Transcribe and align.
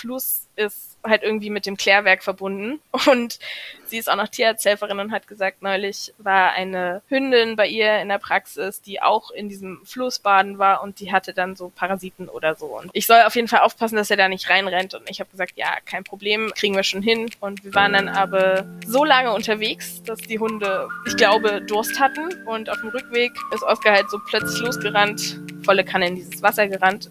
Fluss 0.00 0.46
ist 0.56 0.98
halt 1.04 1.22
irgendwie 1.22 1.50
mit 1.50 1.66
dem 1.66 1.76
Klärwerk 1.76 2.22
verbunden. 2.22 2.80
Und 3.06 3.38
sie 3.86 3.98
ist 3.98 4.10
auch 4.10 4.16
noch 4.16 4.28
Tierarzthelferin 4.28 5.00
und 5.00 5.10
hat 5.10 5.26
gesagt, 5.26 5.62
neulich 5.62 6.14
war 6.18 6.52
eine 6.52 7.02
Hündin 7.08 7.56
bei 7.56 7.66
ihr 7.66 8.00
in 8.00 8.08
der 8.08 8.18
Praxis, 8.18 8.80
die 8.80 9.02
auch 9.02 9.30
in 9.30 9.48
diesem 9.48 9.80
Fluss 9.84 10.20
baden 10.20 10.58
war 10.58 10.82
und 10.82 11.00
die 11.00 11.10
hatte 11.10 11.34
dann 11.34 11.56
so 11.56 11.72
Parasiten 11.74 12.28
oder 12.28 12.54
so. 12.54 12.66
Und 12.66 12.90
ich 12.92 13.06
soll 13.06 13.22
auf 13.22 13.34
jeden 13.34 13.48
Fall 13.48 13.60
aufpassen, 13.60 13.96
dass 13.96 14.10
er 14.10 14.16
da 14.16 14.28
nicht 14.28 14.48
reinrennt. 14.48 14.94
Und 14.94 15.10
ich 15.10 15.18
habe 15.18 15.30
gesagt, 15.30 15.54
ja, 15.56 15.76
kein 15.84 16.04
Problem, 16.04 16.52
kriegen 16.54 16.76
wir 16.76 16.84
schon 16.84 17.02
hin. 17.02 17.30
Und 17.40 17.64
wir 17.64 17.74
waren 17.74 17.94
dann 17.94 18.08
aber 18.08 18.64
so 18.86 19.04
lange 19.04 19.32
unterwegs, 19.32 20.02
dass 20.04 20.20
die 20.20 20.38
Hunde, 20.38 20.88
ich 21.06 21.16
glaube, 21.16 21.62
Durst 21.62 21.98
hatten. 21.98 22.46
Und 22.46 22.70
auf 22.70 22.80
dem 22.80 22.90
Rückweg 22.90 23.32
ist 23.52 23.64
Oskar 23.64 23.94
halt 23.94 24.08
so 24.10 24.18
plötzlich 24.28 24.60
losgerannt, 24.60 25.40
volle 25.64 25.84
Kanne 25.84 26.08
in 26.08 26.14
dieses 26.14 26.42
Wasser 26.42 26.68
gerannt. 26.68 27.10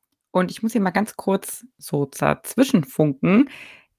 Und 0.31 0.51
ich 0.51 0.63
muss 0.63 0.71
hier 0.71 0.81
mal 0.81 0.91
ganz 0.91 1.15
kurz 1.15 1.65
so 1.77 2.05
dazwischenfunken, 2.05 3.49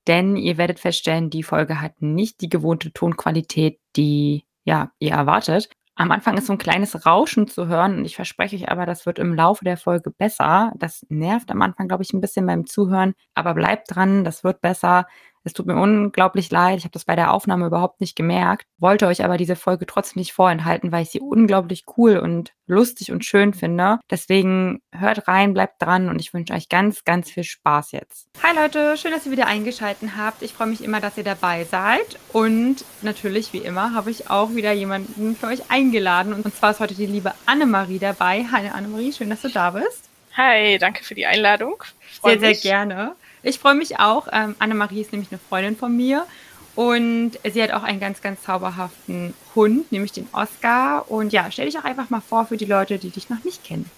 denn 0.06 0.36
ihr 0.36 0.58
werdet 0.58 0.80
feststellen, 0.80 1.30
die 1.30 1.42
Folge 1.42 1.80
hat 1.80 2.02
nicht 2.02 2.40
die 2.40 2.48
gewohnte 2.48 2.92
Tonqualität, 2.92 3.80
die 3.96 4.44
ja, 4.64 4.92
ihr 4.98 5.12
erwartet. 5.12 5.68
Am 5.94 6.10
Anfang 6.10 6.38
ist 6.38 6.46
so 6.46 6.54
ein 6.54 6.58
kleines 6.58 7.04
Rauschen 7.04 7.48
zu 7.48 7.66
hören 7.66 7.98
und 7.98 8.04
ich 8.06 8.16
verspreche 8.16 8.56
euch 8.56 8.70
aber, 8.70 8.86
das 8.86 9.04
wird 9.04 9.18
im 9.18 9.34
Laufe 9.34 9.64
der 9.64 9.76
Folge 9.76 10.10
besser. 10.10 10.72
Das 10.78 11.04
nervt 11.10 11.50
am 11.50 11.60
Anfang, 11.60 11.86
glaube 11.86 12.02
ich, 12.02 12.12
ein 12.14 12.20
bisschen 12.20 12.46
beim 12.46 12.66
Zuhören, 12.66 13.14
aber 13.34 13.54
bleibt 13.54 13.94
dran, 13.94 14.24
das 14.24 14.42
wird 14.42 14.62
besser. 14.62 15.06
Es 15.44 15.52
tut 15.52 15.66
mir 15.66 15.74
unglaublich 15.74 16.50
leid. 16.50 16.78
Ich 16.78 16.84
habe 16.84 16.92
das 16.92 17.04
bei 17.04 17.16
der 17.16 17.32
Aufnahme 17.32 17.66
überhaupt 17.66 18.00
nicht 18.00 18.14
gemerkt, 18.14 18.66
wollte 18.78 19.06
euch 19.08 19.24
aber 19.24 19.36
diese 19.36 19.56
Folge 19.56 19.86
trotzdem 19.86 20.20
nicht 20.20 20.32
vorenthalten, 20.32 20.92
weil 20.92 21.02
ich 21.02 21.10
sie 21.10 21.20
unglaublich 21.20 21.84
cool 21.96 22.18
und 22.18 22.52
lustig 22.66 23.10
und 23.10 23.24
schön 23.24 23.52
finde. 23.52 23.98
Deswegen 24.10 24.82
hört 24.92 25.26
rein, 25.26 25.52
bleibt 25.52 25.82
dran 25.82 26.08
und 26.08 26.20
ich 26.20 26.32
wünsche 26.32 26.54
euch 26.54 26.68
ganz, 26.68 27.04
ganz 27.04 27.30
viel 27.30 27.44
Spaß 27.44 27.92
jetzt. 27.92 28.28
Hi 28.42 28.54
Leute, 28.54 28.96
schön, 28.96 29.10
dass 29.10 29.26
ihr 29.26 29.32
wieder 29.32 29.48
eingeschaltet 29.48 30.10
habt. 30.16 30.42
Ich 30.42 30.52
freue 30.52 30.68
mich 30.68 30.82
immer, 30.82 31.00
dass 31.00 31.18
ihr 31.18 31.24
dabei 31.24 31.64
seid. 31.64 32.18
Und 32.32 32.84
natürlich, 33.02 33.52
wie 33.52 33.58
immer, 33.58 33.94
habe 33.94 34.10
ich 34.10 34.30
auch 34.30 34.54
wieder 34.54 34.72
jemanden 34.72 35.34
für 35.34 35.48
euch 35.48 35.70
eingeladen. 35.70 36.32
Und 36.34 36.54
zwar 36.54 36.70
ist 36.70 36.80
heute 36.80 36.94
die 36.94 37.06
liebe 37.06 37.32
Annemarie 37.46 37.98
dabei. 37.98 38.46
Hi 38.52 38.68
Annemarie, 38.68 39.12
schön, 39.12 39.30
dass 39.30 39.42
du 39.42 39.48
da 39.48 39.70
bist. 39.70 40.08
Hi, 40.36 40.78
danke 40.78 41.04
für 41.04 41.14
die 41.14 41.26
Einladung. 41.26 41.82
Sehr, 42.22 42.38
sehr 42.38 42.54
gerne. 42.54 43.16
Ich 43.42 43.58
freue 43.58 43.74
mich 43.74 43.98
auch. 43.98 44.28
Ähm, 44.32 44.54
Annemarie 44.58 45.00
ist 45.00 45.12
nämlich 45.12 45.32
eine 45.32 45.40
Freundin 45.40 45.76
von 45.76 45.96
mir 45.96 46.26
und 46.74 47.32
sie 47.44 47.62
hat 47.62 47.72
auch 47.72 47.82
einen 47.82 48.00
ganz, 48.00 48.22
ganz 48.22 48.42
zauberhaften 48.42 49.34
Hund, 49.54 49.90
nämlich 49.90 50.12
den 50.12 50.28
Oscar. 50.32 51.10
Und 51.10 51.32
ja, 51.32 51.50
stell 51.50 51.66
dich 51.66 51.78
auch 51.78 51.84
einfach 51.84 52.08
mal 52.08 52.20
vor 52.20 52.46
für 52.46 52.56
die 52.56 52.64
Leute, 52.64 52.98
die 52.98 53.10
dich 53.10 53.28
noch 53.28 53.42
nicht 53.44 53.64
kennen. 53.64 53.90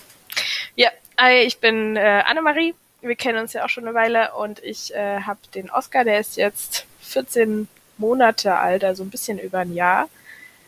Ja, 0.75 0.91
ich 1.45 1.59
bin 1.59 1.97
äh, 1.97 2.23
Annemarie. 2.27 2.75
Wir 3.03 3.17
kennen 3.17 3.39
uns 3.39 3.53
ja 3.53 3.65
auch 3.65 3.69
schon 3.69 3.85
eine 3.85 3.95
Weile 3.95 4.33
und 4.35 4.65
ich 4.65 4.95
äh, 4.95 5.21
habe 5.21 5.39
den 5.55 5.71
Oscar, 5.71 6.05
der 6.05 6.21
ist 6.21 6.37
jetzt 6.37 6.87
14 7.01 7.69
Monate 7.99 8.57
alt, 8.57 8.83
also 8.83 9.03
ein 9.03 9.11
bisschen 9.11 9.39
über 9.39 9.59
ein 9.59 9.75
Jahr. 9.75 10.09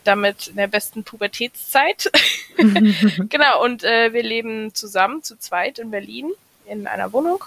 Damit 0.05 0.49
in 0.49 0.57
der 0.57 0.69
besten 0.69 1.03
Pubertätszeit. 1.03 2.13
genau, 2.57 3.65
und 3.65 3.83
äh, 3.83 4.13
wir 4.13 4.23
leben 4.23 4.75
zusammen, 4.75 5.23
zu 5.23 5.39
zweit 5.39 5.79
in 5.79 5.91
Berlin, 5.91 6.31
in 6.67 6.87
einer 6.87 7.13
Wohnung 7.13 7.43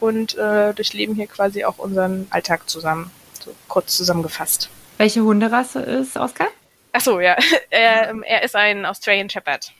und 0.00 0.36
äh, 0.36 0.72
durchleben 0.74 1.14
hier 1.14 1.26
quasi 1.26 1.64
auch 1.64 1.78
unseren 1.78 2.26
Alltag 2.30 2.68
zusammen, 2.68 3.10
so 3.44 3.52
kurz 3.68 3.96
zusammengefasst. 3.96 4.70
Welche 4.96 5.22
Hunderasse 5.22 5.80
ist 5.80 6.16
Oscar? 6.16 6.48
Ach 6.92 7.00
so, 7.00 7.20
ja, 7.20 7.36
er, 7.70 8.14
er 8.24 8.42
ist 8.42 8.56
ein 8.56 8.84
Australian 8.84 9.30
Shepherd. 9.30 9.72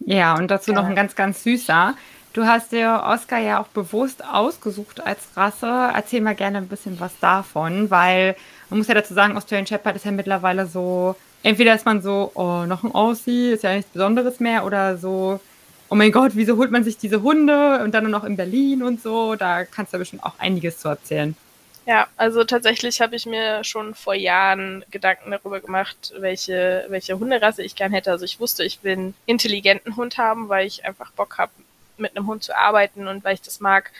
Ja, 0.00 0.34
und 0.36 0.50
dazu 0.50 0.72
ja. 0.72 0.80
noch 0.80 0.86
ein 0.86 0.94
ganz, 0.94 1.14
ganz 1.14 1.42
süßer. 1.42 1.94
Du 2.32 2.44
hast 2.44 2.72
dir 2.72 3.02
Oscar 3.06 3.38
ja 3.38 3.60
auch 3.60 3.68
bewusst 3.68 4.22
ausgesucht 4.22 5.00
als 5.00 5.20
Rasse. 5.36 5.90
Erzähl 5.94 6.20
mal 6.20 6.34
gerne 6.34 6.58
ein 6.58 6.68
bisschen 6.68 7.00
was 7.00 7.18
davon, 7.18 7.90
weil 7.90 8.36
man 8.68 8.78
muss 8.78 8.88
ja 8.88 8.94
dazu 8.94 9.14
sagen, 9.14 9.36
Australian 9.36 9.66
Shepherd 9.66 9.96
ist 9.96 10.04
ja 10.04 10.10
mittlerweile 10.10 10.66
so, 10.66 11.16
entweder 11.42 11.74
ist 11.74 11.86
man 11.86 12.02
so, 12.02 12.30
oh, 12.34 12.66
noch 12.66 12.84
ein 12.84 12.94
Aussie, 12.94 13.52
ist 13.52 13.62
ja 13.62 13.74
nichts 13.74 13.90
Besonderes 13.90 14.38
mehr, 14.38 14.66
oder 14.66 14.98
so, 14.98 15.40
oh 15.88 15.94
mein 15.94 16.12
Gott, 16.12 16.32
wieso 16.34 16.56
holt 16.56 16.70
man 16.70 16.84
sich 16.84 16.98
diese 16.98 17.22
Hunde 17.22 17.82
und 17.82 17.92
dann 17.92 18.04
nur 18.04 18.12
noch 18.12 18.24
in 18.24 18.36
Berlin 18.36 18.82
und 18.82 19.02
so. 19.02 19.36
Da 19.36 19.64
kannst 19.64 19.94
du 19.94 19.98
bestimmt 19.98 20.24
auch 20.24 20.38
einiges 20.38 20.78
zu 20.78 20.88
erzählen. 20.88 21.36
Ja, 21.86 22.08
also 22.16 22.42
tatsächlich 22.42 23.00
habe 23.00 23.14
ich 23.14 23.26
mir 23.26 23.62
schon 23.62 23.94
vor 23.94 24.14
Jahren 24.14 24.84
Gedanken 24.90 25.30
darüber 25.30 25.60
gemacht, 25.60 26.12
welche, 26.18 26.84
welche 26.88 27.16
Hunderasse 27.18 27.62
ich 27.62 27.76
gern 27.76 27.92
hätte. 27.92 28.10
Also 28.10 28.24
ich 28.24 28.40
wusste, 28.40 28.64
ich 28.64 28.82
will 28.82 28.92
einen 28.92 29.14
intelligenten 29.24 29.94
Hund 29.96 30.18
haben, 30.18 30.48
weil 30.48 30.66
ich 30.66 30.84
einfach 30.84 31.12
Bock 31.12 31.38
habe, 31.38 31.52
mit 31.96 32.16
einem 32.16 32.26
Hund 32.26 32.42
zu 32.42 32.56
arbeiten 32.56 33.06
und 33.06 33.24
weil 33.24 33.34
ich 33.34 33.42
das 33.42 33.60
mag, 33.60 33.92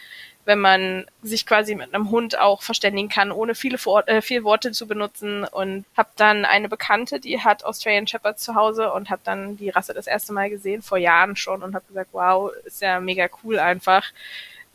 wenn 0.47 0.61
man 0.61 1.07
sich 1.23 1.45
quasi 1.45 1.75
mit 1.75 1.93
einem 1.93 2.11
Hund 2.11 2.39
auch 2.39 2.63
verständigen 2.63 3.09
kann, 3.09 3.33
ohne 3.33 3.55
viele, 3.55 3.79
äh, 4.07 4.23
viele 4.23 4.45
Worte 4.45 4.73
zu 4.73 4.87
benutzen. 4.87 5.45
Und 5.45 5.85
habe 5.97 6.09
dann 6.17 6.45
eine 6.45 6.69
Bekannte, 6.69 7.21
die 7.21 7.41
hat 7.41 7.65
Australian 7.65 8.07
Shepherd 8.07 8.39
zu 8.39 8.55
Hause 8.55 8.93
und 8.93 9.11
habe 9.11 9.21
dann 9.25 9.57
die 9.57 9.71
Rasse 9.71 9.93
das 9.93 10.07
erste 10.07 10.33
Mal 10.33 10.49
gesehen, 10.49 10.83
vor 10.83 10.99
Jahren 10.99 11.37
schon, 11.37 11.63
und 11.63 11.75
habe 11.75 11.85
gesagt, 11.89 12.11
wow, 12.13 12.51
ist 12.65 12.81
ja 12.81 13.01
mega 13.01 13.29
cool 13.43 13.59
einfach. 13.59 14.05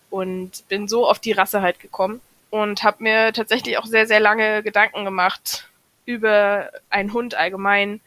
Und 0.10 0.68
bin 0.68 0.90
so 0.90 1.08
auf 1.08 1.20
die 1.20 1.32
Rasse 1.32 1.62
halt 1.62 1.80
gekommen 1.80 2.22
und 2.50 2.84
habe 2.84 3.02
mir 3.02 3.32
tatsächlich 3.34 3.78
auch 3.78 3.86
sehr, 3.86 4.06
sehr 4.06 4.20
lange 4.20 4.62
Gedanken 4.62 5.06
gemacht 5.06 5.70
über 6.06 6.70
einen 6.90 7.14
Hund 7.14 7.34
allgemein 7.34 8.02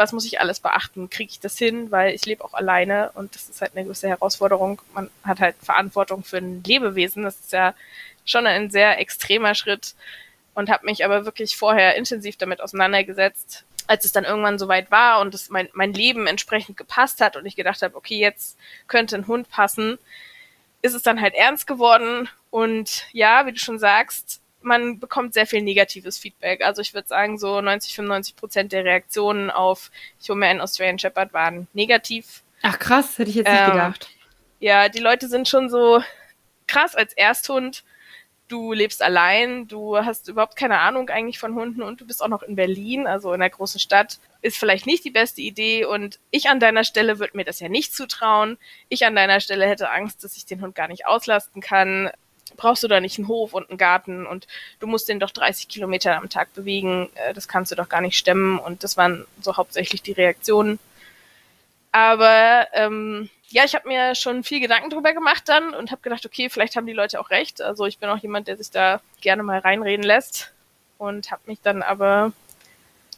was 0.00 0.12
muss 0.12 0.24
ich 0.24 0.40
alles 0.40 0.60
beachten? 0.60 1.10
Kriege 1.10 1.30
ich 1.30 1.40
das 1.40 1.58
hin? 1.58 1.90
Weil 1.90 2.14
ich 2.14 2.24
lebe 2.24 2.42
auch 2.42 2.54
alleine 2.54 3.10
und 3.14 3.34
das 3.34 3.50
ist 3.50 3.60
halt 3.60 3.76
eine 3.76 3.84
gewisse 3.84 4.08
Herausforderung. 4.08 4.80
Man 4.94 5.10
hat 5.22 5.40
halt 5.40 5.56
Verantwortung 5.62 6.24
für 6.24 6.38
ein 6.38 6.64
Lebewesen. 6.64 7.22
Das 7.22 7.38
ist 7.38 7.52
ja 7.52 7.74
schon 8.24 8.46
ein 8.46 8.70
sehr 8.70 8.98
extremer 8.98 9.54
Schritt 9.54 9.94
und 10.54 10.70
habe 10.70 10.86
mich 10.86 11.04
aber 11.04 11.26
wirklich 11.26 11.54
vorher 11.56 11.96
intensiv 11.96 12.36
damit 12.38 12.62
auseinandergesetzt. 12.62 13.64
Als 13.86 14.06
es 14.06 14.12
dann 14.12 14.24
irgendwann 14.24 14.58
soweit 14.58 14.90
war 14.90 15.20
und 15.20 15.34
es 15.34 15.50
mein, 15.50 15.68
mein 15.74 15.92
Leben 15.92 16.26
entsprechend 16.26 16.78
gepasst 16.78 17.20
hat 17.20 17.36
und 17.36 17.44
ich 17.44 17.56
gedacht 17.56 17.82
habe, 17.82 17.94
okay, 17.94 18.18
jetzt 18.18 18.56
könnte 18.88 19.16
ein 19.16 19.26
Hund 19.26 19.50
passen, 19.50 19.98
ist 20.80 20.94
es 20.94 21.02
dann 21.02 21.20
halt 21.20 21.34
ernst 21.34 21.66
geworden. 21.66 22.28
Und 22.50 23.04
ja, 23.12 23.44
wie 23.44 23.52
du 23.52 23.58
schon 23.58 23.78
sagst, 23.78 24.40
man 24.62 24.98
bekommt 24.98 25.34
sehr 25.34 25.46
viel 25.46 25.62
negatives 25.62 26.18
Feedback. 26.18 26.64
Also 26.64 26.82
ich 26.82 26.94
würde 26.94 27.08
sagen, 27.08 27.38
so 27.38 27.60
90, 27.60 27.94
95 27.94 28.36
Prozent 28.36 28.72
der 28.72 28.84
Reaktionen 28.84 29.50
auf 29.50 29.90
ich 30.20 30.28
hole 30.28 30.38
mir 30.38 30.46
einen 30.46 30.60
Australian 30.60 30.98
Shepherd 30.98 31.32
waren 31.32 31.66
negativ. 31.72 32.42
Ach 32.62 32.78
krass, 32.78 33.18
hätte 33.18 33.30
ich 33.30 33.36
jetzt 33.36 33.50
nicht 33.50 33.60
ähm, 33.60 33.72
gedacht. 33.72 34.10
Ja, 34.58 34.88
die 34.88 34.98
Leute 34.98 35.28
sind 35.28 35.48
schon 35.48 35.70
so 35.70 36.02
krass 36.66 36.94
als 36.94 37.14
Ersthund. 37.14 37.84
Du 38.48 38.72
lebst 38.72 39.00
allein, 39.00 39.68
du 39.68 39.96
hast 39.96 40.28
überhaupt 40.28 40.56
keine 40.56 40.80
Ahnung 40.80 41.08
eigentlich 41.08 41.38
von 41.38 41.54
Hunden 41.54 41.82
und 41.82 42.00
du 42.00 42.06
bist 42.06 42.20
auch 42.20 42.28
noch 42.28 42.42
in 42.42 42.56
Berlin, 42.56 43.06
also 43.06 43.32
in 43.32 43.40
einer 43.40 43.48
großen 43.48 43.78
Stadt. 43.78 44.18
Ist 44.42 44.58
vielleicht 44.58 44.86
nicht 44.86 45.04
die 45.04 45.10
beste 45.10 45.40
Idee 45.40 45.84
und 45.84 46.18
ich 46.30 46.48
an 46.48 46.60
deiner 46.60 46.82
Stelle 46.82 47.18
würde 47.18 47.36
mir 47.36 47.44
das 47.44 47.60
ja 47.60 47.68
nicht 47.68 47.94
zutrauen. 47.94 48.58
Ich 48.88 49.06
an 49.06 49.14
deiner 49.14 49.40
Stelle 49.40 49.68
hätte 49.68 49.90
Angst, 49.90 50.24
dass 50.24 50.36
ich 50.36 50.46
den 50.46 50.62
Hund 50.62 50.74
gar 50.74 50.88
nicht 50.88 51.06
auslasten 51.06 51.62
kann 51.62 52.10
brauchst 52.56 52.82
du 52.82 52.88
da 52.88 53.00
nicht 53.00 53.18
einen 53.18 53.28
Hof 53.28 53.54
und 53.54 53.68
einen 53.68 53.78
Garten 53.78 54.26
und 54.26 54.46
du 54.78 54.86
musst 54.86 55.08
den 55.08 55.20
doch 55.20 55.30
30 55.30 55.68
Kilometer 55.68 56.16
am 56.16 56.28
Tag 56.28 56.52
bewegen, 56.54 57.08
äh, 57.14 57.34
das 57.34 57.48
kannst 57.48 57.70
du 57.72 57.76
doch 57.76 57.88
gar 57.88 58.00
nicht 58.00 58.16
stemmen 58.16 58.58
und 58.58 58.84
das 58.84 58.96
waren 58.96 59.26
so 59.40 59.56
hauptsächlich 59.56 60.02
die 60.02 60.12
Reaktionen. 60.12 60.78
Aber 61.92 62.68
ähm, 62.72 63.30
ja, 63.48 63.64
ich 63.64 63.74
habe 63.74 63.88
mir 63.88 64.14
schon 64.14 64.44
viel 64.44 64.60
Gedanken 64.60 64.90
drüber 64.90 65.12
gemacht 65.12 65.44
dann 65.46 65.74
und 65.74 65.90
habe 65.90 66.02
gedacht, 66.02 66.24
okay, 66.24 66.48
vielleicht 66.48 66.76
haben 66.76 66.86
die 66.86 66.92
Leute 66.92 67.20
auch 67.20 67.30
recht. 67.30 67.60
Also 67.60 67.86
ich 67.86 67.98
bin 67.98 68.08
auch 68.08 68.18
jemand, 68.18 68.46
der 68.46 68.56
sich 68.56 68.70
da 68.70 69.00
gerne 69.20 69.42
mal 69.42 69.58
reinreden 69.58 70.04
lässt 70.04 70.52
und 70.98 71.30
habe 71.32 71.42
mich 71.46 71.60
dann 71.60 71.82
aber 71.82 72.32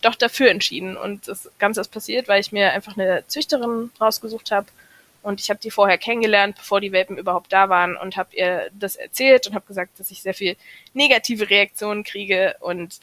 doch 0.01 0.15
dafür 0.15 0.51
entschieden. 0.51 0.97
Und 0.97 1.29
das 1.29 1.51
Ganze 1.59 1.81
ist 1.81 1.91
passiert, 1.91 2.29
weil 2.29 2.41
ich 2.41 2.53
mir 2.53 2.73
einfach 2.73 2.97
eine 2.97 3.25
Züchterin 3.27 3.91
rausgesucht 4.01 4.51
habe, 4.51 4.67
und 5.23 5.41
ich 5.41 5.51
habe 5.51 5.61
die 5.61 5.71
vorher 5.71 5.99
kennengelernt, 5.99 6.57
bevor 6.57 6.81
die 6.81 6.91
Welpen 6.91 7.17
überhaupt 7.17 7.53
da 7.53 7.69
waren 7.69 7.97
und 7.97 8.17
habe 8.17 8.35
ihr 8.35 8.71
das 8.73 8.97
erzählt 8.97 9.47
und 9.47 9.55
habe 9.55 9.67
gesagt, 9.67 10.01
dass 10.01 10.11
ich 10.11 10.21
sehr 10.21 10.35
viel 10.35 10.57
negative 10.95 11.49
Reaktionen 11.49 12.03
kriege 12.03 12.57
und 12.61 12.99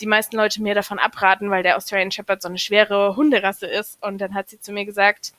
die 0.00 0.06
meisten 0.06 0.36
Leute 0.36 0.62
mir 0.62 0.74
davon 0.74 0.98
abraten, 0.98 1.50
weil 1.50 1.62
der 1.62 1.76
Australian 1.76 2.10
Shepherd 2.10 2.42
so 2.42 2.48
eine 2.48 2.58
schwere 2.58 3.14
Hunderasse 3.14 3.66
ist. 3.66 4.02
Und 4.02 4.18
dann 4.18 4.34
hat 4.34 4.48
sie 4.48 4.60
zu 4.60 4.72
mir 4.72 4.84
gesagt, 4.84 5.32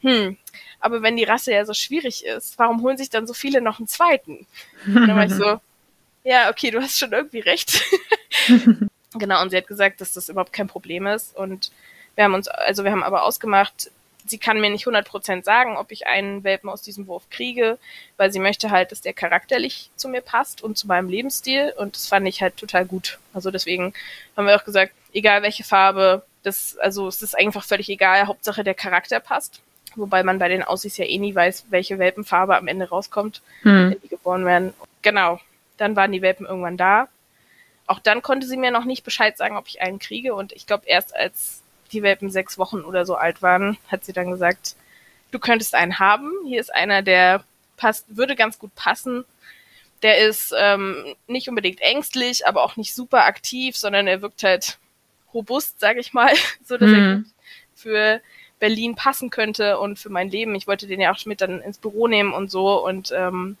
hm, 0.00 0.36
aber 0.78 1.02
wenn 1.02 1.16
die 1.16 1.24
Rasse 1.24 1.52
ja 1.52 1.64
so 1.64 1.74
schwierig 1.74 2.24
ist, 2.24 2.58
warum 2.58 2.82
holen 2.82 2.98
sich 2.98 3.10
dann 3.10 3.26
so 3.26 3.32
viele 3.32 3.60
noch 3.60 3.78
einen 3.78 3.88
zweiten? 3.88 4.46
Und 4.86 4.94
dann 4.94 5.16
war 5.16 5.24
ich 5.24 5.32
so, 5.32 5.58
ja, 6.24 6.50
okay, 6.50 6.70
du 6.70 6.80
hast 6.80 6.98
schon 6.98 7.12
irgendwie 7.12 7.40
recht. 7.40 7.82
genau, 9.14 9.42
und 9.42 9.50
sie 9.50 9.56
hat 9.56 9.66
gesagt, 9.66 10.02
dass 10.02 10.12
das 10.12 10.28
überhaupt 10.28 10.52
kein 10.52 10.68
Problem 10.68 11.06
ist. 11.06 11.34
Und 11.34 11.72
wir 12.14 12.24
haben 12.24 12.34
uns, 12.34 12.46
also 12.46 12.84
wir 12.84 12.92
haben 12.92 13.02
aber 13.02 13.22
ausgemacht, 13.22 13.90
sie 14.30 14.38
kann 14.38 14.60
mir 14.60 14.70
nicht 14.70 14.86
100% 14.86 15.44
sagen, 15.44 15.76
ob 15.76 15.90
ich 15.92 16.06
einen 16.06 16.44
Welpen 16.44 16.70
aus 16.70 16.82
diesem 16.82 17.06
Wurf 17.06 17.28
kriege, 17.30 17.78
weil 18.16 18.32
sie 18.32 18.38
möchte 18.38 18.70
halt, 18.70 18.92
dass 18.92 19.00
der 19.00 19.12
charakterlich 19.12 19.90
zu 19.96 20.08
mir 20.08 20.20
passt 20.20 20.62
und 20.62 20.78
zu 20.78 20.86
meinem 20.86 21.08
Lebensstil. 21.08 21.72
Und 21.76 21.96
das 21.96 22.06
fand 22.06 22.26
ich 22.28 22.42
halt 22.42 22.56
total 22.56 22.84
gut. 22.84 23.18
Also 23.32 23.50
deswegen 23.50 23.92
haben 24.36 24.46
wir 24.46 24.56
auch 24.56 24.64
gesagt, 24.64 24.92
egal 25.12 25.42
welche 25.42 25.64
Farbe, 25.64 26.22
das, 26.42 26.76
also 26.78 27.08
es 27.08 27.22
ist 27.22 27.36
einfach 27.36 27.64
völlig 27.64 27.88
egal, 27.88 28.26
Hauptsache 28.26 28.64
der 28.64 28.74
Charakter 28.74 29.20
passt. 29.20 29.60
Wobei 29.96 30.22
man 30.22 30.38
bei 30.38 30.48
den 30.48 30.62
Aussies 30.62 30.96
ja 30.96 31.04
eh 31.04 31.18
nie 31.18 31.34
weiß, 31.34 31.66
welche 31.70 31.98
Welpenfarbe 31.98 32.56
am 32.56 32.68
Ende 32.68 32.88
rauskommt, 32.88 33.42
hm. 33.62 33.90
wenn 33.90 34.00
die 34.00 34.08
geboren 34.08 34.44
werden. 34.44 34.72
Genau. 35.02 35.40
Dann 35.76 35.96
waren 35.96 36.12
die 36.12 36.22
Welpen 36.22 36.46
irgendwann 36.46 36.76
da. 36.76 37.08
Auch 37.86 37.98
dann 38.00 38.22
konnte 38.22 38.46
sie 38.46 38.56
mir 38.56 38.70
noch 38.70 38.84
nicht 38.84 39.02
Bescheid 39.02 39.36
sagen, 39.36 39.56
ob 39.56 39.66
ich 39.66 39.80
einen 39.80 39.98
kriege. 39.98 40.34
Und 40.34 40.52
ich 40.52 40.66
glaube, 40.66 40.84
erst 40.86 41.16
als 41.16 41.62
die 41.92 42.02
Welpen 42.02 42.30
sechs 42.30 42.58
Wochen 42.58 42.80
oder 42.80 43.06
so 43.06 43.14
alt 43.14 43.42
waren, 43.42 43.78
hat 43.88 44.04
sie 44.04 44.12
dann 44.12 44.30
gesagt, 44.30 44.76
du 45.30 45.38
könntest 45.38 45.74
einen 45.74 45.98
haben. 45.98 46.32
Hier 46.46 46.60
ist 46.60 46.74
einer, 46.74 47.02
der 47.02 47.44
passt, 47.76 48.16
würde 48.16 48.36
ganz 48.36 48.58
gut 48.58 48.74
passen. 48.74 49.24
Der 50.02 50.18
ist 50.18 50.54
ähm, 50.56 51.14
nicht 51.26 51.48
unbedingt 51.48 51.80
ängstlich, 51.80 52.46
aber 52.46 52.62
auch 52.62 52.76
nicht 52.76 52.94
super 52.94 53.24
aktiv, 53.24 53.76
sondern 53.76 54.06
er 54.06 54.22
wirkt 54.22 54.42
halt 54.42 54.78
robust, 55.34 55.80
sag 55.80 55.96
ich 55.96 56.12
mal, 56.12 56.32
so 56.64 56.76
dass 56.76 56.90
mhm. 56.90 56.96
er 56.96 57.24
für 57.74 58.20
Berlin 58.58 58.94
passen 58.94 59.30
könnte 59.30 59.78
und 59.78 59.98
für 59.98 60.10
mein 60.10 60.30
Leben. 60.30 60.54
Ich 60.54 60.66
wollte 60.66 60.86
den 60.86 61.00
ja 61.00 61.12
auch 61.12 61.26
mit 61.26 61.40
dann 61.40 61.60
ins 61.60 61.78
Büro 61.78 62.08
nehmen 62.08 62.32
und 62.32 62.50
so 62.50 62.84
und 62.84 63.12
ähm, 63.16 63.56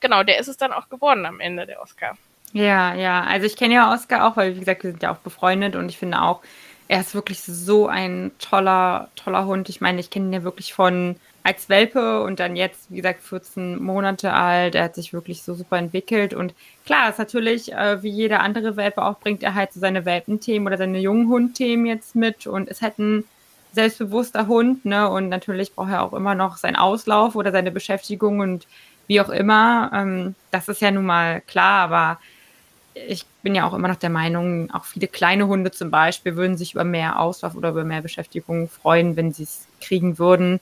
genau, 0.00 0.22
der 0.22 0.38
ist 0.38 0.48
es 0.48 0.56
dann 0.56 0.72
auch 0.72 0.88
geworden 0.88 1.26
am 1.26 1.40
Ende, 1.40 1.66
der 1.66 1.80
Oscar. 1.80 2.16
Ja, 2.52 2.94
ja, 2.94 3.22
also 3.24 3.46
ich 3.46 3.56
kenne 3.56 3.74
ja 3.74 3.92
Oscar 3.92 4.28
auch, 4.28 4.36
weil 4.36 4.54
wie 4.54 4.60
gesagt, 4.60 4.84
wir 4.84 4.90
sind 4.90 5.02
ja 5.02 5.12
auch 5.12 5.18
befreundet 5.18 5.74
und 5.76 5.88
ich 5.88 5.98
finde 5.98 6.22
auch, 6.22 6.40
er 6.88 7.00
ist 7.00 7.14
wirklich 7.14 7.42
so 7.42 7.86
ein 7.88 8.32
toller, 8.38 9.08
toller 9.16 9.46
Hund. 9.46 9.68
Ich 9.68 9.80
meine, 9.80 10.00
ich 10.00 10.10
kenne 10.10 10.26
ihn 10.26 10.32
ja 10.32 10.42
wirklich 10.44 10.74
von 10.74 11.16
als 11.42 11.68
Welpe 11.68 12.22
und 12.22 12.40
dann 12.40 12.56
jetzt, 12.56 12.90
wie 12.90 12.96
gesagt, 12.96 13.22
14 13.22 13.82
Monate 13.82 14.32
alt. 14.32 14.74
Er 14.74 14.84
hat 14.84 14.94
sich 14.94 15.12
wirklich 15.12 15.42
so 15.42 15.54
super 15.54 15.76
entwickelt. 15.76 16.32
Und 16.32 16.54
klar, 16.86 17.10
ist 17.10 17.18
natürlich, 17.18 17.72
äh, 17.72 18.02
wie 18.02 18.08
jeder 18.08 18.40
andere 18.40 18.76
Welpe 18.76 19.04
auch, 19.04 19.20
bringt 19.20 19.42
er 19.42 19.54
halt 19.54 19.72
so 19.72 19.80
seine 19.80 20.06
Welpenthemen 20.06 20.66
oder 20.66 20.78
seine 20.78 21.00
jungen 21.00 21.28
Hundthemen 21.28 21.86
jetzt 21.86 22.16
mit 22.16 22.46
und 22.46 22.68
ist 22.68 22.82
halt 22.82 22.98
ein 22.98 23.24
selbstbewusster 23.72 24.46
Hund, 24.46 24.84
ne? 24.84 25.08
Und 25.10 25.28
natürlich 25.28 25.74
braucht 25.74 25.90
er 25.90 26.02
auch 26.02 26.12
immer 26.14 26.34
noch 26.34 26.56
seinen 26.56 26.76
Auslauf 26.76 27.34
oder 27.34 27.52
seine 27.52 27.70
Beschäftigung 27.70 28.40
und 28.40 28.66
wie 29.06 29.20
auch 29.20 29.28
immer. 29.28 29.90
Ähm, 29.92 30.34
das 30.50 30.68
ist 30.68 30.80
ja 30.80 30.90
nun 30.90 31.04
mal 31.06 31.42
klar, 31.42 31.80
aber 31.90 32.18
ich 32.94 33.26
bin 33.42 33.54
ja 33.54 33.66
auch 33.66 33.74
immer 33.74 33.88
noch 33.88 33.96
der 33.96 34.10
Meinung, 34.10 34.70
auch 34.70 34.84
viele 34.84 35.08
kleine 35.08 35.46
Hunde 35.46 35.70
zum 35.70 35.90
Beispiel 35.90 36.36
würden 36.36 36.56
sich 36.56 36.74
über 36.74 36.84
mehr 36.84 37.18
Auslauf 37.18 37.54
oder 37.54 37.70
über 37.70 37.84
mehr 37.84 38.02
Beschäftigung 38.02 38.68
freuen, 38.68 39.16
wenn 39.16 39.32
sie 39.32 39.44
es 39.44 39.66
kriegen 39.80 40.18
würden. 40.18 40.60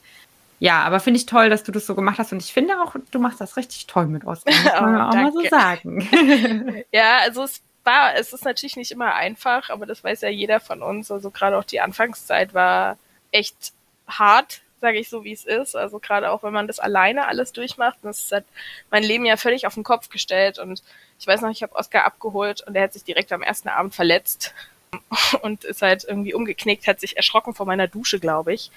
Ja, 0.59 0.83
aber 0.83 0.99
finde 0.99 1.19
ich 1.19 1.25
toll, 1.25 1.49
dass 1.49 1.63
du 1.63 1.71
das 1.71 1.85
so 1.85 1.93
gemacht 1.93 2.19
hast 2.19 2.31
und 2.31 2.41
ich 2.41 2.53
finde 2.53 2.81
auch, 2.81 2.95
du 3.11 3.19
machst 3.19 3.41
das 3.41 3.57
richtig 3.57 3.87
toll 3.87 4.07
mit 4.07 4.25
Oscar. 4.25 4.53
Muss 4.53 4.73
man 4.81 4.95
oh, 4.95 4.99
auch 4.99 5.13
mal 5.13 5.31
so 5.31 5.43
sagen. 5.49 6.07
ja, 6.91 7.17
also 7.21 7.43
es 7.43 7.61
war, 7.83 8.15
es 8.15 8.33
ist 8.33 8.45
natürlich 8.45 8.77
nicht 8.77 8.91
immer 8.91 9.13
einfach, 9.13 9.69
aber 9.69 9.85
das 9.85 10.03
weiß 10.03 10.21
ja 10.21 10.29
jeder 10.29 10.59
von 10.59 10.81
uns. 10.81 11.11
Also 11.11 11.31
gerade 11.31 11.57
auch 11.57 11.65
die 11.65 11.81
Anfangszeit 11.81 12.53
war 12.53 12.97
echt 13.31 13.73
hart, 14.07 14.61
sage 14.83 14.99
ich 14.99 15.07
so, 15.07 15.23
wie 15.23 15.31
es 15.31 15.45
ist. 15.45 15.77
Also 15.77 15.97
gerade 15.97 16.29
auch, 16.29 16.43
wenn 16.43 16.51
man 16.51 16.67
das 16.67 16.77
alleine 16.77 17.25
alles 17.29 17.53
durchmacht. 17.53 17.97
Das 18.01 18.29
hat 18.33 18.43
mein 18.91 19.01
Leben 19.01 19.25
ja 19.25 19.37
völlig 19.37 19.65
auf 19.65 19.75
den 19.75 19.83
Kopf 19.83 20.09
gestellt. 20.09 20.59
Und 20.59 20.83
ich 21.17 21.25
weiß 21.25 21.39
noch, 21.39 21.51
ich 21.51 21.63
habe 21.63 21.73
Oscar 21.73 22.03
abgeholt 22.03 22.61
und 22.67 22.75
er 22.75 22.83
hat 22.83 22.93
sich 22.93 23.05
direkt 23.05 23.31
am 23.31 23.41
ersten 23.41 23.69
Abend 23.69 23.95
verletzt 23.95 24.53
und 25.41 25.63
ist 25.63 25.81
halt 25.81 26.03
irgendwie 26.03 26.33
umgeknickt, 26.33 26.85
hat 26.85 26.99
sich 26.99 27.15
erschrocken 27.15 27.53
vor 27.53 27.65
meiner 27.65 27.87
Dusche, 27.87 28.19
glaube 28.19 28.53
ich. 28.53 28.71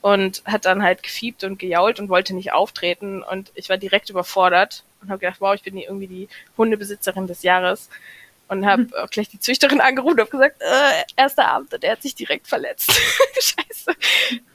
Und 0.00 0.42
hat 0.46 0.64
dann 0.64 0.82
halt 0.82 1.02
gefiebt 1.02 1.44
und 1.44 1.58
gejault 1.58 2.00
und 2.00 2.08
wollte 2.08 2.34
nicht 2.34 2.52
auftreten. 2.52 3.22
Und 3.22 3.52
ich 3.54 3.68
war 3.68 3.76
direkt 3.76 4.08
überfordert 4.08 4.82
und 5.02 5.10
habe 5.10 5.18
gedacht, 5.18 5.42
wow, 5.42 5.54
ich 5.54 5.62
bin 5.62 5.76
irgendwie 5.76 6.06
die 6.06 6.28
Hundebesitzerin 6.56 7.26
des 7.26 7.42
Jahres 7.42 7.90
und 8.48 8.66
habe 8.66 8.82
hm. 8.82 8.94
auch 8.94 9.10
gleich 9.10 9.28
die 9.28 9.38
Züchterin 9.38 9.80
angerufen 9.80 10.14
und 10.14 10.20
habe 10.20 10.30
gesagt, 10.30 10.60
äh, 10.60 11.04
erster 11.16 11.48
Abend 11.48 11.72
und 11.72 11.84
er 11.84 11.92
hat 11.92 12.02
sich 12.02 12.14
direkt 12.14 12.46
verletzt. 12.46 12.90
Scheiße. 13.40 13.96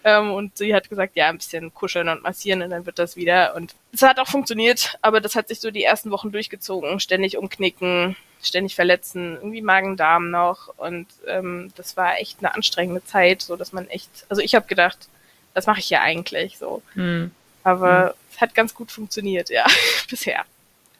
Ähm, 0.03 0.31
und 0.31 0.57
sie 0.57 0.73
hat 0.73 0.89
gesagt, 0.89 1.15
ja, 1.15 1.29
ein 1.29 1.37
bisschen 1.37 1.73
kuscheln 1.73 2.09
und 2.09 2.23
massieren 2.23 2.61
und 2.61 2.71
dann 2.71 2.85
wird 2.85 2.99
das 2.99 3.15
wieder. 3.15 3.55
Und 3.55 3.75
es 3.91 4.01
hat 4.01 4.19
auch 4.19 4.27
funktioniert, 4.27 4.97
aber 5.01 5.21
das 5.21 5.35
hat 5.35 5.47
sich 5.47 5.59
so 5.59 5.71
die 5.71 5.83
ersten 5.83 6.11
Wochen 6.11 6.31
durchgezogen. 6.31 6.99
Ständig 6.99 7.37
umknicken, 7.37 8.15
ständig 8.41 8.75
verletzen, 8.75 9.35
irgendwie 9.35 9.61
Magen-Darm 9.61 10.31
noch. 10.31 10.73
Und 10.77 11.07
ähm, 11.27 11.71
das 11.75 11.95
war 11.95 12.17
echt 12.19 12.39
eine 12.39 12.53
anstrengende 12.53 13.03
Zeit, 13.05 13.41
so 13.41 13.55
dass 13.55 13.73
man 13.73 13.87
echt, 13.89 14.09
also 14.29 14.41
ich 14.41 14.55
habe 14.55 14.67
gedacht, 14.67 15.07
das 15.53 15.67
mache 15.67 15.79
ich 15.79 15.89
ja 15.89 16.01
eigentlich 16.01 16.57
so. 16.57 16.81
Mhm. 16.95 17.31
Aber 17.63 18.07
hm. 18.07 18.13
es 18.33 18.41
hat 18.41 18.55
ganz 18.55 18.73
gut 18.73 18.91
funktioniert, 18.91 19.49
ja, 19.49 19.65
bisher. 20.09 20.43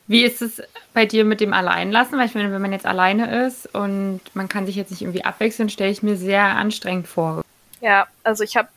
Wie 0.08 0.24
ist 0.24 0.42
es 0.42 0.62
bei 0.94 1.06
dir 1.06 1.24
mit 1.24 1.40
dem 1.40 1.54
Alleinlassen? 1.54 2.18
Weil 2.18 2.28
ich 2.28 2.36
meine, 2.36 2.52
wenn 2.52 2.62
man 2.62 2.74
jetzt 2.74 2.86
alleine 2.86 3.46
ist 3.46 3.74
und 3.74 4.22
man 4.34 4.50
kann 4.50 4.66
sich 4.66 4.76
jetzt 4.76 4.92
nicht 4.92 5.02
irgendwie 5.02 5.24
abwechseln, 5.24 5.70
stelle 5.70 5.92
ich 5.92 6.04
mir 6.04 6.18
sehr 6.18 6.44
anstrengend 6.44 7.08
vor. 7.08 7.44
Ja, 7.82 8.08
also 8.24 8.44
ich 8.44 8.58
habe 8.58 8.68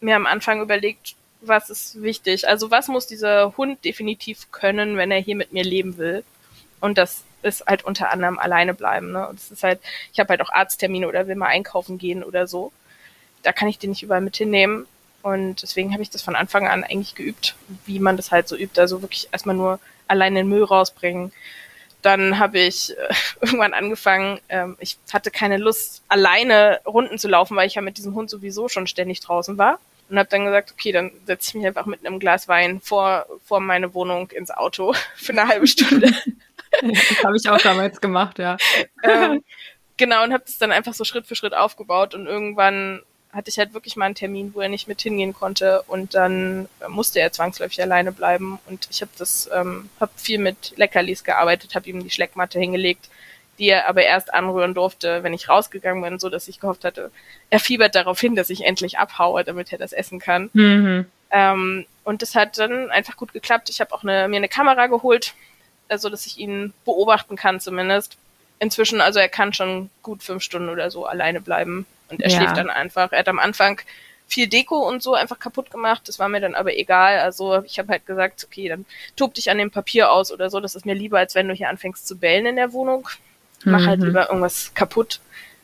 mir 0.00 0.16
am 0.16 0.26
Anfang 0.26 0.62
überlegt, 0.62 1.14
was 1.42 1.70
ist 1.70 2.02
wichtig? 2.02 2.48
Also 2.48 2.70
was 2.70 2.88
muss 2.88 3.06
dieser 3.06 3.56
Hund 3.56 3.84
definitiv 3.84 4.50
können, 4.52 4.96
wenn 4.96 5.10
er 5.10 5.20
hier 5.20 5.36
mit 5.36 5.52
mir 5.52 5.64
leben 5.64 5.96
will? 5.98 6.24
Und 6.80 6.98
das 6.98 7.24
ist 7.42 7.64
halt 7.66 7.84
unter 7.84 8.10
anderem 8.10 8.38
alleine 8.38 8.74
bleiben. 8.74 9.12
Ne? 9.12 9.26
Und 9.28 9.38
es 9.38 9.50
ist 9.50 9.62
halt, 9.62 9.80
ich 10.12 10.20
habe 10.20 10.30
halt 10.30 10.42
auch 10.42 10.50
Arzttermine 10.50 11.08
oder 11.08 11.26
will 11.26 11.36
mal 11.36 11.46
einkaufen 11.46 11.98
gehen 11.98 12.22
oder 12.22 12.46
so. 12.46 12.72
Da 13.42 13.52
kann 13.52 13.68
ich 13.68 13.78
den 13.78 13.90
nicht 13.90 14.02
überall 14.02 14.20
mit 14.20 14.36
hinnehmen. 14.36 14.86
Und 15.22 15.62
deswegen 15.62 15.92
habe 15.92 16.02
ich 16.02 16.10
das 16.10 16.22
von 16.22 16.36
Anfang 16.36 16.66
an 16.66 16.84
eigentlich 16.84 17.14
geübt, 17.14 17.54
wie 17.86 17.98
man 17.98 18.16
das 18.16 18.30
halt 18.30 18.48
so 18.48 18.56
übt. 18.56 18.80
Also 18.80 19.02
wirklich 19.02 19.28
erstmal 19.32 19.56
nur 19.56 19.78
allein 20.10 20.34
den 20.34 20.48
Müll 20.48 20.64
rausbringen. 20.64 21.32
Dann 22.02 22.38
habe 22.38 22.58
ich 22.58 22.90
äh, 22.90 23.14
irgendwann 23.40 23.74
angefangen, 23.74 24.40
ähm, 24.48 24.76
ich 24.80 24.98
hatte 25.12 25.30
keine 25.30 25.56
Lust, 25.56 26.02
alleine 26.08 26.80
Runden 26.86 27.18
zu 27.18 27.28
laufen, 27.28 27.56
weil 27.56 27.66
ich 27.66 27.74
ja 27.74 27.82
mit 27.82 27.96
diesem 27.96 28.14
Hund 28.14 28.28
sowieso 28.28 28.68
schon 28.68 28.86
ständig 28.86 29.20
draußen 29.20 29.56
war. 29.56 29.78
Und 30.08 30.18
habe 30.18 30.28
dann 30.28 30.44
gesagt, 30.44 30.72
okay, 30.72 30.90
dann 30.90 31.12
setze 31.24 31.50
ich 31.50 31.54
mich 31.54 31.66
einfach 31.66 31.86
mit 31.86 32.04
einem 32.04 32.18
Glas 32.18 32.48
Wein 32.48 32.80
vor, 32.80 33.26
vor 33.44 33.60
meine 33.60 33.94
Wohnung 33.94 34.28
ins 34.32 34.50
Auto 34.50 34.92
für 35.16 35.32
eine 35.32 35.46
halbe 35.46 35.68
Stunde. 35.68 36.12
das 36.82 37.24
habe 37.24 37.36
ich 37.36 37.48
auch 37.48 37.60
damals 37.60 38.00
gemacht, 38.00 38.38
ja. 38.38 38.56
ähm, 39.04 39.44
genau, 39.96 40.24
und 40.24 40.32
habe 40.32 40.44
das 40.44 40.58
dann 40.58 40.72
einfach 40.72 40.94
so 40.94 41.04
Schritt 41.04 41.26
für 41.26 41.36
Schritt 41.36 41.54
aufgebaut 41.54 42.14
und 42.14 42.26
irgendwann 42.26 43.02
hatte 43.32 43.48
ich 43.48 43.58
halt 43.58 43.74
wirklich 43.74 43.96
mal 43.96 44.06
einen 44.06 44.14
Termin, 44.14 44.52
wo 44.54 44.60
er 44.60 44.68
nicht 44.68 44.88
mit 44.88 45.00
hingehen 45.00 45.32
konnte 45.32 45.82
und 45.82 46.14
dann 46.14 46.68
musste 46.88 47.20
er 47.20 47.32
zwangsläufig 47.32 47.80
alleine 47.80 48.12
bleiben 48.12 48.58
und 48.66 48.88
ich 48.90 49.02
habe 49.02 49.12
das, 49.18 49.48
ähm, 49.54 49.88
habe 50.00 50.10
viel 50.16 50.38
mit 50.38 50.76
Leckerlis 50.76 51.22
gearbeitet, 51.22 51.74
habe 51.74 51.88
ihm 51.88 52.02
die 52.02 52.10
Schleckmatte 52.10 52.58
hingelegt, 52.58 53.08
die 53.58 53.68
er 53.68 53.88
aber 53.88 54.02
erst 54.02 54.34
anrühren 54.34 54.74
durfte, 54.74 55.22
wenn 55.22 55.34
ich 55.34 55.48
rausgegangen 55.48 56.02
bin, 56.02 56.18
so 56.18 56.28
dass 56.28 56.48
ich 56.48 56.60
gehofft 56.60 56.84
hatte, 56.84 57.12
er 57.50 57.60
fiebert 57.60 57.94
darauf 57.94 58.18
hin, 58.18 58.34
dass 58.34 58.50
ich 58.50 58.64
endlich 58.64 58.98
abhaue, 58.98 59.44
damit 59.44 59.70
er 59.70 59.78
das 59.78 59.92
essen 59.92 60.18
kann. 60.18 60.50
Mhm. 60.52 61.06
Ähm, 61.30 61.86
und 62.02 62.22
das 62.22 62.34
hat 62.34 62.58
dann 62.58 62.90
einfach 62.90 63.16
gut 63.16 63.32
geklappt. 63.32 63.70
Ich 63.70 63.80
habe 63.80 63.94
auch 63.94 64.02
eine, 64.02 64.26
mir 64.28 64.38
eine 64.38 64.48
Kamera 64.48 64.88
geholt, 64.88 65.34
also 65.88 66.08
dass 66.08 66.26
ich 66.26 66.38
ihn 66.38 66.72
beobachten 66.84 67.36
kann 67.36 67.60
zumindest. 67.60 68.16
Inzwischen, 68.58 69.00
also 69.00 69.20
er 69.20 69.28
kann 69.28 69.52
schon 69.52 69.90
gut 70.02 70.22
fünf 70.22 70.42
Stunden 70.42 70.68
oder 70.68 70.90
so 70.90 71.06
alleine 71.06 71.40
bleiben. 71.40 71.86
Und 72.10 72.20
er 72.22 72.30
ja. 72.30 72.36
schläft 72.36 72.56
dann 72.56 72.70
einfach. 72.70 73.12
Er 73.12 73.20
hat 73.20 73.28
am 73.28 73.38
Anfang 73.38 73.80
viel 74.26 74.46
Deko 74.46 74.88
und 74.88 75.02
so 75.02 75.14
einfach 75.14 75.38
kaputt 75.38 75.70
gemacht. 75.70 76.02
Das 76.06 76.18
war 76.18 76.28
mir 76.28 76.40
dann 76.40 76.54
aber 76.54 76.76
egal. 76.76 77.18
Also 77.18 77.62
ich 77.64 77.78
habe 77.78 77.88
halt 77.88 78.06
gesagt, 78.06 78.44
okay, 78.44 78.68
dann 78.68 78.86
tob 79.16 79.34
dich 79.34 79.50
an 79.50 79.58
dem 79.58 79.70
Papier 79.70 80.12
aus 80.12 80.30
oder 80.30 80.50
so. 80.50 80.60
Das 80.60 80.74
ist 80.74 80.86
mir 80.86 80.94
lieber, 80.94 81.18
als 81.18 81.34
wenn 81.34 81.48
du 81.48 81.54
hier 81.54 81.68
anfängst 81.68 82.06
zu 82.06 82.16
bellen 82.16 82.46
in 82.46 82.56
der 82.56 82.72
Wohnung. 82.72 83.08
Mach 83.64 83.78
halt 83.78 83.82
mhm. 83.82 83.88
halt 83.88 84.00
lieber 84.02 84.28
irgendwas 84.28 84.72
kaputt. 84.74 85.20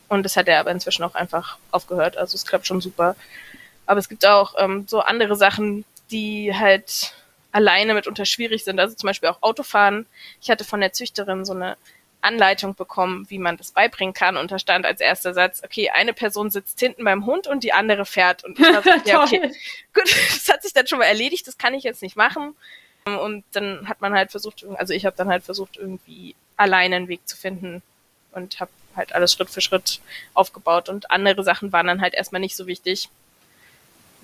Und 0.08 0.24
das 0.24 0.36
hat 0.36 0.48
er 0.48 0.60
aber 0.60 0.70
inzwischen 0.70 1.04
auch 1.04 1.14
einfach 1.14 1.58
aufgehört. 1.70 2.16
Also 2.16 2.34
es 2.34 2.44
klappt 2.44 2.66
schon 2.66 2.80
super. 2.80 3.16
Aber 3.86 4.00
es 4.00 4.08
gibt 4.08 4.26
auch 4.26 4.54
ähm, 4.58 4.84
so 4.88 5.00
andere 5.00 5.36
Sachen, 5.36 5.84
die 6.10 6.54
halt 6.54 7.12
alleine 7.52 7.94
mitunter 7.94 8.24
schwierig 8.24 8.64
sind. 8.64 8.78
Also 8.80 8.94
zum 8.96 9.06
Beispiel 9.06 9.28
auch 9.28 9.42
Autofahren. 9.42 10.06
Ich 10.42 10.50
hatte 10.50 10.64
von 10.64 10.80
der 10.80 10.92
Züchterin 10.92 11.44
so 11.44 11.54
eine 11.54 11.76
Anleitung 12.26 12.75
bekommen, 12.75 13.25
wie 13.28 13.38
man 13.38 13.56
das 13.56 13.71
beibringen 13.71 14.12
kann. 14.12 14.37
Und 14.37 14.50
da 14.50 14.59
stand 14.59 14.85
als 14.85 15.00
erster 15.00 15.33
Satz, 15.33 15.62
okay, 15.64 15.90
eine 15.90 16.12
Person 16.12 16.50
sitzt 16.50 16.78
hinten 16.80 17.04
beim 17.04 17.25
Hund 17.25 17.47
und 17.47 17.64
die 17.64 17.73
andere 17.73 18.04
fährt. 18.04 18.45
Und 18.45 18.59
ich 18.59 18.66
dachte, 18.66 18.90
ja, 19.04 19.23
okay, 19.23 19.52
gut, 19.95 20.04
das 20.28 20.49
hat 20.49 20.62
sich 20.62 20.73
dann 20.73 20.87
schon 20.87 20.99
mal 20.99 21.06
erledigt, 21.06 21.47
das 21.47 21.56
kann 21.56 21.75
ich 21.75 21.85
jetzt 21.85 22.02
nicht 22.02 22.16
machen. 22.16 22.54
Und 23.04 23.45
dann 23.52 23.88
hat 23.88 24.00
man 24.00 24.14
halt 24.14 24.33
versucht, 24.33 24.66
also 24.75 24.92
ich 24.92 25.06
habe 25.06 25.16
dann 25.16 25.28
halt 25.28 25.45
versucht, 25.45 25.76
irgendwie 25.76 26.35
alleine 26.56 26.97
einen 26.97 27.09
Weg 27.09 27.26
zu 27.26 27.37
finden 27.37 27.83
und 28.33 28.59
habe 28.59 28.71
halt 28.97 29.14
alles 29.14 29.33
Schritt 29.33 29.49
für 29.49 29.61
Schritt 29.61 30.00
aufgebaut. 30.35 30.88
Und 30.88 31.11
andere 31.11 31.45
Sachen 31.45 31.73
waren 31.73 31.87
dann 31.87 32.00
halt 32.00 32.14
erstmal 32.14 32.40
nicht 32.40 32.56
so 32.56 32.66
wichtig, 32.66 33.09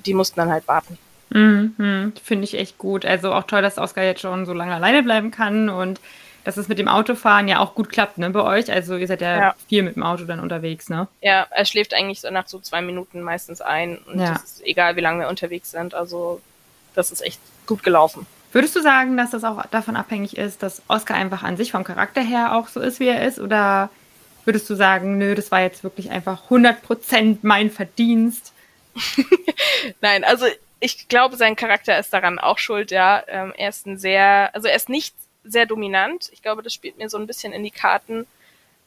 die 0.04 0.14
mussten 0.14 0.40
dann 0.40 0.50
halt 0.50 0.66
warten. 0.66 0.98
Mhm, 1.30 2.12
Finde 2.22 2.44
ich 2.44 2.54
echt 2.54 2.78
gut. 2.78 3.04
Also 3.06 3.32
auch 3.32 3.44
toll, 3.44 3.62
dass 3.62 3.78
Oskar 3.78 4.04
jetzt 4.04 4.20
schon 4.20 4.44
so 4.44 4.52
lange 4.52 4.74
alleine 4.74 5.02
bleiben 5.02 5.30
kann 5.30 5.68
und 5.68 6.00
dass 6.44 6.56
es 6.56 6.68
mit 6.68 6.78
dem 6.78 6.88
Autofahren 6.88 7.48
ja 7.48 7.60
auch 7.60 7.74
gut 7.74 7.88
klappt, 7.88 8.18
ne, 8.18 8.30
bei 8.30 8.42
euch. 8.42 8.70
Also 8.72 8.96
ihr 8.96 9.06
seid 9.06 9.20
ja, 9.20 9.38
ja. 9.38 9.54
viel 9.68 9.82
mit 9.82 9.96
dem 9.96 10.02
Auto 10.02 10.24
dann 10.24 10.40
unterwegs, 10.40 10.88
ne? 10.88 11.08
Ja, 11.20 11.46
er 11.50 11.64
schläft 11.64 11.94
eigentlich 11.94 12.20
so 12.20 12.30
nach 12.30 12.48
so 12.48 12.58
zwei 12.58 12.80
Minuten 12.82 13.20
meistens 13.20 13.60
ein 13.60 13.98
und 13.98 14.18
ja. 14.20 14.32
das 14.32 14.44
ist 14.44 14.66
egal, 14.66 14.96
wie 14.96 15.00
lange 15.00 15.20
wir 15.20 15.28
unterwegs 15.28 15.70
sind. 15.70 15.94
Also 15.94 16.40
das 16.94 17.10
ist 17.10 17.22
echt 17.22 17.40
gut 17.66 17.82
gelaufen. 17.82 18.26
Würdest 18.52 18.76
du 18.76 18.82
sagen, 18.82 19.16
dass 19.16 19.30
das 19.30 19.44
auch 19.44 19.64
davon 19.66 19.96
abhängig 19.96 20.36
ist, 20.36 20.62
dass 20.62 20.82
Oskar 20.88 21.16
einfach 21.16 21.42
an 21.42 21.56
sich 21.56 21.72
vom 21.72 21.84
Charakter 21.84 22.20
her 22.20 22.54
auch 22.54 22.68
so 22.68 22.80
ist, 22.80 23.00
wie 23.00 23.08
er 23.08 23.26
ist? 23.26 23.38
Oder 23.38 23.88
würdest 24.44 24.68
du 24.68 24.74
sagen, 24.74 25.16
nö, 25.16 25.34
das 25.34 25.50
war 25.50 25.62
jetzt 25.62 25.84
wirklich 25.84 26.10
einfach 26.10 26.50
100% 26.50 27.38
mein 27.42 27.70
Verdienst? 27.70 28.52
Nein, 30.02 30.24
also 30.24 30.44
ich 30.80 31.08
glaube, 31.08 31.36
sein 31.36 31.56
Charakter 31.56 31.98
ist 31.98 32.12
daran 32.12 32.38
auch 32.38 32.58
schuld, 32.58 32.90
ja. 32.90 33.22
Ähm, 33.28 33.54
er 33.56 33.70
ist 33.70 33.86
ein 33.86 33.96
sehr, 33.96 34.50
also 34.52 34.68
er 34.68 34.74
ist 34.74 34.88
nicht 34.88 35.14
sehr 35.44 35.66
dominant. 35.66 36.30
Ich 36.32 36.42
glaube, 36.42 36.62
das 36.62 36.74
spielt 36.74 36.98
mir 36.98 37.08
so 37.08 37.18
ein 37.18 37.26
bisschen 37.26 37.52
in 37.52 37.62
die 37.62 37.70
Karten. 37.70 38.26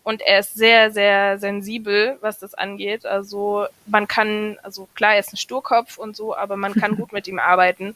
Und 0.03 0.21
er 0.21 0.39
ist 0.39 0.53
sehr, 0.53 0.91
sehr 0.91 1.39
sensibel, 1.39 2.17
was 2.21 2.37
das 2.37 2.53
angeht. 2.53 3.07
Also 3.07 3.65
man 3.87 4.07
kann, 4.07 4.59
also 4.61 4.87
klar, 4.93 5.13
er 5.13 5.19
ist 5.19 5.33
ein 5.33 5.37
Sturkopf 5.37 5.97
und 5.97 6.15
so, 6.15 6.35
aber 6.35 6.57
man 6.57 6.75
kann 6.75 6.95
gut 6.97 7.11
mit 7.11 7.27
ihm 7.27 7.39
arbeiten. 7.39 7.95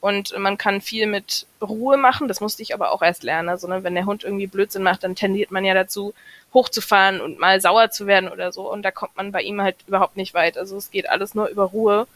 Und 0.00 0.36
man 0.38 0.58
kann 0.58 0.80
viel 0.80 1.06
mit 1.06 1.46
Ruhe 1.60 1.96
machen. 1.96 2.28
Das 2.28 2.40
musste 2.40 2.62
ich 2.62 2.74
aber 2.74 2.92
auch 2.92 3.02
erst 3.02 3.22
lernen. 3.22 3.48
Also 3.48 3.68
ne, 3.68 3.84
wenn 3.84 3.94
der 3.94 4.06
Hund 4.06 4.24
irgendwie 4.24 4.46
Blödsinn 4.46 4.82
macht, 4.82 5.04
dann 5.04 5.14
tendiert 5.14 5.50
man 5.50 5.64
ja 5.64 5.74
dazu, 5.74 6.14
hochzufahren 6.54 7.20
und 7.20 7.38
mal 7.38 7.60
sauer 7.60 7.90
zu 7.90 8.06
werden 8.06 8.28
oder 8.28 8.52
so. 8.52 8.70
Und 8.70 8.82
da 8.82 8.90
kommt 8.90 9.16
man 9.16 9.32
bei 9.32 9.42
ihm 9.42 9.60
halt 9.62 9.76
überhaupt 9.86 10.16
nicht 10.16 10.34
weit. 10.34 10.58
Also 10.58 10.76
es 10.76 10.90
geht 10.90 11.08
alles 11.08 11.34
nur 11.34 11.48
über 11.48 11.64
Ruhe. 11.64 12.06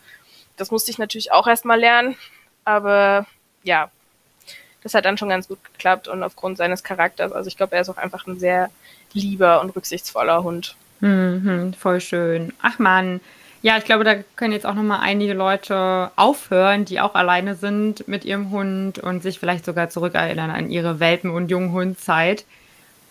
Das 0.56 0.70
musste 0.70 0.90
ich 0.90 0.98
natürlich 0.98 1.32
auch 1.32 1.46
erstmal 1.46 1.78
lernen. 1.78 2.16
Aber 2.64 3.26
ja, 3.62 3.90
das 4.86 4.94
hat 4.94 5.04
dann 5.04 5.18
schon 5.18 5.28
ganz 5.28 5.48
gut 5.48 5.58
geklappt 5.64 6.06
und 6.06 6.22
aufgrund 6.22 6.56
seines 6.58 6.84
Charakters. 6.84 7.32
Also 7.32 7.48
ich 7.48 7.56
glaube, 7.56 7.74
er 7.74 7.82
ist 7.82 7.88
auch 7.88 7.96
einfach 7.96 8.24
ein 8.28 8.38
sehr 8.38 8.70
lieber 9.12 9.60
und 9.60 9.74
rücksichtsvoller 9.74 10.44
Hund. 10.44 10.76
Mhm, 11.00 11.74
voll 11.74 12.00
schön. 12.00 12.52
Ach 12.62 12.78
man, 12.78 13.20
ja, 13.62 13.78
ich 13.78 13.84
glaube, 13.84 14.04
da 14.04 14.14
können 14.36 14.52
jetzt 14.52 14.64
auch 14.64 14.74
noch 14.74 14.84
mal 14.84 15.00
einige 15.00 15.34
Leute 15.34 16.12
aufhören, 16.14 16.84
die 16.84 17.00
auch 17.00 17.16
alleine 17.16 17.56
sind 17.56 18.06
mit 18.06 18.24
ihrem 18.24 18.52
Hund 18.52 19.00
und 19.00 19.24
sich 19.24 19.40
vielleicht 19.40 19.64
sogar 19.64 19.90
zurückerinnern 19.90 20.50
an 20.50 20.70
ihre 20.70 21.00
Welpen- 21.00 21.32
und 21.32 21.50
Junghundzeit. 21.50 22.44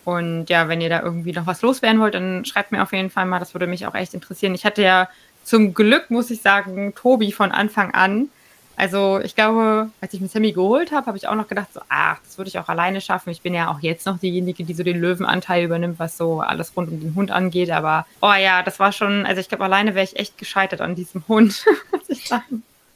Und 0.06 0.48
ja, 0.48 0.68
wenn 0.68 0.80
ihr 0.80 0.88
da 0.88 1.02
irgendwie 1.02 1.32
noch 1.32 1.46
was 1.46 1.60
loswerden 1.60 2.00
wollt, 2.00 2.14
dann 2.14 2.46
schreibt 2.46 2.72
mir 2.72 2.82
auf 2.82 2.94
jeden 2.94 3.10
Fall 3.10 3.26
mal, 3.26 3.38
das 3.38 3.52
würde 3.52 3.66
mich 3.66 3.86
auch 3.86 3.94
echt 3.94 4.14
interessieren. 4.14 4.54
Ich 4.54 4.64
hatte 4.64 4.80
ja 4.80 5.10
zum 5.44 5.74
Glück, 5.74 6.10
muss 6.10 6.30
ich 6.30 6.40
sagen, 6.40 6.94
Tobi 6.94 7.32
von 7.32 7.52
Anfang 7.52 7.92
an. 7.92 8.30
Also 8.76 9.20
ich 9.20 9.34
glaube, 9.34 9.90
als 10.02 10.12
ich 10.12 10.20
mir 10.20 10.28
Sammy 10.28 10.52
geholt 10.52 10.92
habe, 10.92 11.06
habe 11.06 11.16
ich 11.16 11.26
auch 11.26 11.34
noch 11.34 11.48
gedacht, 11.48 11.72
so, 11.72 11.80
ach, 11.88 12.18
das 12.22 12.36
würde 12.36 12.48
ich 12.48 12.58
auch 12.58 12.68
alleine 12.68 13.00
schaffen. 13.00 13.30
Ich 13.30 13.40
bin 13.40 13.54
ja 13.54 13.70
auch 13.70 13.80
jetzt 13.80 14.04
noch 14.04 14.18
diejenige, 14.18 14.64
die 14.64 14.74
so 14.74 14.82
den 14.82 15.00
Löwenanteil 15.00 15.64
übernimmt, 15.64 15.98
was 15.98 16.18
so 16.18 16.40
alles 16.40 16.76
rund 16.76 16.90
um 16.90 17.00
den 17.00 17.14
Hund 17.14 17.30
angeht. 17.30 17.70
Aber, 17.70 18.06
oh 18.20 18.34
ja, 18.34 18.62
das 18.62 18.78
war 18.78 18.92
schon, 18.92 19.24
also 19.24 19.40
ich 19.40 19.48
glaube, 19.48 19.64
alleine 19.64 19.94
wäre 19.94 20.04
ich 20.04 20.18
echt 20.18 20.36
gescheitert 20.36 20.82
an 20.82 20.94
diesem 20.94 21.26
Hund. 21.26 21.64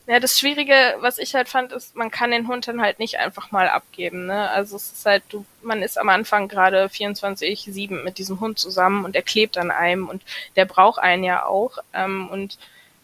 Ja, 0.07 0.19
das 0.19 0.41
Schwierige, 0.41 0.97
was 0.99 1.19
ich 1.19 1.37
halt 1.37 1.49
fand, 1.49 1.71
ist, 1.71 1.95
man 1.95 2.11
kann 2.11 2.33
den 2.33 2.49
Hund 2.49 2.67
dann 2.67 2.81
halt 2.81 2.99
nicht 2.99 3.19
einfach 3.19 3.53
mal 3.53 3.69
abgeben. 3.69 4.27
Ne? 4.27 4.51
Also 4.51 4.75
es 4.75 4.91
ist 4.91 5.07
halt, 5.07 5.23
du, 5.29 5.45
man 5.63 5.83
ist 5.83 5.99
am 5.99 6.09
Anfang 6.09 6.49
gerade 6.49 6.87
24-7 6.87 8.03
mit 8.03 8.19
diesem 8.19 8.41
Hund 8.41 8.59
zusammen 8.59 9.05
und 9.05 9.15
er 9.15 9.23
klebt 9.23 9.57
an 9.57 9.71
einem 9.71 10.09
und 10.09 10.23
der 10.57 10.65
braucht 10.65 10.99
einen 10.99 11.23
ja 11.23 11.45
auch. 11.47 11.79
Ähm, 11.93 12.29
und 12.29 12.59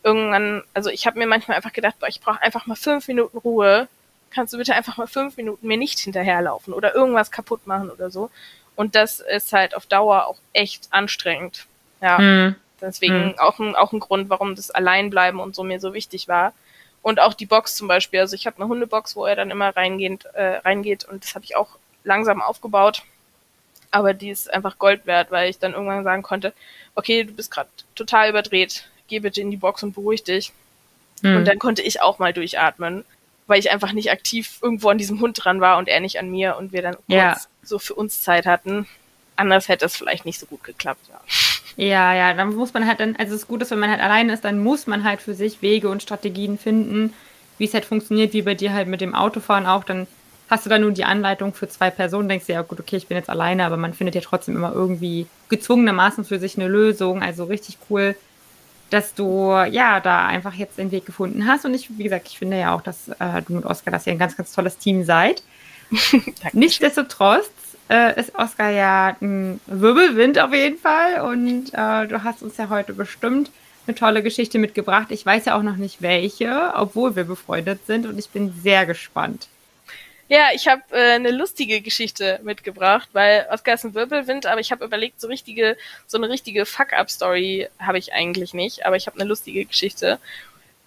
irgendwann, 0.06 0.62
also 0.72 0.88
ich 0.88 1.06
habe 1.06 1.18
mir 1.18 1.26
manchmal 1.26 1.56
einfach 1.56 1.72
gedacht, 1.72 1.98
boah, 1.98 2.06
ich 2.06 2.20
brauche 2.20 2.40
einfach 2.40 2.66
mal 2.66 2.76
fünf 2.76 3.08
Minuten 3.08 3.36
Ruhe. 3.38 3.88
Kannst 4.30 4.54
du 4.54 4.58
bitte 4.58 4.74
einfach 4.74 4.96
mal 4.96 5.08
fünf 5.08 5.36
Minuten 5.36 5.66
mir 5.66 5.76
nicht 5.76 5.98
hinterherlaufen 5.98 6.72
oder 6.72 6.94
irgendwas 6.94 7.32
kaputt 7.32 7.66
machen 7.66 7.90
oder 7.90 8.08
so? 8.08 8.30
Und 8.76 8.94
das 8.94 9.18
ist 9.18 9.52
halt 9.52 9.74
auf 9.74 9.86
Dauer 9.86 10.26
auch 10.26 10.38
echt 10.52 10.88
anstrengend. 10.92 11.66
Ja. 12.00 12.18
Mhm. 12.18 12.54
Deswegen 12.80 13.28
mhm. 13.28 13.38
auch, 13.38 13.58
ein, 13.58 13.74
auch 13.74 13.92
ein 13.92 14.00
Grund, 14.00 14.30
warum 14.30 14.54
das 14.54 14.70
Alleinbleiben 14.70 15.40
und 15.40 15.56
so 15.56 15.64
mir 15.64 15.80
so 15.80 15.92
wichtig 15.92 16.28
war. 16.28 16.52
Und 17.02 17.18
auch 17.18 17.34
die 17.34 17.46
Box 17.46 17.74
zum 17.74 17.88
Beispiel. 17.88 18.20
Also 18.20 18.36
ich 18.36 18.46
habe 18.46 18.56
eine 18.58 18.68
Hundebox, 18.68 19.16
wo 19.16 19.26
er 19.26 19.34
dann 19.34 19.50
immer 19.50 19.74
reingeht, 19.74 20.26
äh, 20.34 20.58
reingeht 20.58 21.04
und 21.04 21.24
das 21.24 21.34
habe 21.34 21.44
ich 21.44 21.56
auch 21.56 21.70
langsam 22.04 22.40
aufgebaut. 22.40 23.02
Aber 23.90 24.14
die 24.14 24.30
ist 24.30 24.52
einfach 24.52 24.78
Gold 24.78 25.06
wert, 25.06 25.30
weil 25.32 25.50
ich 25.50 25.58
dann 25.58 25.72
irgendwann 25.72 26.04
sagen 26.04 26.22
konnte, 26.22 26.52
okay, 26.94 27.24
du 27.24 27.32
bist 27.32 27.50
gerade 27.50 27.70
total 27.94 28.30
überdreht 28.30 28.88
geh 29.08 29.20
bitte 29.20 29.40
in 29.40 29.50
die 29.50 29.56
Box 29.56 29.82
und 29.82 29.94
beruhig 29.94 30.24
dich. 30.24 30.52
Mhm. 31.22 31.36
Und 31.36 31.44
dann 31.46 31.58
konnte 31.58 31.82
ich 31.82 32.00
auch 32.02 32.18
mal 32.18 32.32
durchatmen, 32.32 33.04
weil 33.46 33.58
ich 33.58 33.70
einfach 33.70 33.92
nicht 33.92 34.10
aktiv 34.10 34.58
irgendwo 34.62 34.88
an 34.88 34.98
diesem 34.98 35.20
Hund 35.20 35.42
dran 35.42 35.60
war 35.60 35.78
und 35.78 35.88
er 35.88 36.00
nicht 36.00 36.18
an 36.18 36.30
mir 36.30 36.56
und 36.56 36.72
wir 36.72 36.82
dann 36.82 36.96
ja. 37.06 37.36
so 37.62 37.78
für 37.78 37.94
uns 37.94 38.22
Zeit 38.22 38.46
hatten. 38.46 38.86
Anders 39.36 39.68
hätte 39.68 39.84
es 39.84 39.96
vielleicht 39.96 40.24
nicht 40.24 40.40
so 40.40 40.46
gut 40.46 40.64
geklappt, 40.64 41.06
ja. 41.08 41.20
Ja, 41.76 42.14
ja, 42.14 42.32
dann 42.32 42.54
muss 42.54 42.72
man 42.72 42.86
halt 42.86 43.00
dann, 43.00 43.16
also 43.16 43.34
es 43.34 43.42
ist 43.42 43.48
gut, 43.48 43.60
dass 43.60 43.70
wenn 43.70 43.78
man 43.78 43.90
halt 43.90 44.00
alleine 44.00 44.32
ist, 44.32 44.44
dann 44.44 44.58
muss 44.62 44.86
man 44.86 45.04
halt 45.04 45.20
für 45.20 45.34
sich 45.34 45.60
Wege 45.60 45.90
und 45.90 46.02
Strategien 46.02 46.58
finden, 46.58 47.12
wie 47.58 47.64
es 47.64 47.74
halt 47.74 47.84
funktioniert, 47.84 48.32
wie 48.32 48.42
bei 48.42 48.54
dir 48.54 48.72
halt 48.72 48.88
mit 48.88 49.02
dem 49.02 49.14
Autofahren 49.14 49.66
auch, 49.66 49.84
dann 49.84 50.06
hast 50.48 50.64
du 50.64 50.70
da 50.70 50.78
nur 50.78 50.92
die 50.92 51.04
Anleitung 51.04 51.52
für 51.52 51.68
zwei 51.68 51.90
Personen, 51.90 52.28
denkst 52.28 52.46
du 52.46 52.52
ja, 52.54 52.62
gut, 52.62 52.80
okay, 52.80 52.96
ich 52.96 53.08
bin 53.08 53.18
jetzt 53.18 53.28
alleine, 53.28 53.66
aber 53.66 53.76
man 53.76 53.92
findet 53.92 54.14
ja 54.14 54.20
trotzdem 54.22 54.56
immer 54.56 54.72
irgendwie 54.72 55.26
gezwungenermaßen 55.48 56.24
für 56.24 56.38
sich 56.38 56.56
eine 56.56 56.68
Lösung, 56.68 57.22
also 57.22 57.44
richtig 57.44 57.76
cool, 57.90 58.16
dass 58.90 59.14
du 59.14 59.50
ja 59.70 60.00
da 60.00 60.26
einfach 60.26 60.54
jetzt 60.54 60.78
den 60.78 60.90
Weg 60.90 61.06
gefunden 61.06 61.46
hast. 61.46 61.64
Und 61.64 61.74
ich, 61.74 61.98
wie 61.98 62.04
gesagt, 62.04 62.28
ich 62.28 62.38
finde 62.38 62.58
ja 62.58 62.74
auch, 62.74 62.82
dass 62.82 63.08
äh, 63.08 63.42
du 63.46 63.54
mit 63.54 63.64
Oskar, 63.64 63.92
dass 63.92 64.06
ihr 64.06 64.12
ein 64.12 64.18
ganz, 64.18 64.36
ganz 64.36 64.52
tolles 64.52 64.78
Team 64.78 65.04
seid. 65.04 65.42
Nichtsdestotrotz 66.52 67.50
äh, 67.88 68.18
ist 68.18 68.34
Oskar 68.36 68.70
ja 68.70 69.16
ein 69.20 69.60
Wirbelwind 69.66 70.38
auf 70.38 70.52
jeden 70.52 70.78
Fall. 70.78 71.20
Und 71.22 71.74
äh, 71.74 72.06
du 72.06 72.22
hast 72.22 72.42
uns 72.42 72.56
ja 72.56 72.68
heute 72.68 72.92
bestimmt 72.92 73.50
eine 73.86 73.94
tolle 73.94 74.22
Geschichte 74.22 74.58
mitgebracht. 74.58 75.08
Ich 75.10 75.24
weiß 75.24 75.44
ja 75.46 75.56
auch 75.56 75.62
noch 75.62 75.76
nicht 75.76 76.02
welche, 76.02 76.72
obwohl 76.74 77.16
wir 77.16 77.24
befreundet 77.24 77.86
sind. 77.86 78.06
Und 78.06 78.18
ich 78.18 78.30
bin 78.30 78.52
sehr 78.62 78.86
gespannt. 78.86 79.48
Ja, 80.28 80.48
ich 80.52 80.66
habe 80.66 80.82
äh, 80.90 81.14
eine 81.14 81.30
lustige 81.30 81.80
Geschichte 81.80 82.40
mitgebracht, 82.42 83.08
weil 83.12 83.46
Oscar 83.50 83.74
ist 83.74 83.84
ein 83.84 83.94
Wirbelwind, 83.94 84.46
aber 84.46 84.60
ich 84.60 84.72
habe 84.72 84.84
überlegt, 84.84 85.20
so 85.20 85.28
richtige, 85.28 85.76
so 86.08 86.18
eine 86.18 86.28
richtige 86.28 86.66
Fuck-up-Story 86.66 87.68
habe 87.78 87.98
ich 87.98 88.12
eigentlich 88.12 88.52
nicht, 88.52 88.84
aber 88.84 88.96
ich 88.96 89.06
habe 89.06 89.20
eine 89.20 89.28
lustige 89.28 89.64
Geschichte. 89.64 90.18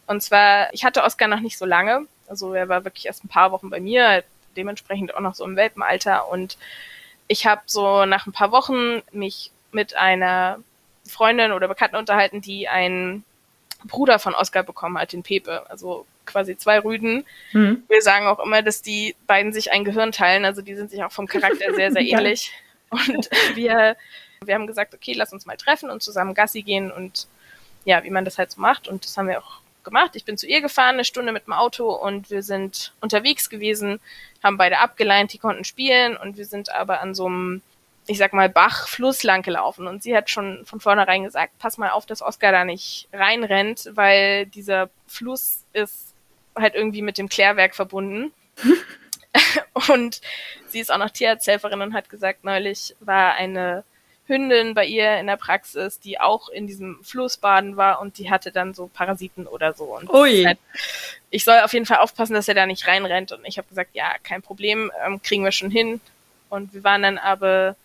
Und 0.08 0.22
zwar, 0.22 0.74
ich 0.74 0.84
hatte 0.84 1.04
Oscar 1.04 1.28
noch 1.30 1.40
nicht 1.40 1.58
so 1.58 1.66
lange, 1.66 2.06
also 2.28 2.54
er 2.54 2.68
war 2.68 2.84
wirklich 2.84 3.06
erst 3.06 3.24
ein 3.24 3.30
paar 3.30 3.52
Wochen 3.52 3.70
bei 3.70 3.80
mir, 3.80 4.24
dementsprechend 4.58 5.16
auch 5.16 5.22
noch 5.22 5.36
so 5.36 5.46
im 5.46 5.56
Welpenalter 5.56 6.28
und 6.30 6.58
ich 7.30 7.46
habe 7.46 7.62
so 7.66 8.06
nach 8.06 8.26
ein 8.28 8.34
paar 8.34 8.52
Wochen 8.52 9.02
mich 9.14 9.52
mit 9.72 9.96
einer 9.96 10.60
Freundin 11.06 11.54
oder 11.54 11.68
Bekannten 11.68 11.96
unterhalten, 11.96 12.42
die 12.42 12.68
einen 12.68 13.24
Bruder 13.86 14.20
von 14.20 14.36
Oscar 14.36 14.64
bekommen 14.64 14.98
hat, 14.98 15.14
den 15.14 15.24
Pepe. 15.24 15.70
Also 15.70 16.06
quasi 16.30 16.58
zwei 16.58 16.80
Rüden. 16.80 17.26
Mhm. 17.54 17.84
Wir 17.88 18.02
sagen 18.02 18.28
auch 18.28 18.40
immer, 18.40 18.62
dass 18.62 18.82
die 18.82 19.16
beiden 19.28 19.54
sich 19.54 19.72
ein 19.72 19.84
Gehirn 19.84 20.12
teilen. 20.12 20.46
Also 20.46 20.62
die 20.62 20.76
sind 20.76 20.92
sich 20.92 21.04
auch 21.04 21.12
vom 21.12 21.28
Charakter 21.28 21.74
sehr, 21.76 21.92
sehr 21.92 22.02
ähnlich. 22.02 22.52
Und 22.90 23.30
wir, 23.56 23.96
wir 24.44 24.56
haben 24.56 24.68
gesagt, 24.68 24.94
okay, 24.94 25.14
lass 25.14 25.34
uns 25.34 25.46
mal 25.46 25.58
treffen 25.58 25.90
und 25.90 26.02
zusammen 26.02 26.34
Gassi 26.34 26.62
gehen 26.62 26.92
und 26.92 27.28
ja, 27.86 28.04
wie 28.04 28.10
man 28.10 28.26
das 28.26 28.38
halt 28.38 28.52
so 28.52 28.62
macht. 28.62 28.88
Und 28.88 29.06
das 29.06 29.18
haben 29.18 29.28
wir 29.28 29.40
auch 29.40 29.62
gemacht. 29.84 30.12
Ich 30.16 30.26
bin 30.26 30.38
zu 30.38 30.48
ihr 30.48 30.62
gefahren, 30.62 30.96
eine 30.96 31.06
Stunde 31.06 31.32
mit 31.32 31.48
dem 31.48 31.54
Auto 31.54 31.92
und 31.92 32.30
wir 32.30 32.44
sind 32.44 32.94
unterwegs 33.02 33.50
gewesen, 33.50 34.00
haben 34.44 34.58
beide 34.58 34.80
abgeleint, 34.80 35.34
die 35.34 35.38
konnten 35.38 35.64
spielen 35.64 36.18
und 36.18 36.38
wir 36.38 36.46
sind 36.46 36.72
aber 36.72 37.02
an 37.02 37.16
so 37.16 37.26
einem 37.26 37.62
ich 38.10 38.18
sag 38.18 38.34
mal, 38.34 38.50
Bach, 38.50 38.88
Fluss 38.88 39.22
lang 39.22 39.44
gelaufen. 39.44 39.86
Und 39.86 40.02
sie 40.02 40.18
hat 40.18 40.32
schon 40.32 40.66
von 40.66 40.80
vornherein 40.80 41.24
gesagt, 41.24 41.54
pass 41.60 41.78
mal 41.78 41.92
auf, 41.92 42.08
dass 42.08 42.24
Oscar 42.24 42.52
da 42.52 42.66
nicht 42.66 43.08
reinrennt, 43.14 43.92
weil 43.94 44.48
dieser 44.48 44.90
Fluss 45.06 45.64
ist 45.74 46.09
halt 46.56 46.76
irgendwie 46.76 47.02
mit 47.02 47.18
dem 47.18 47.30
Klärwerk 47.30 47.76
verbunden. 47.76 48.32
und 49.90 50.22
sie 50.68 50.80
ist 50.80 50.92
auch 50.92 50.98
noch 50.98 51.10
Tierarzthelferin 51.10 51.82
und 51.82 51.94
hat 51.94 52.10
gesagt, 52.10 52.44
neulich 52.44 52.96
war 53.00 53.34
eine 53.36 53.84
Hündin 54.30 54.76
bei 54.76 54.86
ihr 54.86 55.18
in 55.18 55.28
der 55.28 55.38
Praxis, 55.38 56.00
die 56.00 56.20
auch 56.20 56.50
in 56.50 56.68
diesem 56.68 57.04
Fluss 57.04 57.38
baden 57.38 57.78
war 57.78 58.00
und 58.00 58.18
die 58.18 58.30
hatte 58.30 58.52
dann 58.52 58.74
so 58.74 58.88
Parasiten 58.88 59.48
oder 59.48 59.74
so. 59.74 59.86
Und. 59.86 60.10
Halt, 60.46 60.60
ich 61.32 61.44
soll 61.44 61.60
auf 61.60 61.74
jeden 61.74 61.88
Fall 61.88 61.98
aufpassen, 61.98 62.36
dass 62.36 62.48
er 62.48 62.54
da 62.54 62.66
nicht 62.66 62.88
reinrennt. 62.88 63.32
Und 63.32 63.46
ich 63.46 63.58
habe 63.58 63.68
gesagt, 63.68 63.92
ja, 63.94 64.14
kein 64.24 64.42
Problem, 64.42 64.92
ähm, 65.06 65.22
kriegen 65.22 65.44
wir 65.44 65.52
schon 65.52 65.72
hin. 65.72 66.00
Und 66.50 66.74
wir 66.74 66.84
waren 66.84 67.02
dann 67.02 67.18
aber 67.18 67.76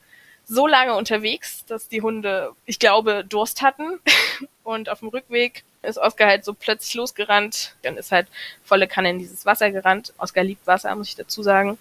so 0.46 0.66
lange 0.66 0.94
unterwegs, 0.94 1.64
dass 1.64 1.88
die 1.88 2.02
Hunde, 2.02 2.52
ich 2.66 2.78
glaube, 2.78 3.24
Durst 3.24 3.62
hatten. 3.62 4.00
Und 4.64 4.88
auf 4.88 5.00
dem 5.00 5.08
Rückweg 5.08 5.62
ist 5.82 5.98
Oskar 5.98 6.28
halt 6.28 6.44
so 6.44 6.54
plötzlich 6.54 6.94
losgerannt. 6.94 7.76
Dann 7.82 7.96
ist 7.96 8.10
halt 8.10 8.26
volle 8.64 8.88
Kanne 8.88 9.10
in 9.10 9.18
dieses 9.18 9.46
Wasser 9.46 9.70
gerannt. 9.70 10.12
Oskar 10.18 10.42
liebt 10.42 10.66
Wasser, 10.66 10.94
muss 10.96 11.08
ich 11.08 11.16
dazu 11.16 11.42
sagen. 11.42 11.78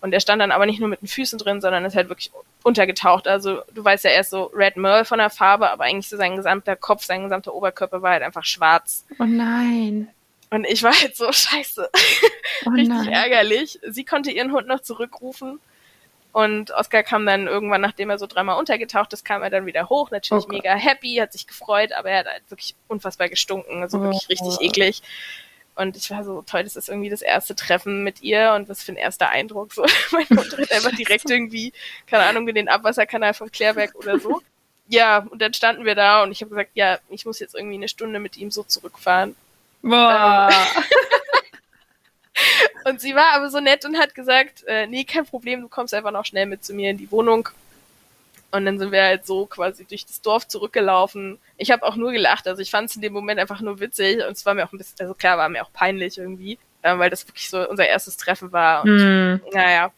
Und 0.00 0.12
er 0.12 0.20
stand 0.20 0.40
dann 0.40 0.50
aber 0.50 0.66
nicht 0.66 0.80
nur 0.80 0.88
mit 0.88 1.02
den 1.02 1.08
Füßen 1.08 1.38
drin, 1.38 1.60
sondern 1.60 1.84
ist 1.84 1.94
halt 1.94 2.08
wirklich 2.08 2.32
untergetaucht. 2.62 3.28
Also 3.28 3.62
du 3.72 3.84
weißt 3.84 4.04
ja 4.04 4.10
erst 4.10 4.30
so 4.30 4.44
Red 4.54 4.76
Merle 4.76 5.04
von 5.04 5.18
der 5.18 5.30
Farbe, 5.30 5.70
aber 5.70 5.84
eigentlich 5.84 6.08
so 6.08 6.16
sein 6.16 6.36
gesamter 6.36 6.74
Kopf, 6.74 7.04
sein 7.04 7.22
gesamter 7.22 7.54
Oberkörper 7.54 8.02
war 8.02 8.12
halt 8.12 8.22
einfach 8.22 8.44
schwarz. 8.44 9.04
Oh 9.18 9.24
nein. 9.24 10.08
Und 10.50 10.66
ich 10.66 10.82
war 10.82 10.98
halt 10.98 11.16
so 11.16 11.30
scheiße. 11.32 11.90
Oh 12.66 12.70
Richtig 12.70 13.06
ärgerlich. 13.08 13.78
Sie 13.88 14.04
konnte 14.04 14.30
ihren 14.30 14.52
Hund 14.52 14.66
noch 14.66 14.80
zurückrufen. 14.80 15.60
Und 16.32 16.70
Oscar 16.70 17.02
kam 17.02 17.26
dann 17.26 17.48
irgendwann, 17.48 17.80
nachdem 17.80 18.10
er 18.10 18.18
so 18.18 18.26
dreimal 18.26 18.58
untergetaucht 18.58 19.12
ist, 19.12 19.24
kam 19.24 19.42
er 19.42 19.50
dann 19.50 19.66
wieder 19.66 19.88
hoch. 19.88 20.10
Natürlich 20.10 20.44
oh 20.46 20.52
mega 20.52 20.74
happy, 20.74 21.16
hat 21.16 21.32
sich 21.32 21.46
gefreut, 21.46 21.92
aber 21.92 22.10
er 22.10 22.20
hat 22.20 22.26
halt 22.26 22.50
wirklich 22.50 22.74
unfassbar 22.86 23.28
gestunken. 23.28 23.82
Also 23.82 24.00
wirklich 24.00 24.22
oh. 24.24 24.46
richtig 24.46 24.60
eklig. 24.60 25.02
Und 25.74 25.96
ich 25.96 26.10
war 26.10 26.22
so, 26.24 26.42
toll, 26.42 26.62
das 26.62 26.76
ist 26.76 26.88
irgendwie 26.88 27.08
das 27.08 27.22
erste 27.22 27.56
Treffen 27.56 28.04
mit 28.04 28.22
ihr 28.22 28.52
und 28.54 28.68
was 28.68 28.82
für 28.82 28.92
ein 28.92 28.96
erster 28.96 29.30
Eindruck. 29.30 29.72
So, 29.72 29.84
mein 30.12 30.28
Hund 30.28 30.50
tritt 30.50 30.70
einfach 30.72 30.94
direkt 30.94 31.30
irgendwie, 31.30 31.72
keine 32.06 32.24
Ahnung, 32.24 32.46
in 32.48 32.54
den 32.54 32.68
Abwasserkanal 32.68 33.34
vom 33.34 33.50
Klärwerk 33.50 33.94
oder 33.94 34.18
so. 34.18 34.40
Ja, 34.92 35.18
und 35.30 35.40
dann 35.40 35.54
standen 35.54 35.84
wir 35.84 35.94
da 35.94 36.24
und 36.24 36.32
ich 36.32 36.40
habe 36.40 36.48
gesagt, 36.48 36.72
ja, 36.74 36.98
ich 37.10 37.24
muss 37.24 37.38
jetzt 37.38 37.54
irgendwie 37.54 37.76
eine 37.76 37.86
Stunde 37.86 38.18
mit 38.18 38.36
ihm 38.36 38.50
so 38.50 38.64
zurückfahren. 38.64 39.36
Boah. 39.82 40.50
Und 42.84 43.00
sie 43.00 43.14
war 43.14 43.34
aber 43.34 43.50
so 43.50 43.60
nett 43.60 43.84
und 43.84 43.98
hat 43.98 44.14
gesagt, 44.14 44.64
äh, 44.66 44.86
nee, 44.86 45.04
kein 45.04 45.26
Problem, 45.26 45.60
du 45.60 45.68
kommst 45.68 45.94
einfach 45.94 46.12
noch 46.12 46.24
schnell 46.24 46.46
mit 46.46 46.64
zu 46.64 46.74
mir 46.74 46.90
in 46.90 46.98
die 46.98 47.10
Wohnung. 47.10 47.48
Und 48.52 48.64
dann 48.64 48.78
sind 48.78 48.90
wir 48.90 49.02
halt 49.02 49.26
so 49.26 49.46
quasi 49.46 49.84
durch 49.84 50.06
das 50.06 50.22
Dorf 50.22 50.48
zurückgelaufen. 50.48 51.38
Ich 51.56 51.70
habe 51.70 51.84
auch 51.84 51.94
nur 51.94 52.10
gelacht, 52.10 52.48
also 52.48 52.60
ich 52.60 52.70
fand 52.70 52.90
es 52.90 52.96
in 52.96 53.02
dem 53.02 53.12
Moment 53.12 53.38
einfach 53.38 53.60
nur 53.60 53.78
witzig 53.78 54.24
und 54.26 54.32
es 54.32 54.44
war 54.44 54.54
mir 54.54 54.64
auch 54.64 54.72
ein 54.72 54.78
bisschen, 54.78 54.96
also 55.00 55.14
klar, 55.14 55.38
war 55.38 55.48
mir 55.48 55.62
auch 55.62 55.72
peinlich 55.72 56.18
irgendwie, 56.18 56.58
äh, 56.82 56.98
weil 56.98 57.10
das 57.10 57.28
wirklich 57.28 57.48
so 57.48 57.68
unser 57.68 57.86
erstes 57.86 58.16
Treffen 58.16 58.50
war. 58.52 58.82
Und 58.82 58.96
mm. 58.96 59.40
naja. 59.52 59.92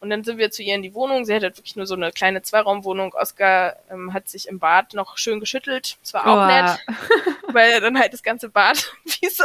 Und 0.00 0.10
dann 0.10 0.22
sind 0.22 0.38
wir 0.38 0.50
zu 0.50 0.62
ihr 0.62 0.74
in 0.74 0.82
die 0.82 0.94
Wohnung. 0.94 1.24
Sie 1.24 1.34
hat 1.34 1.42
halt 1.42 1.56
wirklich 1.56 1.74
nur 1.74 1.86
so 1.86 1.94
eine 1.94 2.12
kleine 2.12 2.42
Zweiraumwohnung. 2.42 3.14
Oscar 3.14 3.76
ähm, 3.90 4.12
hat 4.12 4.28
sich 4.28 4.46
im 4.46 4.60
Bad 4.60 4.94
noch 4.94 5.18
schön 5.18 5.40
geschüttelt. 5.40 5.96
Das 6.02 6.14
war 6.14 6.26
auch 6.26 6.44
oh. 6.44 6.46
nett, 6.46 6.78
weil 7.52 7.80
dann 7.80 7.98
halt 7.98 8.12
das 8.12 8.22
ganze 8.22 8.48
Bad 8.48 8.92
wie 9.04 9.28
so 9.28 9.44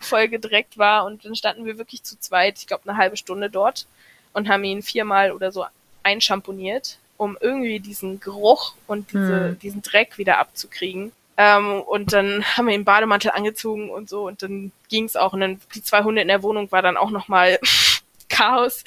voll 0.00 0.28
gedreckt 0.28 0.76
war. 0.76 1.04
Und 1.04 1.24
dann 1.24 1.36
standen 1.36 1.64
wir 1.64 1.78
wirklich 1.78 2.02
zu 2.02 2.18
zweit, 2.18 2.58
ich 2.58 2.66
glaube 2.66 2.88
eine 2.88 2.98
halbe 2.98 3.16
Stunde 3.16 3.48
dort 3.48 3.86
und 4.32 4.48
haben 4.48 4.64
ihn 4.64 4.82
viermal 4.82 5.30
oder 5.30 5.52
so 5.52 5.66
einschamponiert, 6.02 6.98
um 7.16 7.38
irgendwie 7.40 7.78
diesen 7.78 8.18
Geruch 8.18 8.74
und 8.88 9.12
diese, 9.12 9.50
hm. 9.50 9.58
diesen 9.60 9.82
Dreck 9.82 10.18
wieder 10.18 10.38
abzukriegen. 10.38 11.12
Ähm, 11.36 11.80
und 11.80 12.12
dann 12.12 12.44
haben 12.44 12.66
wir 12.66 12.76
den 12.76 12.84
Bademantel 12.84 13.30
angezogen 13.30 13.90
und 13.90 14.08
so 14.08 14.26
und 14.26 14.42
dann 14.42 14.72
ging's 14.88 15.16
auch. 15.16 15.32
Und 15.32 15.40
dann 15.40 15.60
die 15.74 15.82
zwei 15.82 16.02
Hunde 16.02 16.22
in 16.22 16.28
der 16.28 16.42
Wohnung 16.42 16.70
war 16.72 16.82
dann 16.82 16.96
auch 16.96 17.10
nochmal 17.10 17.58
Chaos. 18.28 18.84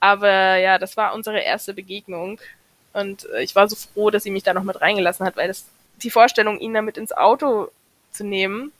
Aber 0.00 0.56
ja, 0.56 0.78
das 0.78 0.96
war 0.96 1.14
unsere 1.14 1.40
erste 1.40 1.74
Begegnung. 1.74 2.40
Und 2.92 3.28
äh, 3.30 3.42
ich 3.42 3.54
war 3.54 3.68
so 3.68 3.76
froh, 3.76 4.10
dass 4.10 4.22
sie 4.22 4.30
mich 4.30 4.42
da 4.42 4.54
noch 4.54 4.62
mit 4.62 4.80
reingelassen 4.80 5.26
hat, 5.26 5.36
weil 5.36 5.48
das 5.48 5.66
die 6.02 6.10
Vorstellung, 6.10 6.58
ihn 6.58 6.74
damit 6.74 6.96
ins 6.96 7.12
Auto 7.12 7.68
zu 8.10 8.24
nehmen, 8.24 8.72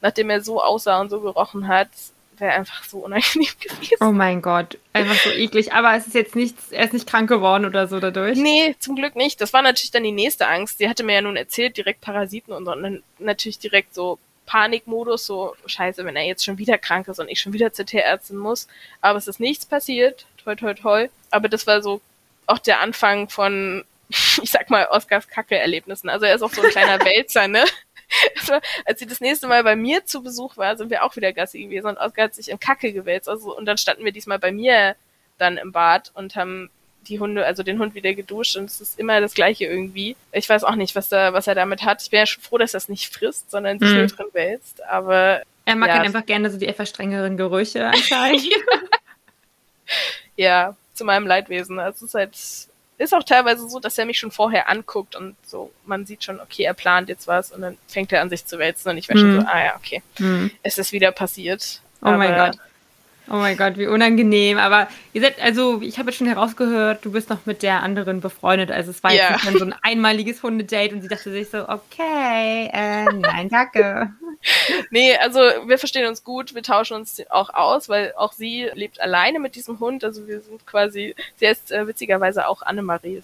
nachdem 0.00 0.30
er 0.30 0.40
so 0.40 0.62
aussah 0.62 1.00
und 1.00 1.10
so 1.10 1.20
gerochen 1.20 1.68
hat, 1.68 1.88
wäre 2.38 2.52
einfach 2.52 2.84
so 2.84 2.98
unangenehm 2.98 3.48
gewesen. 3.60 3.96
Oh 4.00 4.12
mein 4.12 4.42
Gott, 4.42 4.78
einfach 4.92 5.16
so 5.16 5.30
eklig. 5.30 5.72
Aber 5.72 5.94
es 5.94 6.06
ist 6.06 6.14
jetzt 6.14 6.34
nichts, 6.34 6.72
er 6.72 6.84
ist 6.84 6.92
nicht 6.92 7.06
krank 7.06 7.28
geworden 7.28 7.64
oder 7.64 7.86
so 7.86 8.00
dadurch? 8.00 8.36
Nee, 8.38 8.74
zum 8.78 8.96
Glück 8.96 9.16
nicht. 9.16 9.40
Das 9.40 9.52
war 9.52 9.62
natürlich 9.62 9.92
dann 9.92 10.02
die 10.02 10.12
nächste 10.12 10.48
Angst. 10.48 10.78
Sie 10.78 10.88
hatte 10.88 11.04
mir 11.04 11.14
ja 11.14 11.22
nun 11.22 11.36
erzählt, 11.36 11.76
direkt 11.76 12.00
Parasiten 12.00 12.52
und, 12.52 12.64
so, 12.64 12.72
und 12.72 12.82
dann 12.82 13.02
natürlich 13.18 13.58
direkt 13.58 13.94
so 13.94 14.18
Panikmodus, 14.46 15.26
so 15.26 15.54
scheiße, 15.66 16.04
wenn 16.04 16.16
er 16.16 16.24
jetzt 16.24 16.44
schon 16.44 16.58
wieder 16.58 16.76
krank 16.76 17.08
ist 17.08 17.18
und 17.18 17.28
ich 17.28 17.40
schon 17.40 17.52
wieder 17.52 17.72
zur 17.72 17.86
Tierärztin 17.86 18.36
muss. 18.36 18.68
Aber 19.00 19.18
es 19.18 19.28
ist 19.28 19.40
nichts 19.40 19.64
passiert 19.64 20.26
toi, 20.44 20.54
toi, 20.54 20.74
toi. 20.74 21.08
Aber 21.30 21.48
das 21.48 21.66
war 21.66 21.82
so 21.82 22.00
auch 22.46 22.58
der 22.58 22.80
Anfang 22.80 23.28
von, 23.28 23.84
ich 24.10 24.50
sag 24.50 24.70
mal, 24.70 24.86
Oscars 24.90 25.28
Kacke-Erlebnissen. 25.28 26.08
Also 26.08 26.26
er 26.26 26.34
ist 26.34 26.42
auch 26.42 26.52
so 26.52 26.62
ein 26.62 26.70
kleiner 26.70 26.98
Wälzer, 27.04 27.48
ne? 27.48 27.64
Also, 28.38 28.60
als 28.84 29.00
sie 29.00 29.06
das 29.06 29.20
nächste 29.20 29.46
Mal 29.46 29.64
bei 29.64 29.76
mir 29.76 30.04
zu 30.04 30.22
Besuch 30.22 30.56
war, 30.56 30.76
sind 30.76 30.90
wir 30.90 31.04
auch 31.04 31.16
wieder 31.16 31.32
Gassi 31.32 31.62
gewesen 31.64 31.86
und 31.86 31.98
Oscar 31.98 32.24
hat 32.24 32.34
sich 32.34 32.50
in 32.50 32.60
Kacke 32.60 32.92
gewälzt. 32.92 33.28
Also, 33.28 33.56
und 33.56 33.64
dann 33.66 33.78
standen 33.78 34.04
wir 34.04 34.12
diesmal 34.12 34.38
bei 34.38 34.52
mir 34.52 34.94
dann 35.38 35.56
im 35.56 35.72
Bad 35.72 36.12
und 36.14 36.36
haben 36.36 36.70
die 37.08 37.18
Hunde, 37.20 37.44
also 37.44 37.62
den 37.62 37.78
Hund 37.78 37.94
wieder 37.94 38.14
geduscht 38.14 38.56
und 38.56 38.64
es 38.66 38.80
ist 38.80 38.98
immer 38.98 39.20
das 39.20 39.34
Gleiche 39.34 39.64
irgendwie. 39.66 40.16
Ich 40.32 40.48
weiß 40.48 40.64
auch 40.64 40.74
nicht, 40.74 40.94
was 40.94 41.08
da, 41.08 41.32
was 41.32 41.46
er 41.46 41.54
damit 41.54 41.84
hat. 41.84 42.02
Ich 42.02 42.10
bin 42.10 42.20
ja 42.20 42.26
schon 42.26 42.42
froh, 42.42 42.58
dass 42.58 42.74
er 42.74 42.78
es 42.78 42.88
nicht 42.88 43.12
frisst, 43.12 43.50
sondern 43.50 43.78
sich 43.78 43.90
mm. 43.90 43.94
nur 43.94 44.06
drin 44.06 44.26
wälzt, 44.32 44.82
aber. 44.84 45.42
Er 45.66 45.76
mag 45.76 45.88
ja. 45.88 46.00
einfach 46.00 46.26
gerne 46.26 46.50
so 46.50 46.58
die 46.58 46.66
etwas 46.66 46.90
strengeren 46.90 47.36
Gerüche 47.36 47.86
anscheinend. 47.86 48.44
ja, 48.44 48.56
zu 50.92 51.04
meinem 51.04 51.26
Leidwesen. 51.26 51.78
Also 51.78 52.04
es 52.04 52.10
ist 52.10 52.14
halt, 52.14 52.34
ist 52.98 53.14
auch 53.14 53.22
teilweise 53.24 53.68
so, 53.68 53.80
dass 53.80 53.98
er 53.98 54.06
mich 54.06 54.18
schon 54.18 54.30
vorher 54.30 54.68
anguckt 54.68 55.16
und 55.16 55.36
so, 55.44 55.72
man 55.84 56.06
sieht 56.06 56.24
schon, 56.24 56.40
okay, 56.40 56.62
er 56.62 56.74
plant 56.74 57.08
jetzt 57.08 57.26
was 57.26 57.52
und 57.52 57.62
dann 57.62 57.76
fängt 57.88 58.12
er 58.12 58.22
an 58.22 58.30
sich 58.30 58.46
zu 58.46 58.58
wälzen 58.58 58.90
und 58.90 58.98
ich 58.98 59.08
weiß 59.08 59.16
hm. 59.16 59.20
schon 59.20 59.40
so, 59.40 59.46
ah 59.46 59.64
ja, 59.64 59.76
okay, 59.76 60.02
hm. 60.16 60.50
es 60.62 60.78
ist 60.78 60.92
wieder 60.92 61.12
passiert. 61.12 61.80
Oh 62.02 62.10
mein 62.10 62.34
Gott. 62.34 62.58
Oh 63.30 63.36
mein 63.36 63.56
Gott, 63.56 63.78
wie 63.78 63.86
unangenehm. 63.86 64.58
Aber 64.58 64.86
ihr 65.14 65.22
seid, 65.22 65.40
also 65.40 65.80
ich 65.80 65.98
habe 65.98 66.10
jetzt 66.10 66.18
schon 66.18 66.26
herausgehört, 66.26 67.04
du 67.04 67.12
bist 67.12 67.30
noch 67.30 67.46
mit 67.46 67.62
der 67.62 67.82
anderen 67.82 68.20
befreundet. 68.20 68.70
Also 68.70 68.90
es 68.90 69.02
war 69.02 69.12
ja. 69.12 69.30
jetzt 69.30 69.58
so 69.58 69.64
ein 69.64 69.74
einmaliges 69.80 70.42
Hundedate 70.42 70.94
und 70.94 71.00
sie 71.00 71.08
dachte 71.08 71.30
sich 71.30 71.48
so, 71.48 71.66
okay, 71.66 72.68
äh, 72.72 73.04
nein, 73.04 73.48
danke. 73.48 74.12
nee, 74.90 75.16
also 75.16 75.38
wir 75.38 75.78
verstehen 75.78 76.06
uns 76.06 76.24
gut, 76.24 76.54
wir 76.54 76.62
tauschen 76.62 76.96
uns 76.96 77.22
auch 77.30 77.50
aus, 77.50 77.88
weil 77.88 78.12
auch 78.16 78.32
sie 78.32 78.70
lebt 78.74 79.00
alleine 79.00 79.38
mit 79.38 79.54
diesem 79.54 79.80
Hund. 79.80 80.04
Also 80.04 80.26
wir 80.26 80.40
sind 80.40 80.66
quasi, 80.66 81.14
sie 81.36 81.46
ist 81.46 81.72
äh, 81.72 81.86
witzigerweise 81.86 82.48
auch 82.48 82.62
Annemarie, 82.62 83.22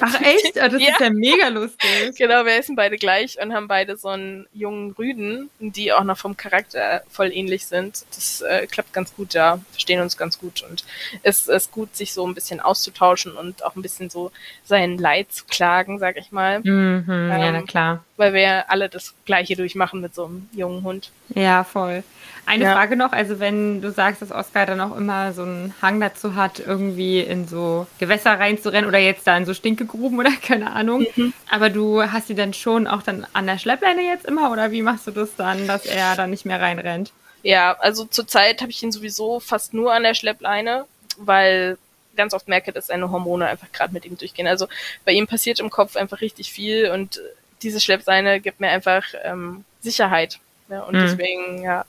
Ach 0.00 0.20
echt? 0.20 0.56
Oh, 0.56 0.68
das 0.68 0.80
ja. 0.80 0.90
ist 0.90 1.00
ja 1.00 1.10
mega 1.10 1.48
lustig. 1.48 1.88
Genau, 2.16 2.44
wir 2.44 2.56
essen 2.56 2.76
beide 2.76 2.96
gleich 2.96 3.40
und 3.40 3.52
haben 3.52 3.68
beide 3.68 3.96
so 3.96 4.08
einen 4.08 4.46
jungen 4.52 4.92
Rüden, 4.92 5.50
die 5.58 5.92
auch 5.92 6.04
noch 6.04 6.16
vom 6.16 6.36
Charakter 6.36 7.02
voll 7.08 7.32
ähnlich 7.32 7.66
sind. 7.66 8.04
Das 8.14 8.40
äh, 8.40 8.66
klappt 8.66 8.92
ganz 8.92 9.14
gut 9.14 9.34
da, 9.34 9.60
verstehen 9.72 10.00
uns 10.00 10.16
ganz 10.16 10.38
gut 10.38 10.62
und 10.68 10.84
es 11.22 11.48
ist 11.48 11.72
gut, 11.72 11.94
sich 11.96 12.12
so 12.12 12.26
ein 12.26 12.34
bisschen 12.34 12.60
auszutauschen 12.60 13.36
und 13.36 13.64
auch 13.64 13.76
ein 13.76 13.82
bisschen 13.82 14.10
so 14.10 14.30
sein 14.64 14.98
Leid 14.98 15.32
zu 15.32 15.44
klagen, 15.46 15.98
sag 15.98 16.16
ich 16.16 16.32
mal. 16.32 16.60
Mhm, 16.60 17.06
ähm, 17.08 17.28
ja, 17.28 17.52
na 17.52 17.62
klar. 17.62 18.04
Weil 18.18 18.34
wir 18.34 18.40
ja 18.40 18.64
alle 18.68 18.90
das 18.90 19.14
Gleiche 19.24 19.56
durchmachen 19.56 20.02
mit 20.02 20.14
so 20.14 20.26
einem 20.26 20.48
jungen 20.52 20.84
Hund. 20.84 21.10
Ja, 21.34 21.64
voll. 21.64 22.04
Eine 22.44 22.64
ja. 22.64 22.72
Frage 22.72 22.96
noch, 22.96 23.12
also 23.12 23.40
wenn 23.40 23.82
du 23.82 23.90
sagst, 23.90 24.22
dass 24.22 24.32
Oscar 24.32 24.64
dann 24.66 24.80
auch 24.80 24.96
immer 24.96 25.32
so 25.34 25.42
einen 25.42 25.74
Hang 25.82 26.00
dazu 26.00 26.34
hat, 26.34 26.60
irgendwie 26.60 27.20
in 27.20 27.46
so 27.46 27.86
Gewässer 27.98 28.40
reinzurennen 28.40 28.88
oder 28.88 28.98
jetzt 28.98 29.26
da 29.26 29.36
in 29.36 29.44
so 29.44 29.52
Stinkegruben 29.52 30.18
oder 30.18 30.30
keine 30.42 30.72
Ahnung, 30.72 31.06
mhm. 31.14 31.32
aber 31.50 31.68
du 31.68 32.02
hast 32.02 32.26
sie 32.28 32.34
dann 32.34 32.54
schon 32.54 32.86
auch 32.86 33.02
dann 33.02 33.26
an 33.34 33.46
der 33.46 33.58
Schleppleine 33.58 34.02
jetzt 34.02 34.24
immer 34.24 34.50
oder 34.50 34.72
wie 34.72 34.82
machst 34.82 35.06
du 35.06 35.10
das 35.10 35.36
dann, 35.36 35.66
dass 35.66 35.84
er 35.84 36.16
dann 36.16 36.30
nicht 36.30 36.46
mehr 36.46 36.60
reinrennt? 36.60 37.12
Ja, 37.42 37.76
also 37.80 38.04
zurzeit 38.04 38.62
habe 38.62 38.70
ich 38.70 38.82
ihn 38.82 38.92
sowieso 38.92 39.40
fast 39.40 39.74
nur 39.74 39.92
an 39.92 40.02
der 40.02 40.14
Schleppleine, 40.14 40.86
weil 41.18 41.76
ganz 42.16 42.34
oft 42.34 42.48
merke, 42.48 42.72
dass 42.72 42.88
seine 42.88 43.10
Hormone 43.10 43.46
einfach 43.46 43.70
gerade 43.72 43.92
mit 43.92 44.04
ihm 44.04 44.16
durchgehen. 44.16 44.46
Also 44.46 44.68
bei 45.04 45.12
ihm 45.12 45.26
passiert 45.26 45.60
im 45.60 45.70
Kopf 45.70 45.96
einfach 45.96 46.20
richtig 46.20 46.50
viel 46.50 46.90
und 46.90 47.20
diese 47.62 47.80
Schleppleine 47.80 48.40
gibt 48.40 48.60
mir 48.60 48.68
einfach 48.68 49.04
ähm, 49.22 49.64
Sicherheit. 49.80 50.38
Ja, 50.68 50.82
und 50.82 50.94
mhm. 50.94 51.00
deswegen, 51.00 51.62
ja. 51.62 51.84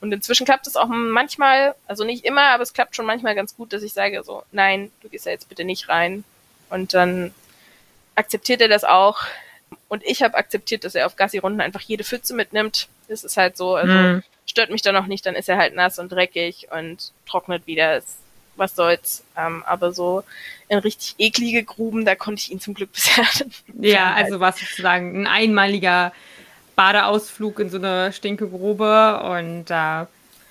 Und 0.00 0.12
inzwischen 0.12 0.44
klappt 0.44 0.66
es 0.66 0.76
auch 0.76 0.88
manchmal, 0.88 1.74
also 1.86 2.04
nicht 2.04 2.24
immer, 2.24 2.48
aber 2.48 2.62
es 2.62 2.72
klappt 2.72 2.94
schon 2.94 3.06
manchmal 3.06 3.34
ganz 3.34 3.56
gut, 3.56 3.72
dass 3.72 3.82
ich 3.82 3.92
sage 3.92 4.22
so, 4.22 4.42
nein, 4.52 4.92
du 5.00 5.08
gehst 5.08 5.26
ja 5.26 5.32
jetzt 5.32 5.48
bitte 5.48 5.64
nicht 5.64 5.88
rein. 5.88 6.24
Und 6.70 6.94
dann 6.94 7.34
akzeptiert 8.14 8.60
er 8.60 8.68
das 8.68 8.84
auch. 8.84 9.22
Und 9.88 10.04
ich 10.04 10.22
habe 10.22 10.36
akzeptiert, 10.36 10.84
dass 10.84 10.94
er 10.94 11.06
auf 11.06 11.16
Gassi-Runden 11.16 11.60
einfach 11.60 11.80
jede 11.80 12.04
Pfütze 12.04 12.34
mitnimmt. 12.34 12.88
Das 13.08 13.24
ist 13.24 13.36
halt 13.36 13.56
so, 13.56 13.74
also 13.74 13.92
mhm. 13.92 14.22
stört 14.46 14.70
mich 14.70 14.82
dann 14.82 14.96
auch 14.96 15.06
nicht, 15.06 15.24
dann 15.24 15.34
ist 15.34 15.48
er 15.48 15.56
halt 15.56 15.74
nass 15.74 15.98
und 15.98 16.12
dreckig 16.12 16.68
und 16.70 17.12
trocknet 17.26 17.66
wieder. 17.66 18.02
Was 18.58 18.74
soll's. 18.74 19.24
Ähm, 19.36 19.62
aber 19.66 19.92
so 19.92 20.24
in 20.68 20.78
richtig 20.78 21.14
eklige 21.18 21.64
Gruben, 21.64 22.04
da 22.04 22.14
konnte 22.14 22.42
ich 22.42 22.50
ihn 22.50 22.60
zum 22.60 22.74
Glück 22.74 22.92
bisher. 22.92 23.24
Ja, 23.80 24.12
also 24.14 24.40
was 24.40 24.58
sozusagen 24.58 25.22
ein 25.22 25.26
einmaliger 25.26 26.12
Badeausflug 26.76 27.60
in 27.60 27.70
so 27.70 27.78
eine 27.78 28.12
Stinkegrube 28.12 29.20
und 29.22 29.66
da 29.66 30.02
äh, 30.02 30.06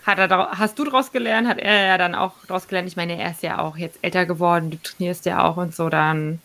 hat 0.08 0.20
er, 0.20 0.58
hast 0.58 0.80
du 0.80 0.86
daraus 0.86 1.12
gelernt, 1.12 1.48
hat 1.48 1.60
er 1.60 1.86
ja 1.86 1.98
dann 1.98 2.16
auch 2.16 2.34
daraus 2.48 2.68
gelernt. 2.68 2.88
Ich 2.88 2.96
meine, 2.96 3.22
er 3.22 3.32
ist 3.32 3.44
ja 3.44 3.60
auch 3.60 3.78
jetzt 3.78 4.00
älter 4.02 4.26
geworden, 4.26 4.72
du 4.72 4.78
trainierst 4.78 5.26
ja 5.26 5.44
auch 5.44 5.58
und 5.58 5.76
so, 5.76 5.90
dann 5.90 6.40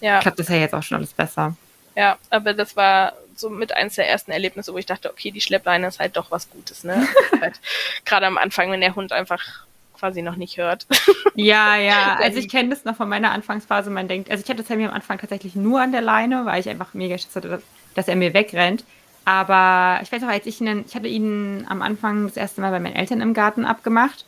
ja. 0.00 0.20
klappt 0.20 0.38
das 0.38 0.48
ja 0.48 0.56
jetzt 0.56 0.74
auch 0.74 0.82
schon 0.82 0.98
alles 0.98 1.12
besser. 1.12 1.56
Ja, 1.96 2.18
aber 2.30 2.54
das 2.54 2.76
war 2.76 3.14
so 3.34 3.50
mit 3.50 3.72
eins 3.72 3.96
der 3.96 4.08
ersten 4.08 4.30
Erlebnisse, 4.30 4.72
wo 4.72 4.78
ich 4.78 4.86
dachte, 4.86 5.10
okay, 5.10 5.30
die 5.32 5.40
Schleppleine 5.40 5.88
ist 5.88 5.98
halt 5.98 6.16
doch 6.16 6.30
was 6.30 6.50
Gutes, 6.50 6.84
ne? 6.84 7.06
halt, 7.40 7.60
Gerade 8.04 8.26
am 8.26 8.38
Anfang, 8.38 8.70
wenn 8.70 8.80
der 8.80 8.94
Hund 8.94 9.12
einfach 9.12 9.64
quasi 10.00 10.22
noch 10.22 10.36
nicht 10.36 10.56
hört. 10.56 10.86
Ja, 11.34 11.76
ja. 11.76 12.18
Also 12.22 12.38
ich 12.38 12.48
kenne 12.48 12.70
das 12.70 12.84
noch 12.84 12.96
von 12.96 13.08
meiner 13.08 13.30
Anfangsphase. 13.30 13.90
Man 13.90 14.08
denkt, 14.08 14.30
also 14.30 14.42
ich 14.42 14.50
hatte 14.50 14.62
Sammy 14.62 14.86
am 14.86 14.92
Anfang 14.92 15.18
tatsächlich 15.18 15.54
nur 15.54 15.80
an 15.80 15.92
der 15.92 16.00
Leine, 16.00 16.44
weil 16.46 16.60
ich 16.60 16.68
einfach 16.68 16.94
mega 16.94 17.16
Schiss 17.18 17.36
hatte, 17.36 17.62
dass 17.94 18.08
er 18.08 18.16
mir 18.16 18.34
wegrennt. 18.34 18.84
Aber 19.24 20.00
ich 20.02 20.10
weiß 20.10 20.24
auch, 20.24 20.28
als 20.28 20.46
ich 20.46 20.60
ihn, 20.60 20.84
ich 20.86 20.94
hatte 20.94 21.06
ihn 21.06 21.66
am 21.68 21.82
Anfang 21.82 22.24
das 22.24 22.36
erste 22.36 22.60
Mal 22.60 22.70
bei 22.70 22.80
meinen 22.80 22.96
Eltern 22.96 23.20
im 23.20 23.34
Garten 23.34 23.64
abgemacht. 23.64 24.24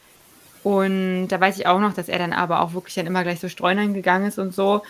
Und 0.62 1.28
da 1.28 1.40
weiß 1.40 1.58
ich 1.58 1.66
auch 1.66 1.80
noch, 1.80 1.94
dass 1.94 2.08
er 2.08 2.18
dann 2.18 2.32
aber 2.32 2.60
auch 2.60 2.74
wirklich 2.74 2.94
dann 2.94 3.06
immer 3.06 3.24
gleich 3.24 3.40
so 3.40 3.48
streunern 3.48 3.94
gegangen 3.94 4.26
ist 4.26 4.38
und 4.38 4.54
so. 4.54 4.82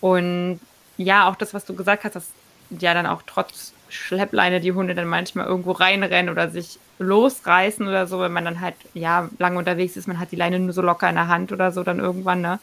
Und 0.00 0.60
ja, 0.96 1.28
auch 1.28 1.36
das, 1.36 1.54
was 1.54 1.64
du 1.64 1.74
gesagt 1.74 2.04
hast, 2.04 2.16
dass 2.16 2.28
ja 2.70 2.92
dann 2.92 3.06
auch 3.06 3.22
trotz 3.26 3.72
Schleppleine 3.88 4.60
die 4.60 4.72
Hunde 4.72 4.94
dann 4.94 5.08
manchmal 5.08 5.46
irgendwo 5.46 5.72
reinrennen 5.72 6.30
oder 6.32 6.50
sich 6.50 6.78
losreißen 6.98 7.86
oder 7.86 8.06
so, 8.06 8.20
wenn 8.20 8.32
man 8.32 8.44
dann 8.44 8.60
halt, 8.60 8.74
ja, 8.94 9.28
lange 9.38 9.58
unterwegs 9.58 9.96
ist, 9.96 10.08
man 10.08 10.18
hat 10.18 10.32
die 10.32 10.36
Leine 10.36 10.58
nur 10.58 10.72
so 10.72 10.82
locker 10.82 11.08
in 11.08 11.16
der 11.16 11.28
Hand 11.28 11.52
oder 11.52 11.72
so 11.72 11.82
dann 11.82 11.98
irgendwann, 11.98 12.40
ne? 12.40 12.58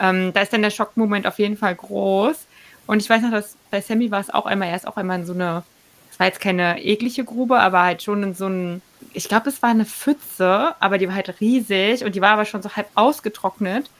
Ähm, 0.00 0.32
da 0.32 0.40
ist 0.40 0.52
dann 0.52 0.62
der 0.62 0.70
Schockmoment 0.70 1.26
auf 1.26 1.38
jeden 1.38 1.56
Fall 1.56 1.74
groß. 1.74 2.46
Und 2.86 3.02
ich 3.02 3.10
weiß 3.10 3.22
noch, 3.22 3.30
dass 3.30 3.56
bei 3.70 3.80
Sammy 3.80 4.10
war 4.10 4.20
es 4.20 4.30
auch 4.30 4.46
einmal, 4.46 4.68
er 4.68 4.76
ist 4.76 4.86
auch 4.86 4.96
einmal 4.96 5.20
in 5.20 5.26
so 5.26 5.34
eine, 5.34 5.62
es 6.10 6.18
war 6.18 6.26
jetzt 6.26 6.40
keine 6.40 6.82
eklige 6.82 7.24
Grube, 7.24 7.58
aber 7.58 7.82
halt 7.82 8.02
schon 8.02 8.22
in 8.22 8.34
so 8.34 8.48
ein, 8.48 8.82
ich 9.12 9.28
glaube, 9.28 9.48
es 9.48 9.62
war 9.62 9.70
eine 9.70 9.84
Pfütze, 9.84 10.74
aber 10.80 10.98
die 10.98 11.06
war 11.06 11.14
halt 11.14 11.40
riesig 11.40 12.04
und 12.04 12.14
die 12.14 12.20
war 12.20 12.30
aber 12.30 12.44
schon 12.46 12.62
so 12.62 12.70
halb 12.76 12.88
ausgetrocknet. 12.94 13.90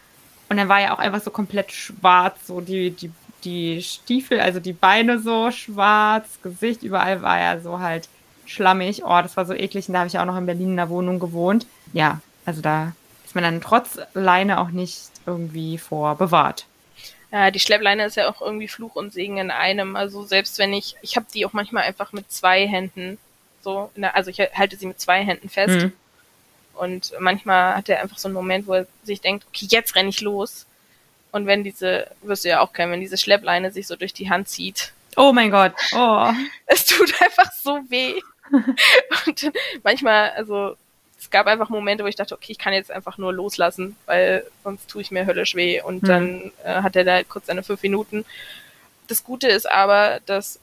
Und 0.48 0.56
dann 0.56 0.68
war 0.68 0.80
ja 0.80 0.92
auch 0.92 0.98
einfach 0.98 1.20
so 1.22 1.30
komplett 1.30 1.70
schwarz, 1.70 2.48
so 2.48 2.60
die, 2.60 2.90
die, 2.90 3.12
die 3.44 3.82
Stiefel, 3.82 4.40
also 4.40 4.60
die 4.60 4.72
Beine 4.72 5.18
so 5.18 5.50
schwarz, 5.50 6.38
Gesicht, 6.42 6.82
überall 6.82 7.22
war 7.22 7.38
ja 7.38 7.60
so 7.60 7.80
halt 7.80 8.08
schlammig. 8.46 9.04
Oh, 9.04 9.20
das 9.22 9.36
war 9.36 9.46
so 9.46 9.54
eklig. 9.54 9.88
Und 9.88 9.94
da 9.94 10.00
habe 10.00 10.08
ich 10.08 10.18
auch 10.18 10.24
noch 10.24 10.36
in 10.36 10.46
Berlin 10.46 10.70
in 10.70 10.76
der 10.76 10.88
Wohnung 10.88 11.18
gewohnt. 11.18 11.66
Ja, 11.92 12.20
also 12.44 12.60
da 12.60 12.92
ist 13.24 13.34
man 13.34 13.44
dann 13.44 13.60
trotz 13.60 13.98
Leine 14.14 14.60
auch 14.60 14.70
nicht 14.70 15.10
irgendwie 15.26 15.78
vor 15.78 16.16
bewahrt. 16.16 16.66
Ja, 17.32 17.50
die 17.52 17.60
Schleppleine 17.60 18.06
ist 18.06 18.16
ja 18.16 18.28
auch 18.28 18.42
irgendwie 18.42 18.66
Fluch 18.66 18.96
und 18.96 19.12
Segen 19.12 19.38
in 19.38 19.50
einem. 19.50 19.94
Also 19.94 20.24
selbst 20.24 20.58
wenn 20.58 20.72
ich, 20.72 20.96
ich 21.00 21.16
habe 21.16 21.26
die 21.32 21.46
auch 21.46 21.52
manchmal 21.52 21.84
einfach 21.84 22.12
mit 22.12 22.30
zwei 22.32 22.66
Händen 22.66 23.18
so, 23.62 23.90
also 24.14 24.30
ich 24.30 24.40
halte 24.40 24.76
sie 24.76 24.86
mit 24.86 25.00
zwei 25.00 25.22
Händen 25.22 25.48
fest. 25.48 25.84
Mhm. 25.84 25.92
Und 26.74 27.12
manchmal 27.20 27.76
hat 27.76 27.88
er 27.88 28.00
einfach 28.00 28.18
so 28.18 28.28
einen 28.28 28.34
Moment, 28.34 28.66
wo 28.66 28.72
er 28.72 28.86
sich 29.04 29.20
denkt, 29.20 29.46
okay, 29.48 29.66
jetzt 29.68 29.94
renne 29.94 30.08
ich 30.08 30.22
los. 30.22 30.66
Und 31.32 31.46
wenn 31.46 31.64
diese, 31.64 32.08
wirst 32.22 32.44
du 32.44 32.48
ja 32.48 32.60
auch 32.60 32.72
kennen, 32.72 32.92
wenn 32.92 33.00
diese 33.00 33.18
Schleppleine 33.18 33.70
sich 33.70 33.86
so 33.86 33.96
durch 33.96 34.12
die 34.12 34.30
Hand 34.30 34.48
zieht. 34.48 34.92
Oh 35.16 35.32
mein 35.32 35.50
Gott, 35.50 35.72
oh. 35.92 36.30
Es 36.66 36.86
tut 36.86 37.12
einfach 37.22 37.52
so 37.52 37.80
weh. 37.88 38.20
und 39.26 39.52
manchmal, 39.82 40.30
also 40.30 40.76
es 41.18 41.30
gab 41.30 41.46
einfach 41.46 41.68
Momente, 41.68 42.02
wo 42.02 42.08
ich 42.08 42.16
dachte, 42.16 42.34
okay, 42.34 42.52
ich 42.52 42.58
kann 42.58 42.72
jetzt 42.72 42.90
einfach 42.90 43.18
nur 43.18 43.32
loslassen, 43.32 43.96
weil 44.06 44.44
sonst 44.64 44.88
tue 44.88 45.02
ich 45.02 45.10
mir 45.10 45.26
höllisch 45.26 45.54
weh. 45.54 45.80
Und 45.82 46.02
mhm. 46.02 46.06
dann 46.06 46.52
äh, 46.64 46.82
hat 46.82 46.96
er 46.96 47.04
da 47.04 47.22
kurz 47.22 47.46
seine 47.46 47.62
fünf 47.62 47.82
Minuten. 47.82 48.24
Das 49.08 49.24
Gute 49.24 49.48
ist 49.48 49.70
aber, 49.70 50.20
dass 50.26 50.58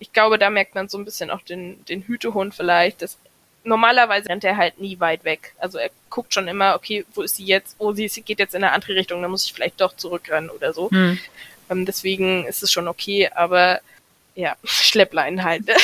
ich 0.00 0.12
glaube, 0.12 0.38
da 0.38 0.50
merkt 0.50 0.74
man 0.74 0.88
so 0.88 0.98
ein 0.98 1.04
bisschen 1.04 1.30
auch 1.30 1.42
den, 1.42 1.84
den 1.84 2.02
Hütehund 2.02 2.54
vielleicht, 2.54 3.02
dass 3.02 3.18
normalerweise 3.64 4.28
rennt 4.28 4.44
er 4.44 4.56
halt 4.56 4.80
nie 4.80 4.98
weit 5.00 5.24
weg. 5.24 5.54
Also 5.58 5.78
er 5.78 5.90
guckt 6.08 6.34
schon 6.34 6.48
immer, 6.48 6.74
okay, 6.74 7.04
wo 7.14 7.22
ist 7.22 7.36
sie 7.36 7.44
jetzt? 7.44 7.76
Oh, 7.78 7.92
sie, 7.92 8.08
geht 8.08 8.38
jetzt 8.38 8.54
in 8.54 8.64
eine 8.64 8.72
andere 8.72 8.94
Richtung, 8.94 9.22
dann 9.22 9.30
muss 9.30 9.44
ich 9.44 9.52
vielleicht 9.52 9.80
doch 9.80 9.96
zurückrennen 9.96 10.50
oder 10.50 10.72
so. 10.72 10.88
Mhm. 10.90 11.18
Ähm, 11.70 11.86
deswegen 11.86 12.46
ist 12.46 12.62
es 12.62 12.72
schon 12.72 12.88
okay, 12.88 13.30
aber 13.34 13.80
ja, 14.34 14.56
Schleppleinen 14.64 15.44
halt. 15.44 15.64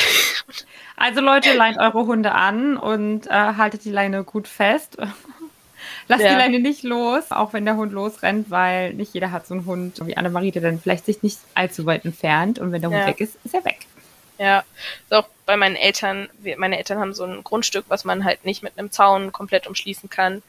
Also 0.99 1.21
Leute, 1.21 1.53
leint 1.53 1.77
eure 1.77 2.07
Hunde 2.07 2.31
an 2.31 2.75
und 2.75 3.27
äh, 3.27 3.29
haltet 3.29 3.85
die 3.85 3.91
Leine 3.91 4.23
gut 4.23 4.47
fest. 4.47 4.97
Lasst 6.07 6.23
ja. 6.23 6.29
die 6.29 6.35
Leine 6.35 6.59
nicht 6.59 6.81
los, 6.81 7.29
auch 7.29 7.53
wenn 7.53 7.65
der 7.65 7.75
Hund 7.75 7.93
losrennt, 7.93 8.49
weil 8.49 8.95
nicht 8.95 9.13
jeder 9.13 9.31
hat 9.31 9.45
so 9.45 9.53
einen 9.53 9.67
Hund 9.67 10.01
wie 10.07 10.17
Annemarie, 10.17 10.49
der 10.49 10.63
dann 10.63 10.81
vielleicht 10.81 11.05
sich 11.05 11.21
nicht 11.21 11.37
allzu 11.53 11.85
weit 11.85 12.03
entfernt 12.03 12.57
und 12.57 12.71
wenn 12.71 12.81
der 12.81 12.89
Hund 12.89 13.01
ja. 13.01 13.05
weg 13.05 13.21
ist, 13.21 13.37
ist 13.43 13.53
er 13.53 13.63
weg. 13.63 13.85
Ja, 14.39 14.63
ist 15.03 15.13
auch 15.13 15.27
bei 15.47 15.57
meinen 15.57 15.77
Eltern, 15.77 16.29
meine 16.57 16.77
Eltern 16.77 16.99
haben 16.99 17.13
so 17.13 17.23
ein 17.23 17.43
Grundstück, 17.43 17.85
was 17.87 18.03
man 18.03 18.25
halt 18.25 18.45
nicht 18.45 18.61
mit 18.61 18.77
einem 18.77 18.91
Zaun 18.91 19.31
komplett 19.31 19.65
umschließen 19.65 20.09
kann. 20.09 20.43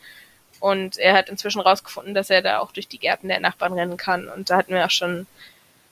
Und 0.60 0.98
er 0.98 1.14
hat 1.14 1.28
inzwischen 1.28 1.60
rausgefunden, 1.60 2.14
dass 2.14 2.30
er 2.30 2.42
da 2.42 2.58
auch 2.58 2.72
durch 2.72 2.88
die 2.88 2.98
Gärten 2.98 3.28
der 3.28 3.38
Nachbarn 3.38 3.72
rennen 3.72 3.96
kann. 3.96 4.28
Und 4.28 4.50
da 4.50 4.56
hatten 4.56 4.74
wir 4.74 4.84
auch 4.84 4.90
schon 4.90 5.28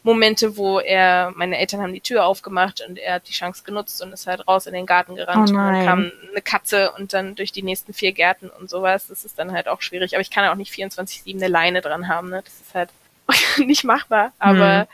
Momente, 0.02 0.56
wo 0.56 0.80
er, 0.80 1.32
meine 1.36 1.56
Eltern 1.56 1.82
haben 1.82 1.94
die 1.94 2.00
Tür 2.00 2.26
aufgemacht 2.26 2.82
und 2.86 2.98
er 2.98 3.14
hat 3.14 3.28
die 3.28 3.32
Chance 3.32 3.62
genutzt 3.64 4.02
und 4.02 4.12
ist 4.12 4.26
halt 4.26 4.46
raus 4.48 4.66
in 4.66 4.74
den 4.74 4.86
Garten 4.86 5.14
gerannt. 5.14 5.50
Oh 5.50 5.52
und 5.52 5.58
dann 5.58 5.84
kam 5.84 6.12
eine 6.30 6.42
Katze 6.42 6.90
und 6.92 7.12
dann 7.12 7.36
durch 7.36 7.52
die 7.52 7.62
nächsten 7.62 7.94
vier 7.94 8.10
Gärten 8.10 8.50
und 8.50 8.68
sowas. 8.68 9.06
Das 9.06 9.24
ist 9.24 9.38
dann 9.38 9.52
halt 9.52 9.68
auch 9.68 9.82
schwierig. 9.82 10.14
Aber 10.14 10.20
ich 10.20 10.30
kann 10.30 10.42
ja 10.42 10.50
auch 10.50 10.56
nicht 10.56 10.74
24-7 10.74 11.36
eine 11.36 11.46
Leine 11.46 11.80
dran 11.80 12.08
haben. 12.08 12.30
Ne? 12.30 12.42
Das 12.44 12.54
ist 12.54 12.74
halt 12.74 12.90
nicht 13.58 13.84
machbar. 13.84 14.32
Aber 14.40 14.80
hm. 14.80 14.86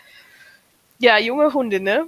Ja, 1.02 1.18
junge 1.18 1.52
Hunde, 1.52 1.80
ne? 1.80 2.06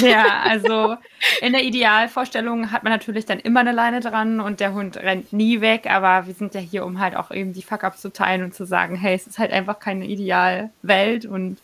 Ja, 0.00 0.40
also 0.44 0.96
in 1.40 1.52
der 1.52 1.64
Idealvorstellung 1.64 2.70
hat 2.70 2.84
man 2.84 2.92
natürlich 2.92 3.26
dann 3.26 3.40
immer 3.40 3.58
eine 3.60 3.72
Leine 3.72 3.98
dran 3.98 4.38
und 4.38 4.60
der 4.60 4.72
Hund 4.72 4.96
rennt 4.98 5.32
nie 5.32 5.60
weg, 5.60 5.90
aber 5.90 6.28
wir 6.28 6.34
sind 6.34 6.54
ja 6.54 6.60
hier, 6.60 6.86
um 6.86 7.00
halt 7.00 7.16
auch 7.16 7.32
eben 7.32 7.52
die 7.52 7.62
Fuck-Ups 7.62 8.00
zu 8.00 8.12
teilen 8.12 8.44
und 8.44 8.54
zu 8.54 8.64
sagen, 8.64 8.94
hey, 8.94 9.16
es 9.16 9.26
ist 9.26 9.40
halt 9.40 9.50
einfach 9.50 9.80
keine 9.80 10.06
Idealwelt 10.06 11.26
und 11.26 11.58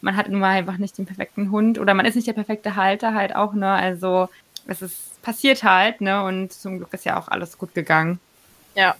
man 0.00 0.16
hat 0.16 0.28
nun 0.28 0.40
mal 0.40 0.50
einfach 0.50 0.78
nicht 0.78 0.98
den 0.98 1.06
perfekten 1.06 1.52
Hund 1.52 1.78
oder 1.78 1.94
man 1.94 2.06
ist 2.06 2.16
nicht 2.16 2.26
der 2.26 2.32
perfekte 2.32 2.74
Halter 2.74 3.14
halt 3.14 3.36
auch, 3.36 3.54
ne? 3.54 3.70
Also 3.70 4.28
es 4.66 4.82
ist 4.82 5.22
passiert 5.22 5.62
halt, 5.62 6.00
ne? 6.00 6.24
Und 6.24 6.52
zum 6.52 6.78
Glück 6.78 6.92
ist 6.92 7.04
ja 7.04 7.20
auch 7.20 7.28
alles 7.28 7.56
gut 7.56 7.72
gegangen. 7.72 8.18
Ja. 8.74 8.96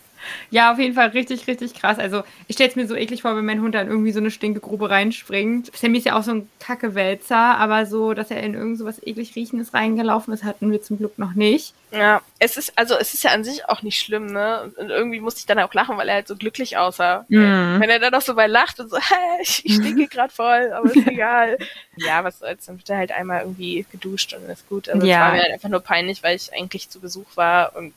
Ja, 0.51 0.73
auf 0.73 0.79
jeden 0.79 0.95
Fall 0.95 1.09
richtig, 1.09 1.47
richtig 1.47 1.75
krass. 1.75 1.99
Also 1.99 2.23
ich 2.49 2.55
stelle 2.55 2.71
es 2.71 2.77
mir 2.77 2.87
so 2.87 2.95
eklig 2.95 3.23
vor, 3.23 3.37
wenn 3.37 3.45
mein 3.45 3.61
Hund 3.61 3.75
dann 3.75 3.89
irgendwie 3.89 4.13
so 4.13 4.21
eine 4.21 4.31
Stinkegrube 4.31 4.91
reinspringt. 4.91 5.75
Sammy 5.77 5.99
ist 5.99 6.05
ja 6.05 6.19
auch 6.19 6.23
so 6.23 6.33
ein 6.33 6.51
Kackewälzer, 6.61 7.37
aber 7.37 7.87
so, 7.87 8.15
dass 8.15 8.31
er 8.31 8.43
in 8.43 8.55
irgend 8.55 8.79
so 8.79 8.85
was 8.85 9.03
eklig 9.03 9.35
riechendes 9.37 9.75
reingelaufen 9.75 10.33
ist, 10.33 10.45
hatten 10.45 10.71
wir 10.71 10.83
zum 10.83 10.99
Glück 10.99 11.19
noch 11.19 11.35
nicht. 11.35 11.75
Ja, 11.93 12.21
es 12.39 12.57
ist, 12.57 12.77
also 12.77 12.97
es 12.97 13.15
ist 13.15 13.25
ja 13.25 13.31
an 13.31 13.45
sich 13.45 13.69
auch 13.69 13.83
nicht 13.83 13.99
schlimm, 13.99 14.27
ne? 14.27 14.73
Und 14.77 14.91
irgendwie 14.91 15.21
musste 15.21 15.41
ich 15.41 15.47
dann 15.47 15.59
auch 15.61 15.73
lachen, 15.73 15.97
weil 15.97 16.09
er 16.09 16.17
halt 16.17 16.29
so 16.29 16.37
glücklich 16.37 16.77
aussah. 16.77 17.25
Mhm. 17.29 17.81
Wenn 17.81 17.91
er 17.91 18.01
dann 18.01 18.15
auch 18.15 18.23
so 18.23 18.35
bei 18.35 18.47
lacht 18.47 18.81
und 18.81 18.91
so, 18.91 18.97
hey, 19.01 19.43
ich 19.43 19.57
stinke 19.75 20.09
gerade 20.09 20.33
voll, 20.33 20.73
aber 20.73 20.87
ist 20.87 21.07
egal. 21.07 21.59
ja, 21.97 22.25
was 22.25 22.41
soll's, 22.41 22.67
dann 22.67 22.79
wird 22.79 22.91
er 22.91 22.99
halt 22.99 23.13
einmal 23.13 23.43
irgendwie 23.43 23.87
geduscht 23.91 24.35
und 24.35 24.49
ist 24.51 24.69
gut. 24.69 24.89
Also 24.89 25.07
ja. 25.07 25.15
es 25.15 25.21
war 25.21 25.33
mir 25.33 25.43
halt 25.43 25.53
einfach 25.53 25.69
nur 25.69 25.81
peinlich, 25.81 26.23
weil 26.23 26.37
ich 26.37 26.53
eigentlich 26.53 26.89
zu 26.91 27.01
Besuch 27.01 27.37
war 27.37 27.75
und 27.77 27.95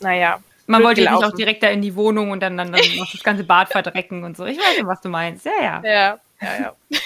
naja, 0.00 0.40
man 0.66 0.82
wollte 0.82 1.02
jetzt 1.02 1.12
nicht 1.12 1.24
auch 1.24 1.34
direkt 1.34 1.62
da 1.62 1.68
in 1.68 1.82
die 1.82 1.94
Wohnung 1.94 2.30
und 2.30 2.40
dann, 2.40 2.56
dann, 2.56 2.72
dann 2.72 2.80
noch 2.96 3.10
das 3.10 3.22
ganze 3.22 3.44
Bad 3.44 3.68
verdrecken 3.72 4.24
und 4.24 4.36
so. 4.36 4.44
Ich 4.46 4.58
weiß 4.58 4.76
nicht, 4.76 4.86
was 4.86 5.00
du 5.00 5.08
meinst. 5.08 5.44
Ja, 5.44 5.52
ja. 5.60 5.82
Ja, 5.84 6.18
ja, 6.40 6.60
ja. 6.60 6.76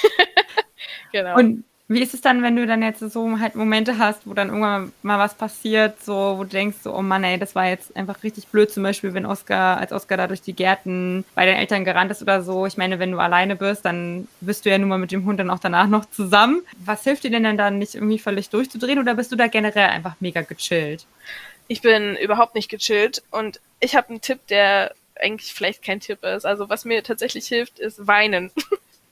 genau. 1.12 1.36
Und 1.36 1.64
wie 1.90 2.02
ist 2.02 2.12
es 2.12 2.20
dann, 2.20 2.42
wenn 2.42 2.54
du 2.54 2.66
dann 2.66 2.82
jetzt 2.82 3.00
so 3.00 3.40
halt 3.40 3.54
Momente 3.54 3.96
hast, 3.96 4.26
wo 4.26 4.34
dann 4.34 4.48
irgendwann 4.48 4.92
mal 5.02 5.18
was 5.18 5.34
passiert, 5.34 6.02
so, 6.02 6.34
wo 6.36 6.44
du 6.44 6.50
denkst, 6.50 6.76
so, 6.82 6.94
oh 6.94 7.00
Mann, 7.00 7.24
ey, 7.24 7.38
das 7.38 7.54
war 7.54 7.66
jetzt 7.66 7.96
einfach 7.96 8.22
richtig 8.22 8.46
blöd, 8.48 8.70
zum 8.70 8.82
Beispiel, 8.82 9.14
wenn 9.14 9.24
Oscar, 9.24 9.78
als 9.78 9.92
Oscar 9.92 10.18
da 10.18 10.26
durch 10.26 10.42
die 10.42 10.52
Gärten 10.52 11.24
bei 11.34 11.46
den 11.46 11.56
Eltern 11.56 11.86
gerannt 11.86 12.10
ist 12.10 12.20
oder 12.20 12.42
so. 12.42 12.66
Ich 12.66 12.76
meine, 12.76 12.98
wenn 12.98 13.10
du 13.10 13.18
alleine 13.18 13.56
bist, 13.56 13.86
dann 13.86 14.28
bist 14.42 14.66
du 14.66 14.70
ja 14.70 14.76
nun 14.76 14.90
mal 14.90 14.98
mit 14.98 15.12
dem 15.12 15.24
Hund 15.24 15.40
dann 15.40 15.48
auch 15.48 15.60
danach 15.60 15.86
noch 15.86 16.04
zusammen. 16.04 16.60
Was 16.84 17.04
hilft 17.04 17.24
dir 17.24 17.30
denn 17.30 17.44
dann, 17.44 17.56
dann 17.56 17.78
nicht 17.78 17.94
irgendwie 17.94 18.18
völlig 18.18 18.50
durchzudrehen 18.50 18.98
oder 18.98 19.14
bist 19.14 19.32
du 19.32 19.36
da 19.36 19.46
generell 19.46 19.88
einfach 19.88 20.16
mega 20.20 20.42
gechillt? 20.42 21.06
Ich 21.68 21.82
bin 21.82 22.16
überhaupt 22.16 22.54
nicht 22.54 22.70
gechillt 22.70 23.22
und 23.30 23.60
ich 23.80 23.94
habe 23.94 24.08
einen 24.08 24.20
Tipp, 24.20 24.46
der 24.48 24.94
eigentlich 25.20 25.52
vielleicht 25.52 25.82
kein 25.82 26.00
Tipp 26.00 26.24
ist. 26.24 26.46
Also 26.46 26.68
was 26.68 26.84
mir 26.84 27.02
tatsächlich 27.02 27.46
hilft, 27.46 27.78
ist 27.78 28.06
weinen. 28.06 28.50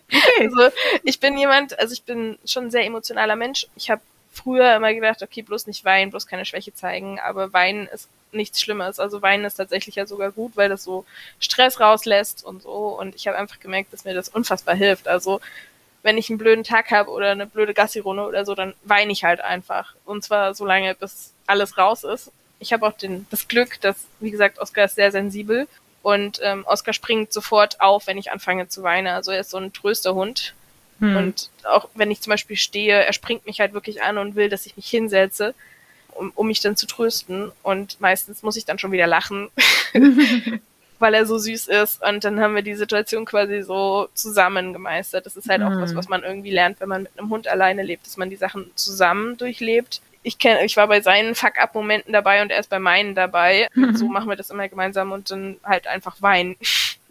Okay. 0.08 0.48
Also 0.52 0.76
ich 1.02 1.18
bin 1.18 1.36
jemand, 1.36 1.78
also 1.80 1.92
ich 1.92 2.04
bin 2.04 2.38
schon 2.44 2.66
ein 2.66 2.70
sehr 2.70 2.84
emotionaler 2.84 3.34
Mensch. 3.34 3.66
Ich 3.74 3.90
habe 3.90 4.00
früher 4.32 4.76
immer 4.76 4.94
gedacht, 4.94 5.20
okay, 5.22 5.42
bloß 5.42 5.66
nicht 5.66 5.84
weinen, 5.84 6.10
bloß 6.10 6.28
keine 6.28 6.44
Schwäche 6.44 6.72
zeigen, 6.72 7.18
aber 7.18 7.52
weinen 7.52 7.88
ist 7.88 8.08
nichts 8.30 8.60
Schlimmes. 8.60 9.00
Also 9.00 9.22
weinen 9.22 9.44
ist 9.44 9.54
tatsächlich 9.54 9.96
ja 9.96 10.06
sogar 10.06 10.30
gut, 10.30 10.56
weil 10.56 10.68
das 10.68 10.84
so 10.84 11.04
Stress 11.40 11.80
rauslässt 11.80 12.44
und 12.44 12.62
so. 12.62 12.96
Und 12.98 13.16
ich 13.16 13.26
habe 13.26 13.36
einfach 13.36 13.58
gemerkt, 13.58 13.92
dass 13.92 14.04
mir 14.04 14.14
das 14.14 14.28
unfassbar 14.28 14.76
hilft. 14.76 15.08
Also 15.08 15.40
wenn 16.02 16.18
ich 16.18 16.30
einen 16.30 16.38
blöden 16.38 16.62
Tag 16.62 16.92
habe 16.92 17.10
oder 17.10 17.30
eine 17.32 17.46
blöde 17.46 17.74
Gassi-Runde 17.74 18.26
oder 18.26 18.44
so, 18.44 18.54
dann 18.54 18.74
weine 18.84 19.10
ich 19.10 19.24
halt 19.24 19.40
einfach. 19.40 19.94
Und 20.04 20.22
zwar 20.22 20.54
so 20.54 20.64
lange, 20.64 20.94
bis 20.94 21.32
alles 21.48 21.78
raus 21.78 22.04
ist 22.04 22.30
ich 22.58 22.72
habe 22.72 22.86
auch 22.86 22.92
den, 22.92 23.26
das 23.30 23.48
Glück, 23.48 23.80
dass, 23.80 23.96
wie 24.20 24.30
gesagt, 24.30 24.58
Oscar 24.58 24.84
ist 24.84 24.94
sehr 24.94 25.12
sensibel 25.12 25.66
und 26.02 26.40
ähm, 26.42 26.64
Oscar 26.66 26.92
springt 26.92 27.32
sofort 27.32 27.80
auf, 27.80 28.06
wenn 28.06 28.18
ich 28.18 28.30
anfange 28.30 28.68
zu 28.68 28.82
weinen. 28.82 29.08
Also 29.08 29.32
er 29.32 29.40
ist 29.40 29.50
so 29.50 29.58
ein 29.58 29.72
Trösterhund. 29.72 30.54
Hm. 31.00 31.16
Und 31.16 31.50
auch 31.64 31.88
wenn 31.94 32.10
ich 32.10 32.20
zum 32.20 32.30
Beispiel 32.30 32.56
stehe, 32.56 33.04
er 33.04 33.12
springt 33.12 33.44
mich 33.44 33.60
halt 33.60 33.74
wirklich 33.74 34.02
an 34.02 34.16
und 34.16 34.36
will, 34.36 34.48
dass 34.48 34.66
ich 34.66 34.76
mich 34.76 34.88
hinsetze, 34.88 35.54
um, 36.14 36.30
um 36.34 36.46
mich 36.46 36.60
dann 36.60 36.76
zu 36.76 36.86
trösten. 36.86 37.50
Und 37.62 38.00
meistens 38.00 38.42
muss 38.42 38.56
ich 38.56 38.64
dann 38.64 38.78
schon 38.78 38.92
wieder 38.92 39.06
lachen, 39.06 39.50
weil 40.98 41.14
er 41.14 41.26
so 41.26 41.38
süß 41.38 41.66
ist. 41.66 42.02
Und 42.02 42.24
dann 42.24 42.40
haben 42.40 42.54
wir 42.54 42.62
die 42.62 42.76
Situation 42.76 43.24
quasi 43.24 43.62
so 43.62 44.08
zusammen 44.14 44.72
gemeistert. 44.72 45.26
Das 45.26 45.36
ist 45.36 45.48
halt 45.48 45.60
hm. 45.60 45.66
auch 45.66 45.80
was, 45.80 45.90
hm. 45.90 45.96
was 45.96 46.08
man 46.08 46.22
irgendwie 46.22 46.52
lernt, 46.52 46.80
wenn 46.80 46.88
man 46.88 47.02
mit 47.02 47.18
einem 47.18 47.30
Hund 47.30 47.48
alleine 47.48 47.82
lebt, 47.82 48.06
dass 48.06 48.16
man 48.16 48.30
die 48.30 48.36
Sachen 48.36 48.70
zusammen 48.76 49.36
durchlebt 49.36 50.00
ich 50.26 50.38
kenne, 50.38 50.64
ich 50.64 50.76
war 50.76 50.88
bei 50.88 51.00
seinen 51.00 51.36
Fuck-up-Momenten 51.36 52.12
dabei 52.12 52.42
und 52.42 52.50
er 52.50 52.58
ist 52.58 52.68
bei 52.68 52.80
meinen 52.80 53.14
dabei. 53.14 53.68
so 53.94 54.08
machen 54.08 54.28
wir 54.28 54.34
das 54.34 54.50
immer 54.50 54.68
gemeinsam 54.68 55.12
und 55.12 55.30
dann 55.30 55.56
halt 55.62 55.86
einfach 55.86 56.16
weinen, 56.20 56.56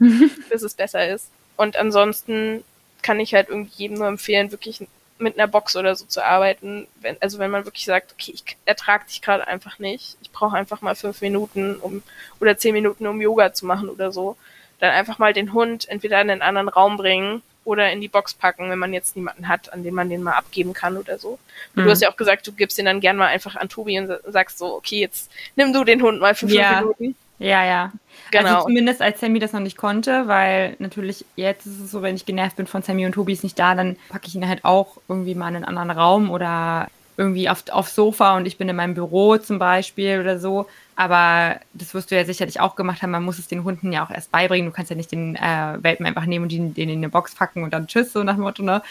bis 0.49 0.63
es 0.63 0.73
besser 0.73 1.08
ist. 1.08 1.30
Und 1.56 1.78
ansonsten 1.78 2.65
kann 3.01 3.21
ich 3.21 3.34
halt 3.34 3.47
irgendwie 3.47 3.71
jedem 3.78 3.99
nur 3.99 4.08
empfehlen, 4.08 4.51
wirklich 4.51 4.86
mit 5.17 5.39
einer 5.39 5.47
Box 5.47 5.78
oder 5.78 5.95
so 5.95 6.04
zu 6.04 6.25
arbeiten. 6.25 6.88
Wenn, 6.99 7.15
also 7.21 7.39
wenn 7.39 7.51
man 7.51 7.63
wirklich 7.63 7.86
sagt, 7.86 8.12
okay, 8.12 8.34
ich 8.36 8.58
ertrage 8.65 9.06
dich 9.06 9.21
gerade 9.21 9.47
einfach 9.47 9.80
nicht, 9.80 10.17
ich 10.21 10.34
brauche 10.34 10.58
einfach 10.58 10.82
mal 10.82 10.95
fünf 10.95 11.21
Minuten 11.21 11.78
um 11.78 12.04
oder 12.41 12.58
zehn 12.58 12.73
Minuten, 12.73 13.08
um 13.08 13.21
Yoga 13.21 13.54
zu 13.54 13.65
machen 13.65 13.88
oder 13.88 14.12
so, 14.12 14.36
dann 14.80 14.91
einfach 14.91 15.19
mal 15.19 15.32
den 15.32 15.54
Hund 15.54 15.88
entweder 15.88 16.19
in 16.19 16.30
einen 16.30 16.41
anderen 16.41 16.67
Raum 16.67 16.97
bringen 16.97 17.41
oder 17.65 17.91
in 17.91 17.99
die 17.99 18.08
Box 18.08 18.34
packen, 18.34 18.69
wenn 18.69 18.80
man 18.80 18.93
jetzt 18.93 19.15
niemanden 19.17 19.49
hat, 19.49 19.73
an 19.73 19.84
den 19.84 19.93
man 19.93 20.10
den 20.10 20.23
mal 20.23 20.34
abgeben 20.34 20.73
kann 20.73 20.95
oder 20.95 21.17
so. 21.17 21.38
Mhm. 21.73 21.84
du 21.84 21.89
hast 21.89 22.01
ja 22.01 22.10
auch 22.10 22.15
gesagt, 22.15 22.47
du 22.47 22.54
gibst 22.54 22.78
den 22.78 22.86
dann 22.86 23.01
gern 23.01 23.17
mal 23.17 23.28
einfach 23.28 23.56
an 23.56 23.67
Tobi 23.67 23.99
und 23.99 24.10
sagst 24.28 24.58
so, 24.60 24.73
okay, 24.75 25.01
jetzt 25.01 25.30
nimm 25.56 25.73
du 25.73 25.84
den 25.84 26.01
Hund 26.01 26.21
mal 26.21 26.36
für 26.36 26.47
fünf 26.47 26.54
ja. 26.54 26.80
Minuten. 26.80 27.15
Ja, 27.38 27.65
ja. 27.65 27.91
Genau. 28.32 28.56
Also 28.56 28.67
zumindest 28.67 29.01
als 29.01 29.19
Sammy 29.19 29.39
das 29.39 29.51
noch 29.51 29.60
nicht 29.60 29.78
konnte, 29.78 30.28
weil 30.28 30.75
natürlich 30.80 31.25
jetzt 31.36 31.65
ist 31.65 31.82
es 31.82 31.91
so, 31.91 32.01
wenn 32.01 32.15
ich 32.15 32.25
genervt 32.25 32.56
bin 32.56 32.67
von 32.67 32.82
Sammy 32.82 33.06
und 33.06 33.12
Tobi 33.12 33.34
ist 33.34 33.43
nicht 33.43 33.60
da, 33.60 33.75
dann 33.75 33.97
packe 34.10 34.28
ich 34.28 34.36
ihn 34.36 34.47
halt 34.47 34.63
auch 34.63 34.97
irgendwie 35.10 35.36
mal 35.36 35.49
in 35.49 35.58
einen 35.58 35.65
anderen 35.65 35.91
Raum 35.91 36.30
oder 36.30 36.88
irgendwie 37.17 37.49
auf, 37.49 37.63
aufs 37.71 37.95
Sofa 37.95 38.38
und 38.38 38.45
ich 38.45 38.58
bin 38.58 38.69
in 38.69 38.75
meinem 38.75 38.93
Büro 38.93 39.38
zum 39.38 39.60
Beispiel 39.60 40.19
oder 40.19 40.39
so. 40.39 40.67
Aber 40.95 41.60
das 41.73 41.93
wirst 41.93 42.12
du 42.12 42.15
ja 42.15 42.23
sicherlich 42.23 42.60
auch 42.60 42.75
gemacht 42.75 43.01
haben. 43.01 43.12
Man 43.12 43.23
muss 43.23 43.38
es 43.38 43.47
den 43.47 43.63
Hunden 43.63 43.91
ja 43.91 44.05
auch 44.05 44.12
erst 44.12 44.31
beibringen. 44.31 44.69
Du 44.69 44.75
kannst 44.75 44.89
ja 44.89 44.95
nicht 44.95 45.12
den 45.12 45.36
äh, 45.36 45.77
Welpen 45.81 46.05
einfach 46.05 46.25
nehmen 46.25 46.43
und 46.43 46.51
den, 46.51 46.73
den 46.73 46.89
in 46.89 46.99
eine 46.99 47.10
Box 47.10 47.36
packen 47.36 47.63
und 47.63 47.73
dann 47.73 47.88
tschüss, 47.88 48.13
so 48.13 48.23
nach 48.23 48.36
dem 48.36 48.43
Motto, 48.43 48.63
ne? 48.63 48.81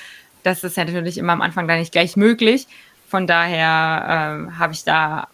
Das 0.43 0.63
ist 0.63 0.77
ja 0.77 0.85
natürlich 0.85 1.17
immer 1.17 1.33
am 1.33 1.41
Anfang 1.41 1.67
da 1.67 1.77
nicht 1.77 1.93
gleich 1.93 2.17
möglich. 2.17 2.67
Von 3.09 3.27
daher 3.27 4.49
äh, 4.51 4.59
habe 4.59 4.75
ich 4.75 4.85
da 4.85 5.29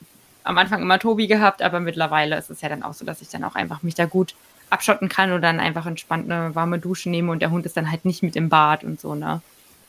am 0.45 0.59
Anfang 0.59 0.83
immer 0.83 0.99
Tobi 1.01 1.27
gehabt, 1.27 1.63
aber 1.63 1.81
mittlerweile 1.81 2.37
ist 2.37 2.51
es 2.51 2.61
ja 2.61 2.69
dann 2.69 2.85
auch 2.85 2.95
so, 2.95 3.05
dass 3.05 3.21
ich 3.21 3.29
dann 3.29 3.43
auch 3.43 3.57
einfach 3.57 3.83
mich 3.83 3.97
da 3.97 4.07
gut 4.07 4.35
abschotten 4.71 5.09
kann 5.09 5.33
und 5.33 5.43
dann 5.43 5.59
einfach 5.59 5.87
entspannt 5.87 6.31
eine 6.31 6.55
warme 6.55 6.79
Dusche 6.79 7.11
nehme 7.11 7.33
und 7.33 7.41
der 7.41 7.51
Hund 7.51 7.67
ist 7.67 7.77
dann 7.77 7.91
halt 7.91 8.05
nicht 8.05 8.23
mit 8.23 8.37
im 8.37 8.49
Bad 8.49 8.85
und 8.85 9.01
so, 9.01 9.17
ne? 9.17 9.43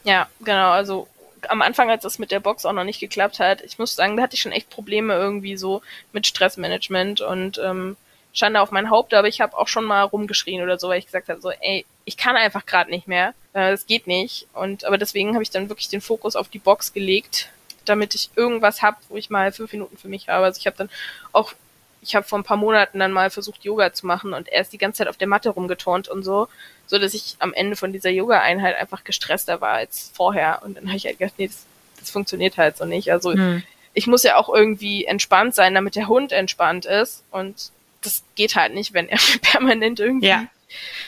Ja, 0.03 0.27
genau. 0.43 0.71
Also 0.71 1.07
am 1.49 1.61
Anfang, 1.61 1.89
als 1.89 2.03
das 2.03 2.19
mit 2.19 2.31
der 2.31 2.39
Box 2.39 2.65
auch 2.65 2.73
noch 2.73 2.83
nicht 2.83 2.99
geklappt 2.99 3.39
hat, 3.39 3.61
ich 3.61 3.79
muss 3.79 3.95
sagen, 3.95 4.17
da 4.17 4.23
hatte 4.23 4.35
ich 4.35 4.41
schon 4.41 4.51
echt 4.51 4.69
Probleme 4.69 5.13
irgendwie 5.13 5.57
so 5.57 5.81
mit 6.13 6.27
Stressmanagement 6.27 7.21
und 7.21 7.59
ähm, 7.63 7.97
Schande 8.33 8.61
auf 8.61 8.71
mein 8.71 8.89
Haupt, 8.89 9.13
aber 9.13 9.27
ich 9.27 9.41
habe 9.41 9.57
auch 9.57 9.67
schon 9.67 9.83
mal 9.83 10.03
rumgeschrien 10.03 10.63
oder 10.63 10.79
so, 10.79 10.89
weil 10.89 10.99
ich 10.99 11.05
gesagt 11.05 11.29
habe, 11.29 11.41
so, 11.41 11.51
ey, 11.51 11.85
ich 12.05 12.17
kann 12.17 12.35
einfach 12.35 12.65
gerade 12.65 12.89
nicht 12.89 13.07
mehr, 13.07 13.33
äh, 13.53 13.71
das 13.71 13.85
geht 13.85 14.07
nicht. 14.07 14.47
Und 14.53 14.85
aber 14.85 14.97
deswegen 14.97 15.33
habe 15.33 15.43
ich 15.43 15.49
dann 15.49 15.69
wirklich 15.69 15.89
den 15.89 16.01
Fokus 16.01 16.35
auf 16.35 16.47
die 16.47 16.59
Box 16.59 16.93
gelegt 16.93 17.49
damit 17.85 18.15
ich 18.15 18.29
irgendwas 18.35 18.81
habe, 18.81 18.97
wo 19.09 19.17
ich 19.17 19.29
mal 19.29 19.51
fünf 19.51 19.71
Minuten 19.71 19.97
für 19.97 20.07
mich 20.07 20.29
habe. 20.29 20.45
Also 20.45 20.59
ich 20.59 20.67
habe 20.67 20.77
dann 20.77 20.89
auch, 21.31 21.53
ich 22.01 22.15
habe 22.15 22.25
vor 22.25 22.39
ein 22.39 22.43
paar 22.43 22.57
Monaten 22.57 22.99
dann 22.99 23.11
mal 23.11 23.29
versucht, 23.29 23.63
Yoga 23.63 23.93
zu 23.93 24.07
machen 24.07 24.33
und 24.33 24.49
er 24.49 24.61
ist 24.61 24.73
die 24.73 24.77
ganze 24.77 24.99
Zeit 24.99 25.07
auf 25.07 25.17
der 25.17 25.27
Matte 25.27 25.49
rumgeturnt 25.49 26.07
und 26.07 26.23
so, 26.23 26.47
so 26.87 26.97
dass 26.97 27.13
ich 27.13 27.35
am 27.39 27.53
Ende 27.53 27.75
von 27.75 27.93
dieser 27.93 28.09
Yoga-Einheit 28.09 28.75
einfach 28.75 29.03
gestresster 29.03 29.61
war 29.61 29.73
als 29.73 30.11
vorher. 30.13 30.61
Und 30.63 30.77
dann 30.77 30.87
habe 30.87 30.97
ich 30.97 31.05
halt 31.05 31.19
gedacht, 31.19 31.35
nee, 31.37 31.47
das, 31.47 31.65
das 31.99 32.09
funktioniert 32.09 32.57
halt 32.57 32.77
so 32.77 32.85
nicht. 32.85 33.11
Also 33.11 33.33
hm. 33.33 33.61
ich 33.93 34.07
muss 34.07 34.23
ja 34.23 34.35
auch 34.35 34.49
irgendwie 34.49 35.05
entspannt 35.05 35.53
sein, 35.53 35.75
damit 35.75 35.95
der 35.95 36.07
Hund 36.07 36.31
entspannt 36.31 36.85
ist. 36.85 37.23
Und 37.29 37.71
das 38.01 38.23
geht 38.35 38.55
halt 38.55 38.73
nicht, 38.73 38.93
wenn 38.93 39.07
er 39.07 39.19
permanent 39.41 39.99
irgendwie 39.99 40.27
ja. 40.27 40.47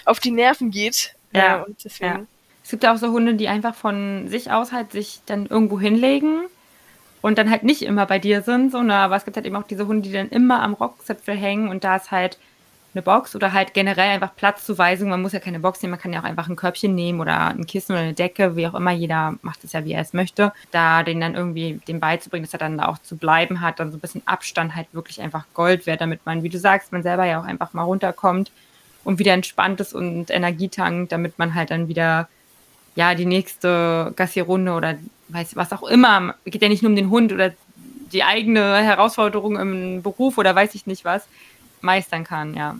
auf 0.06 0.20
die 0.20 0.32
Nerven 0.32 0.70
geht. 0.70 1.16
Ja. 1.34 1.62
Äh, 1.62 1.66
und 1.66 1.84
deswegen. 1.84 2.14
Ja. 2.14 2.26
Es 2.64 2.70
gibt 2.70 2.84
ja 2.84 2.94
auch 2.94 2.98
so 2.98 3.12
Hunde, 3.12 3.34
die 3.34 3.50
einfach 3.50 3.76
von 3.76 4.30
sich 4.30 4.52
aus 4.52 4.72
halt 4.72 4.94
sich 4.94 5.20
dann 5.26 5.48
irgendwo 5.48 5.80
hinlegen 5.80 6.44
und 7.24 7.38
dann 7.38 7.50
halt 7.50 7.64
nicht 7.64 7.84
immer 7.84 8.06
bei 8.06 8.20
dir 8.20 8.42
sind, 8.42 8.74
so, 8.74 8.82
ne? 8.82 8.96
aber 8.96 9.16
es 9.16 9.24
gibt 9.24 9.38
halt 9.38 9.46
eben 9.46 9.56
auch 9.56 9.64
diese 9.64 9.88
Hunde, 9.88 10.10
die 10.10 10.14
dann 10.14 10.28
immer 10.28 10.62
am 10.62 10.74
Rockzipfel 10.74 11.36
hängen 11.36 11.70
und 11.70 11.86
da 11.86 11.96
ist 11.96 12.12
halt 12.12 12.38
eine 12.94 13.02
Box 13.02 13.34
oder 13.34 13.54
halt 13.54 13.74
generell 13.74 14.10
einfach 14.10 14.36
Platzzuweisung. 14.36 15.10
Man 15.10 15.22
muss 15.22 15.32
ja 15.32 15.40
keine 15.40 15.62
Box 15.62 15.82
nehmen, 15.82 15.92
man 15.92 16.02
kann 16.02 16.12
ja 16.12 16.20
auch 16.20 16.26
einfach 16.26 16.50
ein 16.50 16.58
Körbchen 16.58 16.94
nehmen 16.94 17.22
oder 17.22 17.48
ein 17.48 17.66
Kissen 17.66 17.94
oder 17.94 18.02
eine 18.02 18.14
Decke, 18.14 18.58
wie 18.58 18.68
auch 18.68 18.76
immer. 18.76 18.92
Jeder 18.92 19.36
macht 19.42 19.64
es 19.64 19.72
ja, 19.72 19.86
wie 19.86 19.94
er 19.94 20.02
es 20.02 20.12
möchte. 20.12 20.52
Da 20.72 21.02
den 21.04 21.22
dann 21.22 21.34
irgendwie 21.34 21.80
dem 21.88 22.02
beizubringen, 22.02 22.44
dass 22.44 22.54
er 22.54 22.60
dann 22.60 22.78
da 22.78 22.90
auch 22.90 23.00
zu 23.00 23.16
bleiben 23.16 23.62
hat, 23.62 23.80
dann 23.80 23.90
so 23.90 23.98
ein 23.98 24.02
bisschen 24.02 24.22
Abstand 24.26 24.76
halt 24.76 24.88
wirklich 24.92 25.22
einfach 25.22 25.46
Gold 25.54 25.88
wäre, 25.88 25.98
damit 25.98 26.26
man, 26.26 26.44
wie 26.44 26.50
du 26.50 26.60
sagst, 26.60 26.92
man 26.92 27.04
selber 27.04 27.26
ja 27.26 27.40
auch 27.40 27.46
einfach 27.46 27.74
mal 27.74 27.84
runterkommt 27.84 28.52
und 29.06 29.18
wieder 29.18 29.34
entspannt 29.34 29.80
ist 29.80 29.94
und 29.94 30.30
Energie 30.30 30.68
tankt, 30.68 31.14
damit 31.14 31.40
man 31.40 31.56
halt 31.56 31.72
dann 31.72 31.88
wieder 31.88 32.28
ja, 32.96 33.16
die 33.16 33.26
nächste 33.26 34.14
Gassi-Runde 34.16 34.74
oder 34.74 34.98
weiß 35.30 35.56
was 35.56 35.72
auch 35.72 35.84
immer, 35.84 36.36
geht 36.46 36.62
ja 36.62 36.70
nicht 36.70 36.84
nur 36.84 36.90
um 36.90 36.96
den 36.96 37.10
Hund 37.10 37.32
oder 37.32 37.54
die 38.12 38.24
eigene 38.24 38.78
Herausforderung 38.78 39.60
im 39.60 40.04
Beruf 40.04 40.38
oder 40.38 40.54
weiß 40.56 40.76
ich 40.76 40.86
nicht 40.86 41.04
was, 41.04 41.28
meistern 41.82 42.24
kann, 42.24 42.56
ja. 42.56 42.78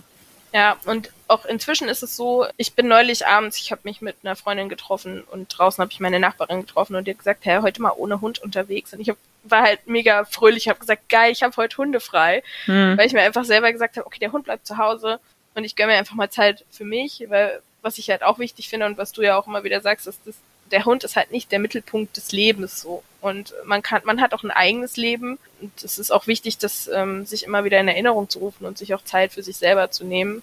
Ja, 0.54 0.76
und 0.86 1.10
auch 1.26 1.44
inzwischen 1.46 1.88
ist 1.88 2.04
es 2.04 2.14
so, 2.14 2.46
ich 2.56 2.74
bin 2.74 2.86
neulich 2.86 3.26
abends, 3.26 3.58
ich 3.58 3.72
habe 3.72 3.80
mich 3.82 4.00
mit 4.00 4.14
einer 4.22 4.36
Freundin 4.36 4.68
getroffen 4.68 5.24
und 5.32 5.48
draußen 5.48 5.82
habe 5.82 5.90
ich 5.90 5.98
meine 5.98 6.20
Nachbarin 6.20 6.60
getroffen 6.60 6.94
und 6.94 7.08
die 7.08 7.10
hat 7.10 7.18
gesagt, 7.18 7.44
hey, 7.44 7.60
heute 7.60 7.82
mal 7.82 7.92
ohne 7.96 8.20
Hund 8.20 8.38
unterwegs. 8.38 8.92
Und 8.92 9.00
ich 9.00 9.08
hab, 9.08 9.16
war 9.42 9.62
halt 9.62 9.88
mega 9.88 10.24
fröhlich, 10.24 10.68
habe 10.68 10.78
gesagt, 10.78 11.08
geil, 11.08 11.32
ich 11.32 11.42
habe 11.42 11.56
heute 11.56 11.76
Hunde 11.78 11.98
frei, 11.98 12.44
hm. 12.66 12.96
weil 12.96 13.08
ich 13.08 13.12
mir 13.12 13.22
einfach 13.22 13.44
selber 13.44 13.72
gesagt 13.72 13.96
habe, 13.96 14.06
okay, 14.06 14.20
der 14.20 14.30
Hund 14.30 14.44
bleibt 14.44 14.64
zu 14.64 14.78
Hause 14.78 15.18
und 15.56 15.64
ich 15.64 15.74
gönne 15.74 15.92
mir 15.92 15.98
einfach 15.98 16.14
mal 16.14 16.30
Zeit 16.30 16.64
für 16.70 16.84
mich, 16.84 17.24
weil 17.28 17.60
was 17.84 17.98
ich 17.98 18.10
halt 18.10 18.22
auch 18.22 18.38
wichtig 18.38 18.68
finde 18.68 18.86
und 18.86 18.98
was 18.98 19.12
du 19.12 19.22
ja 19.22 19.36
auch 19.38 19.46
immer 19.46 19.64
wieder 19.64 19.80
sagst, 19.80 20.06
ist, 20.06 20.20
dass 20.26 20.36
der 20.70 20.84
Hund 20.84 21.04
ist 21.04 21.16
halt 21.16 21.30
nicht 21.30 21.52
der 21.52 21.58
Mittelpunkt 21.58 22.16
des 22.16 22.32
Lebens 22.32 22.80
so. 22.80 23.02
Und 23.20 23.54
man 23.64 23.82
kann, 23.82 24.02
man 24.04 24.20
hat 24.20 24.34
auch 24.34 24.42
ein 24.42 24.50
eigenes 24.50 24.96
Leben. 24.96 25.38
Und 25.60 25.84
es 25.84 25.98
ist 25.98 26.10
auch 26.10 26.26
wichtig, 26.26 26.58
das 26.58 26.88
ähm, 26.88 27.26
sich 27.26 27.44
immer 27.44 27.64
wieder 27.64 27.78
in 27.78 27.88
Erinnerung 27.88 28.28
zu 28.28 28.38
rufen 28.38 28.66
und 28.66 28.78
sich 28.78 28.94
auch 28.94 29.04
Zeit 29.04 29.32
für 29.32 29.42
sich 29.42 29.56
selber 29.56 29.90
zu 29.90 30.04
nehmen. 30.04 30.42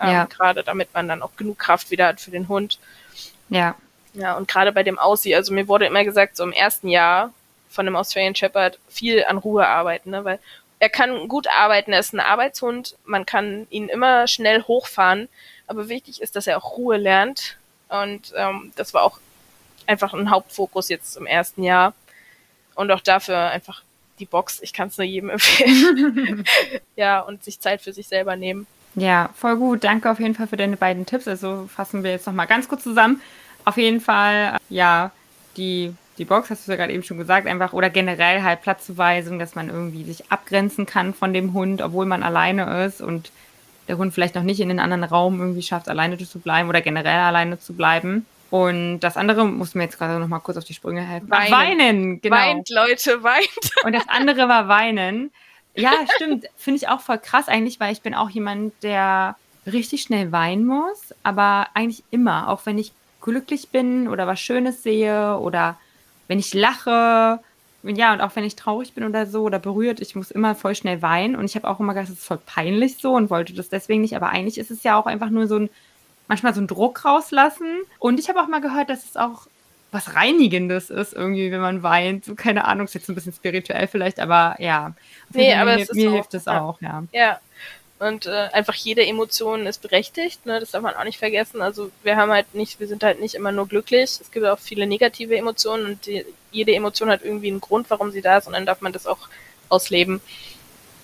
Ähm, 0.00 0.10
ja. 0.10 0.24
Gerade 0.24 0.64
damit 0.64 0.92
man 0.92 1.08
dann 1.08 1.22
auch 1.22 1.36
genug 1.36 1.58
Kraft 1.58 1.90
wieder 1.90 2.08
hat 2.08 2.20
für 2.20 2.30
den 2.30 2.48
Hund. 2.48 2.78
Ja. 3.48 3.76
Ja, 4.12 4.36
und 4.36 4.48
gerade 4.48 4.72
bei 4.72 4.82
dem 4.82 4.98
Aussie, 4.98 5.36
also 5.36 5.52
mir 5.52 5.68
wurde 5.68 5.86
immer 5.86 6.04
gesagt, 6.04 6.36
so 6.36 6.42
im 6.42 6.52
ersten 6.52 6.88
Jahr 6.88 7.32
von 7.68 7.86
einem 7.86 7.94
Australian 7.94 8.34
Shepherd 8.34 8.78
viel 8.88 9.24
an 9.24 9.38
Ruhe 9.38 9.66
arbeiten, 9.66 10.10
ne? 10.10 10.24
weil 10.24 10.40
er 10.80 10.88
kann 10.88 11.28
gut 11.28 11.46
arbeiten, 11.46 11.92
er 11.92 12.00
ist 12.00 12.12
ein 12.12 12.20
Arbeitshund, 12.20 12.96
man 13.04 13.24
kann 13.24 13.68
ihn 13.70 13.88
immer 13.88 14.26
schnell 14.26 14.62
hochfahren, 14.64 15.28
aber 15.70 15.88
wichtig 15.88 16.20
ist, 16.20 16.34
dass 16.34 16.48
er 16.48 16.58
auch 16.58 16.76
Ruhe 16.76 16.96
lernt. 16.96 17.56
Und 17.88 18.32
ähm, 18.36 18.72
das 18.74 18.92
war 18.92 19.04
auch 19.04 19.20
einfach 19.86 20.12
ein 20.12 20.30
Hauptfokus 20.30 20.88
jetzt 20.88 21.16
im 21.16 21.26
ersten 21.26 21.62
Jahr. 21.62 21.94
Und 22.74 22.90
auch 22.90 23.00
dafür 23.00 23.38
einfach 23.50 23.82
die 24.18 24.26
Box. 24.26 24.60
Ich 24.62 24.72
kann 24.72 24.88
es 24.88 24.98
nur 24.98 25.06
jedem 25.06 25.30
empfehlen. 25.30 26.44
ja, 26.96 27.20
und 27.20 27.44
sich 27.44 27.60
Zeit 27.60 27.82
für 27.82 27.92
sich 27.92 28.08
selber 28.08 28.34
nehmen. 28.34 28.66
Ja, 28.96 29.30
voll 29.36 29.56
gut. 29.56 29.84
Danke 29.84 30.10
auf 30.10 30.18
jeden 30.18 30.34
Fall 30.34 30.48
für 30.48 30.56
deine 30.56 30.76
beiden 30.76 31.06
Tipps. 31.06 31.28
Also 31.28 31.68
fassen 31.72 32.02
wir 32.02 32.10
jetzt 32.10 32.26
nochmal 32.26 32.48
ganz 32.48 32.68
kurz 32.68 32.82
zusammen. 32.82 33.22
Auf 33.64 33.76
jeden 33.76 34.00
Fall, 34.00 34.56
äh, 34.56 34.74
ja, 34.74 35.12
die, 35.56 35.94
die 36.18 36.24
Box, 36.24 36.50
hast 36.50 36.66
du 36.66 36.72
ja 36.72 36.78
gerade 36.78 36.92
eben 36.92 37.04
schon 37.04 37.18
gesagt, 37.18 37.46
einfach 37.46 37.72
oder 37.72 37.90
generell 37.90 38.42
halt 38.42 38.62
Platzzuweisung, 38.62 39.38
dass 39.38 39.54
man 39.54 39.68
irgendwie 39.68 40.02
sich 40.02 40.32
abgrenzen 40.32 40.84
kann 40.84 41.14
von 41.14 41.32
dem 41.32 41.52
Hund, 41.52 41.80
obwohl 41.80 42.06
man 42.06 42.24
alleine 42.24 42.84
ist 42.84 43.00
und 43.00 43.30
der 43.90 43.98
Hund 43.98 44.14
vielleicht 44.14 44.36
noch 44.36 44.44
nicht 44.44 44.60
in 44.60 44.68
den 44.68 44.78
anderen 44.78 45.02
Raum 45.02 45.40
irgendwie 45.40 45.62
schafft, 45.62 45.88
alleine 45.88 46.16
zu 46.16 46.38
bleiben 46.38 46.68
oder 46.68 46.80
generell 46.80 47.18
alleine 47.18 47.58
zu 47.58 47.72
bleiben. 47.72 48.24
Und 48.50 49.00
das 49.00 49.16
andere 49.16 49.44
muss 49.44 49.74
mir 49.74 49.82
jetzt 49.82 49.98
gerade 49.98 50.18
noch 50.20 50.28
mal 50.28 50.38
kurz 50.38 50.56
auf 50.56 50.64
die 50.64 50.74
Sprünge 50.74 51.02
helfen. 51.02 51.28
Weinen, 51.28 51.50
weinen 51.50 52.20
genau. 52.20 52.36
Weint, 52.36 52.70
Leute, 52.70 53.22
weint. 53.24 53.48
Und 53.84 53.92
das 53.92 54.08
andere 54.08 54.48
war 54.48 54.68
weinen. 54.68 55.32
Ja, 55.74 55.92
stimmt. 56.14 56.46
Finde 56.56 56.78
ich 56.78 56.88
auch 56.88 57.00
voll 57.00 57.18
krass 57.18 57.48
eigentlich, 57.48 57.80
weil 57.80 57.92
ich 57.92 58.00
bin 58.00 58.14
auch 58.14 58.30
jemand, 58.30 58.72
der 58.84 59.34
richtig 59.66 60.02
schnell 60.02 60.30
weinen 60.30 60.66
muss, 60.66 61.14
aber 61.24 61.66
eigentlich 61.74 62.04
immer, 62.10 62.48
auch 62.48 62.64
wenn 62.64 62.78
ich 62.78 62.92
glücklich 63.20 63.68
bin 63.70 64.08
oder 64.08 64.26
was 64.26 64.40
Schönes 64.40 64.84
sehe 64.84 65.36
oder 65.38 65.76
wenn 66.28 66.38
ich 66.38 66.54
lache 66.54 67.40
ja, 67.82 68.12
und 68.12 68.20
auch 68.20 68.36
wenn 68.36 68.44
ich 68.44 68.56
traurig 68.56 68.92
bin 68.94 69.04
oder 69.04 69.26
so 69.26 69.42
oder 69.42 69.58
berührt, 69.58 70.00
ich 70.00 70.14
muss 70.14 70.30
immer 70.30 70.54
voll 70.54 70.74
schnell 70.74 71.02
weinen. 71.02 71.36
Und 71.36 71.44
ich 71.44 71.54
habe 71.56 71.68
auch 71.68 71.80
immer 71.80 71.94
gedacht, 71.94 72.10
das 72.10 72.18
ist 72.18 72.26
voll 72.26 72.40
peinlich 72.44 72.98
so 72.98 73.14
und 73.14 73.30
wollte 73.30 73.54
das 73.54 73.68
deswegen 73.68 74.02
nicht. 74.02 74.16
Aber 74.16 74.28
eigentlich 74.28 74.58
ist 74.58 74.70
es 74.70 74.82
ja 74.82 74.98
auch 74.98 75.06
einfach 75.06 75.30
nur 75.30 75.46
so 75.46 75.56
ein, 75.56 75.70
manchmal 76.28 76.54
so 76.54 76.60
ein 76.60 76.66
Druck 76.66 77.04
rauslassen. 77.04 77.80
Und 77.98 78.20
ich 78.20 78.28
habe 78.28 78.40
auch 78.40 78.48
mal 78.48 78.60
gehört, 78.60 78.90
dass 78.90 79.04
es 79.04 79.16
auch 79.16 79.46
was 79.92 80.14
Reinigendes 80.14 80.90
ist, 80.90 81.14
irgendwie, 81.14 81.50
wenn 81.50 81.60
man 81.60 81.82
weint. 81.82 82.24
So, 82.24 82.34
keine 82.34 82.64
Ahnung, 82.64 82.84
ist 82.84 82.94
jetzt 82.94 83.08
ein 83.08 83.14
bisschen 83.14 83.32
spirituell 83.32 83.86
vielleicht, 83.88 84.20
aber 84.20 84.56
ja. 84.58 84.92
Nee, 85.32 85.54
aber 85.54 85.76
mir, 85.76 85.86
mir 85.92 86.10
hilft 86.12 86.34
es 86.34 86.46
auch, 86.46 86.80
ja. 86.80 87.02
Ja, 87.12 87.40
und 88.00 88.24
äh, 88.24 88.48
einfach 88.52 88.74
jede 88.74 89.06
Emotion 89.06 89.66
ist 89.66 89.82
berechtigt, 89.82 90.46
ne? 90.46 90.58
das 90.58 90.70
darf 90.70 90.82
man 90.82 90.94
auch 90.94 91.04
nicht 91.04 91.18
vergessen. 91.18 91.60
Also 91.60 91.90
wir 92.02 92.16
haben 92.16 92.32
halt 92.32 92.54
nicht, 92.54 92.80
wir 92.80 92.88
sind 92.88 93.02
halt 93.02 93.20
nicht 93.20 93.34
immer 93.34 93.52
nur 93.52 93.68
glücklich. 93.68 94.18
Es 94.20 94.30
gibt 94.30 94.46
auch 94.46 94.58
viele 94.58 94.86
negative 94.86 95.36
Emotionen 95.36 95.84
und 95.84 96.06
die, 96.06 96.24
jede 96.50 96.74
Emotion 96.74 97.10
hat 97.10 97.22
irgendwie 97.22 97.48
einen 97.48 97.60
Grund, 97.60 97.90
warum 97.90 98.10
sie 98.10 98.22
da 98.22 98.38
ist 98.38 98.46
und 98.46 98.54
dann 98.54 98.64
darf 98.64 98.80
man 98.80 98.94
das 98.94 99.06
auch 99.06 99.28
ausleben. 99.68 100.22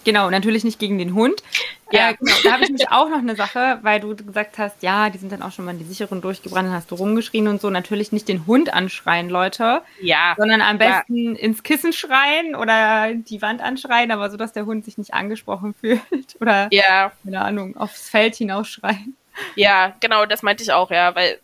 Genau, 0.07 0.31
natürlich 0.31 0.63
nicht 0.63 0.79
gegen 0.79 0.99
den 0.99 1.15
Hund. 1.15 1.43
Ja, 1.91 2.11
äh, 2.11 2.15
genau, 2.15 2.37
da 2.45 2.53
habe 2.53 2.63
ich 2.63 2.71
mich 2.71 2.91
auch 2.93 3.09
noch 3.09 3.19
eine 3.19 3.35
Sache, 3.35 3.81
weil 3.83 3.99
du 3.99 4.15
gesagt 4.15 4.57
hast, 4.57 4.81
ja, 4.85 5.11
die 5.11 5.19
sind 5.19 5.33
dann 5.33 5.43
auch 5.43 5.51
schon 5.51 5.65
mal 5.65 5.73
in 5.73 5.81
die 5.81 5.85
sicheren 5.85 6.21
durchgebrannt, 6.21 6.69
dann 6.69 6.77
hast 6.77 6.93
du 6.93 6.95
rumgeschrien 6.95 7.49
und 7.49 7.61
so. 7.61 7.71
Natürlich 7.71 8.13
nicht 8.13 8.29
den 8.29 8.47
Hund 8.47 8.73
anschreien, 8.73 9.29
Leute. 9.29 9.83
Ja. 10.01 10.35
Sondern 10.39 10.63
am 10.63 10.79
besten 10.79 11.35
ja. 11.35 11.41
ins 11.41 11.65
Kissen 11.65 11.93
schreien 11.93 12.55
oder 12.55 13.15
die 13.15 13.43
Wand 13.43 13.61
anschreien, 13.61 14.13
aber 14.13 14.31
so, 14.31 14.37
dass 14.37 14.53
der 14.53 14.65
Hund 14.65 14.85
sich 14.85 14.97
nicht 14.97 15.13
angesprochen 15.13 15.75
fühlt. 15.81 16.01
Oder, 16.41 16.69
ja. 16.71 17.11
keine 17.25 17.41
Ahnung, 17.41 17.77
aufs 17.77 18.09
Feld 18.09 18.37
hinausschreien. 18.37 19.17
Ja, 19.57 19.97
genau, 19.99 20.25
das 20.25 20.45
meinte 20.45 20.63
ich 20.63 20.71
auch, 20.71 20.93
ja, 20.93 21.17
weil 21.17 21.41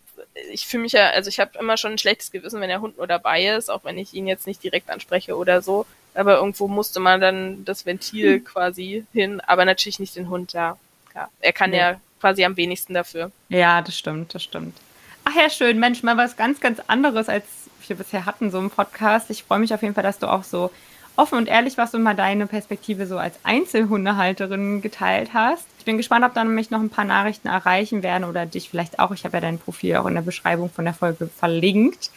ich 0.53 0.67
fühle 0.67 0.83
mich 0.83 0.93
ja, 0.93 1.09
also 1.09 1.27
ich 1.27 1.41
habe 1.41 1.51
immer 1.59 1.75
schon 1.75 1.91
ein 1.91 1.97
schlechtes 1.97 2.31
Gewissen, 2.31 2.61
wenn 2.61 2.69
der 2.69 2.79
Hund 2.79 2.97
nur 2.97 3.07
dabei 3.07 3.45
ist, 3.45 3.69
auch 3.69 3.83
wenn 3.83 3.97
ich 3.97 4.13
ihn 4.13 4.25
jetzt 4.25 4.47
nicht 4.47 4.63
direkt 4.63 4.89
anspreche 4.89 5.35
oder 5.35 5.61
so. 5.61 5.85
Aber 6.13 6.37
irgendwo 6.37 6.67
musste 6.67 6.99
man 6.99 7.19
dann 7.19 7.65
das 7.65 7.85
Ventil 7.85 8.35
hm. 8.35 8.43
quasi 8.43 9.05
hin, 9.13 9.41
aber 9.41 9.65
natürlich 9.65 9.99
nicht 9.99 10.15
den 10.15 10.29
Hund 10.29 10.53
da. 10.53 10.77
Ja, 11.15 11.29
er 11.39 11.53
kann 11.53 11.71
nee. 11.71 11.77
ja 11.77 11.99
quasi 12.19 12.45
am 12.45 12.55
wenigsten 12.57 12.93
dafür. 12.93 13.31
Ja, 13.49 13.81
das 13.81 13.97
stimmt, 13.97 14.33
das 14.33 14.43
stimmt. 14.43 14.77
Ach 15.25 15.35
ja, 15.35 15.49
schön, 15.49 15.79
Mensch, 15.79 16.03
mal 16.03 16.17
was 16.17 16.35
ganz, 16.35 16.59
ganz 16.59 16.79
anderes, 16.87 17.29
als 17.29 17.45
wir 17.87 17.95
bisher 17.95 18.25
hatten, 18.25 18.51
so 18.51 18.59
im 18.59 18.69
Podcast. 18.69 19.29
Ich 19.29 19.43
freue 19.43 19.59
mich 19.59 19.73
auf 19.73 19.81
jeden 19.81 19.93
Fall, 19.93 20.03
dass 20.03 20.19
du 20.19 20.27
auch 20.27 20.43
so 20.43 20.71
offen 21.15 21.37
und 21.37 21.47
ehrlich 21.47 21.77
warst 21.77 21.93
und 21.95 22.03
mal 22.03 22.15
deine 22.15 22.47
Perspektive 22.47 23.05
so 23.05 23.17
als 23.17 23.35
Einzelhundehalterin 23.43 24.81
geteilt 24.81 25.33
hast. 25.33 25.65
Ich 25.79 25.85
bin 25.85 25.97
gespannt, 25.97 26.25
ob 26.25 26.33
dann 26.33 26.55
mich 26.55 26.71
noch 26.71 26.79
ein 26.79 26.89
paar 26.89 27.05
Nachrichten 27.05 27.47
erreichen 27.47 28.03
werden 28.03 28.23
oder 28.23 28.45
dich 28.45 28.69
vielleicht 28.69 28.99
auch. 28.99 29.11
Ich 29.11 29.25
habe 29.25 29.37
ja 29.37 29.41
dein 29.41 29.59
Profil 29.59 29.97
auch 29.97 30.05
in 30.05 30.15
der 30.15 30.21
Beschreibung 30.21 30.69
von 30.69 30.85
der 30.85 30.93
Folge 30.93 31.27
verlinkt. 31.27 32.09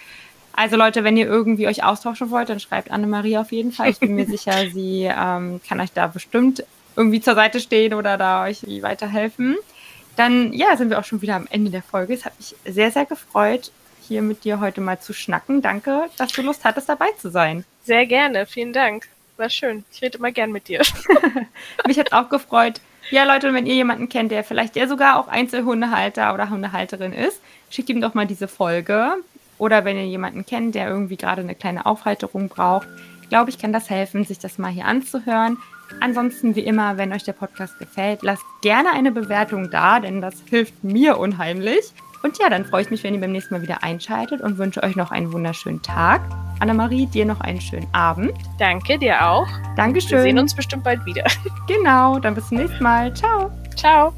Also 0.57 0.77
Leute, 0.77 1.05
wenn 1.05 1.17
ihr 1.19 1.27
irgendwie 1.27 1.69
euch 1.69 1.85
austauschen 1.85 2.31
wollt, 2.31 2.49
dann 2.49 2.61
schreibt 2.61 2.91
Annemarie 2.91 3.37
auf 3.37 3.53
jeden 3.53 3.73
Fall. 3.73 3.91
Ich 3.91 4.01
bin 4.01 4.15
mir 4.15 4.27
sicher, 4.27 4.71
sie 4.71 5.05
ähm, 5.05 5.61
kann 5.69 5.81
euch 5.81 5.93
da 5.93 6.07
bestimmt 6.07 6.65
irgendwie 6.97 7.21
zur 7.21 7.35
Seite 7.35 7.61
stehen 7.61 7.93
oder 7.93 8.17
da 8.17 8.45
euch 8.45 8.63
weiterhelfen. 8.83 9.57
Dann, 10.17 10.55
ja, 10.55 10.75
sind 10.77 10.89
wir 10.89 10.99
auch 10.99 11.05
schon 11.05 11.21
wieder 11.21 11.37
am 11.37 11.47
Ende 11.51 11.71
der 11.71 11.83
Folge. 11.83 12.15
Es 12.15 12.25
hat 12.25 12.33
mich 12.39 12.57
sehr, 12.65 12.91
sehr 12.91 13.05
gefreut, 13.05 13.71
hier 14.09 14.23
mit 14.23 14.45
dir 14.45 14.61
heute 14.61 14.81
mal 14.81 14.99
zu 14.99 15.13
schnacken. 15.13 15.61
Danke, 15.61 16.09
dass 16.17 16.33
du 16.33 16.41
Lust 16.41 16.65
hattest, 16.65 16.89
dabei 16.89 17.09
zu 17.19 17.31
sein. 17.31 17.65
Sehr 17.85 18.07
gerne, 18.07 18.47
vielen 18.47 18.73
Dank. 18.73 19.07
War 19.37 19.51
schön. 19.51 19.85
Ich 19.93 20.01
rede 20.01 20.17
immer 20.17 20.33
gern 20.33 20.53
mit 20.53 20.69
dir. 20.69 20.81
mich 21.87 21.99
hat 21.99 22.15
auch 22.15 22.31
gefreut. 22.31 22.81
Ja, 23.11 23.25
Leute, 23.25 23.53
wenn 23.53 23.67
ihr 23.67 23.75
jemanden 23.75 24.09
kennt, 24.09 24.33
der 24.33 24.43
vielleicht 24.43 24.75
ja 24.75 24.89
sogar 24.89 25.21
auch 25.21 25.29
Einzelhundehalter 25.29 26.33
oder 26.33 26.49
Hundehalterin 26.49 27.13
ist, 27.13 27.41
schickt 27.71 27.91
ihm 27.91 28.01
doch 28.01 28.15
mal 28.15 28.27
diese 28.27 28.49
Folge. 28.49 29.17
Oder 29.59 29.85
wenn 29.85 29.97
ihr 29.97 30.07
jemanden 30.07 30.45
kennt, 30.45 30.75
der 30.75 30.89
irgendwie 30.89 31.17
gerade 31.17 31.43
eine 31.43 31.55
kleine 31.55 31.87
Aufhalterung 31.87 32.49
braucht, 32.49 32.89
glaube 33.29 33.51
ich, 33.51 33.59
kann 33.59 33.73
das 33.73 33.91
helfen, 33.91 34.25
sich 34.25 34.39
das 34.39 34.59
mal 34.59 34.71
hier 34.71 34.85
anzuhören. 34.85 35.59
Ansonsten, 36.01 36.57
wie 36.57 36.61
immer, 36.61 36.97
wenn 36.97 37.13
euch 37.13 37.25
der 37.25 37.33
Podcast 37.33 37.79
gefällt, 37.79 38.23
lasst 38.23 38.45
gerne 38.61 38.93
eine 38.93 39.13
Bewertung 39.13 39.71
da, 39.71 40.01
denn 40.01 40.21
das 40.21 40.35
hilft 40.49 40.83
mir 40.83 41.19
unheimlich. 41.19 41.93
Und 42.23 42.39
ja, 42.39 42.51
dann 42.51 42.65
freue 42.65 42.83
ich 42.83 42.91
mich, 42.91 43.05
wenn 43.05 43.15
ihr 43.15 43.21
beim 43.21 43.33
nächsten 43.33 43.55
Mal 43.55 43.63
wieder 43.63 43.85
einschaltet 43.85 44.41
und 44.41 44.59
wünsche 44.59 44.83
euch 44.83 44.97
noch 44.97 45.13
einen 45.13 45.33
wunderschönen 45.33 45.83
Tag. 45.83 46.23
Annemarie, 46.59 47.07
dir 47.07 47.25
noch 47.25 47.41
einen 47.41 47.61
schönen 47.61 47.87
Abend. 47.93 48.33
Danke, 48.59 48.99
dir 48.99 49.25
auch. 49.25 49.47
Dankeschön. 49.77 50.19
Wir 50.19 50.23
sehen 50.23 50.39
uns 50.39 50.55
bestimmt 50.55 50.85
bald 50.85 51.05
wieder. 51.07 51.25
Genau, 51.69 52.21
dann 52.21 52.35
bis 52.37 52.49
zum 52.49 52.59
nächsten 52.59 52.83
Mal. 52.83 53.13
Ciao. 53.15 53.51
Ciao. 53.77 54.15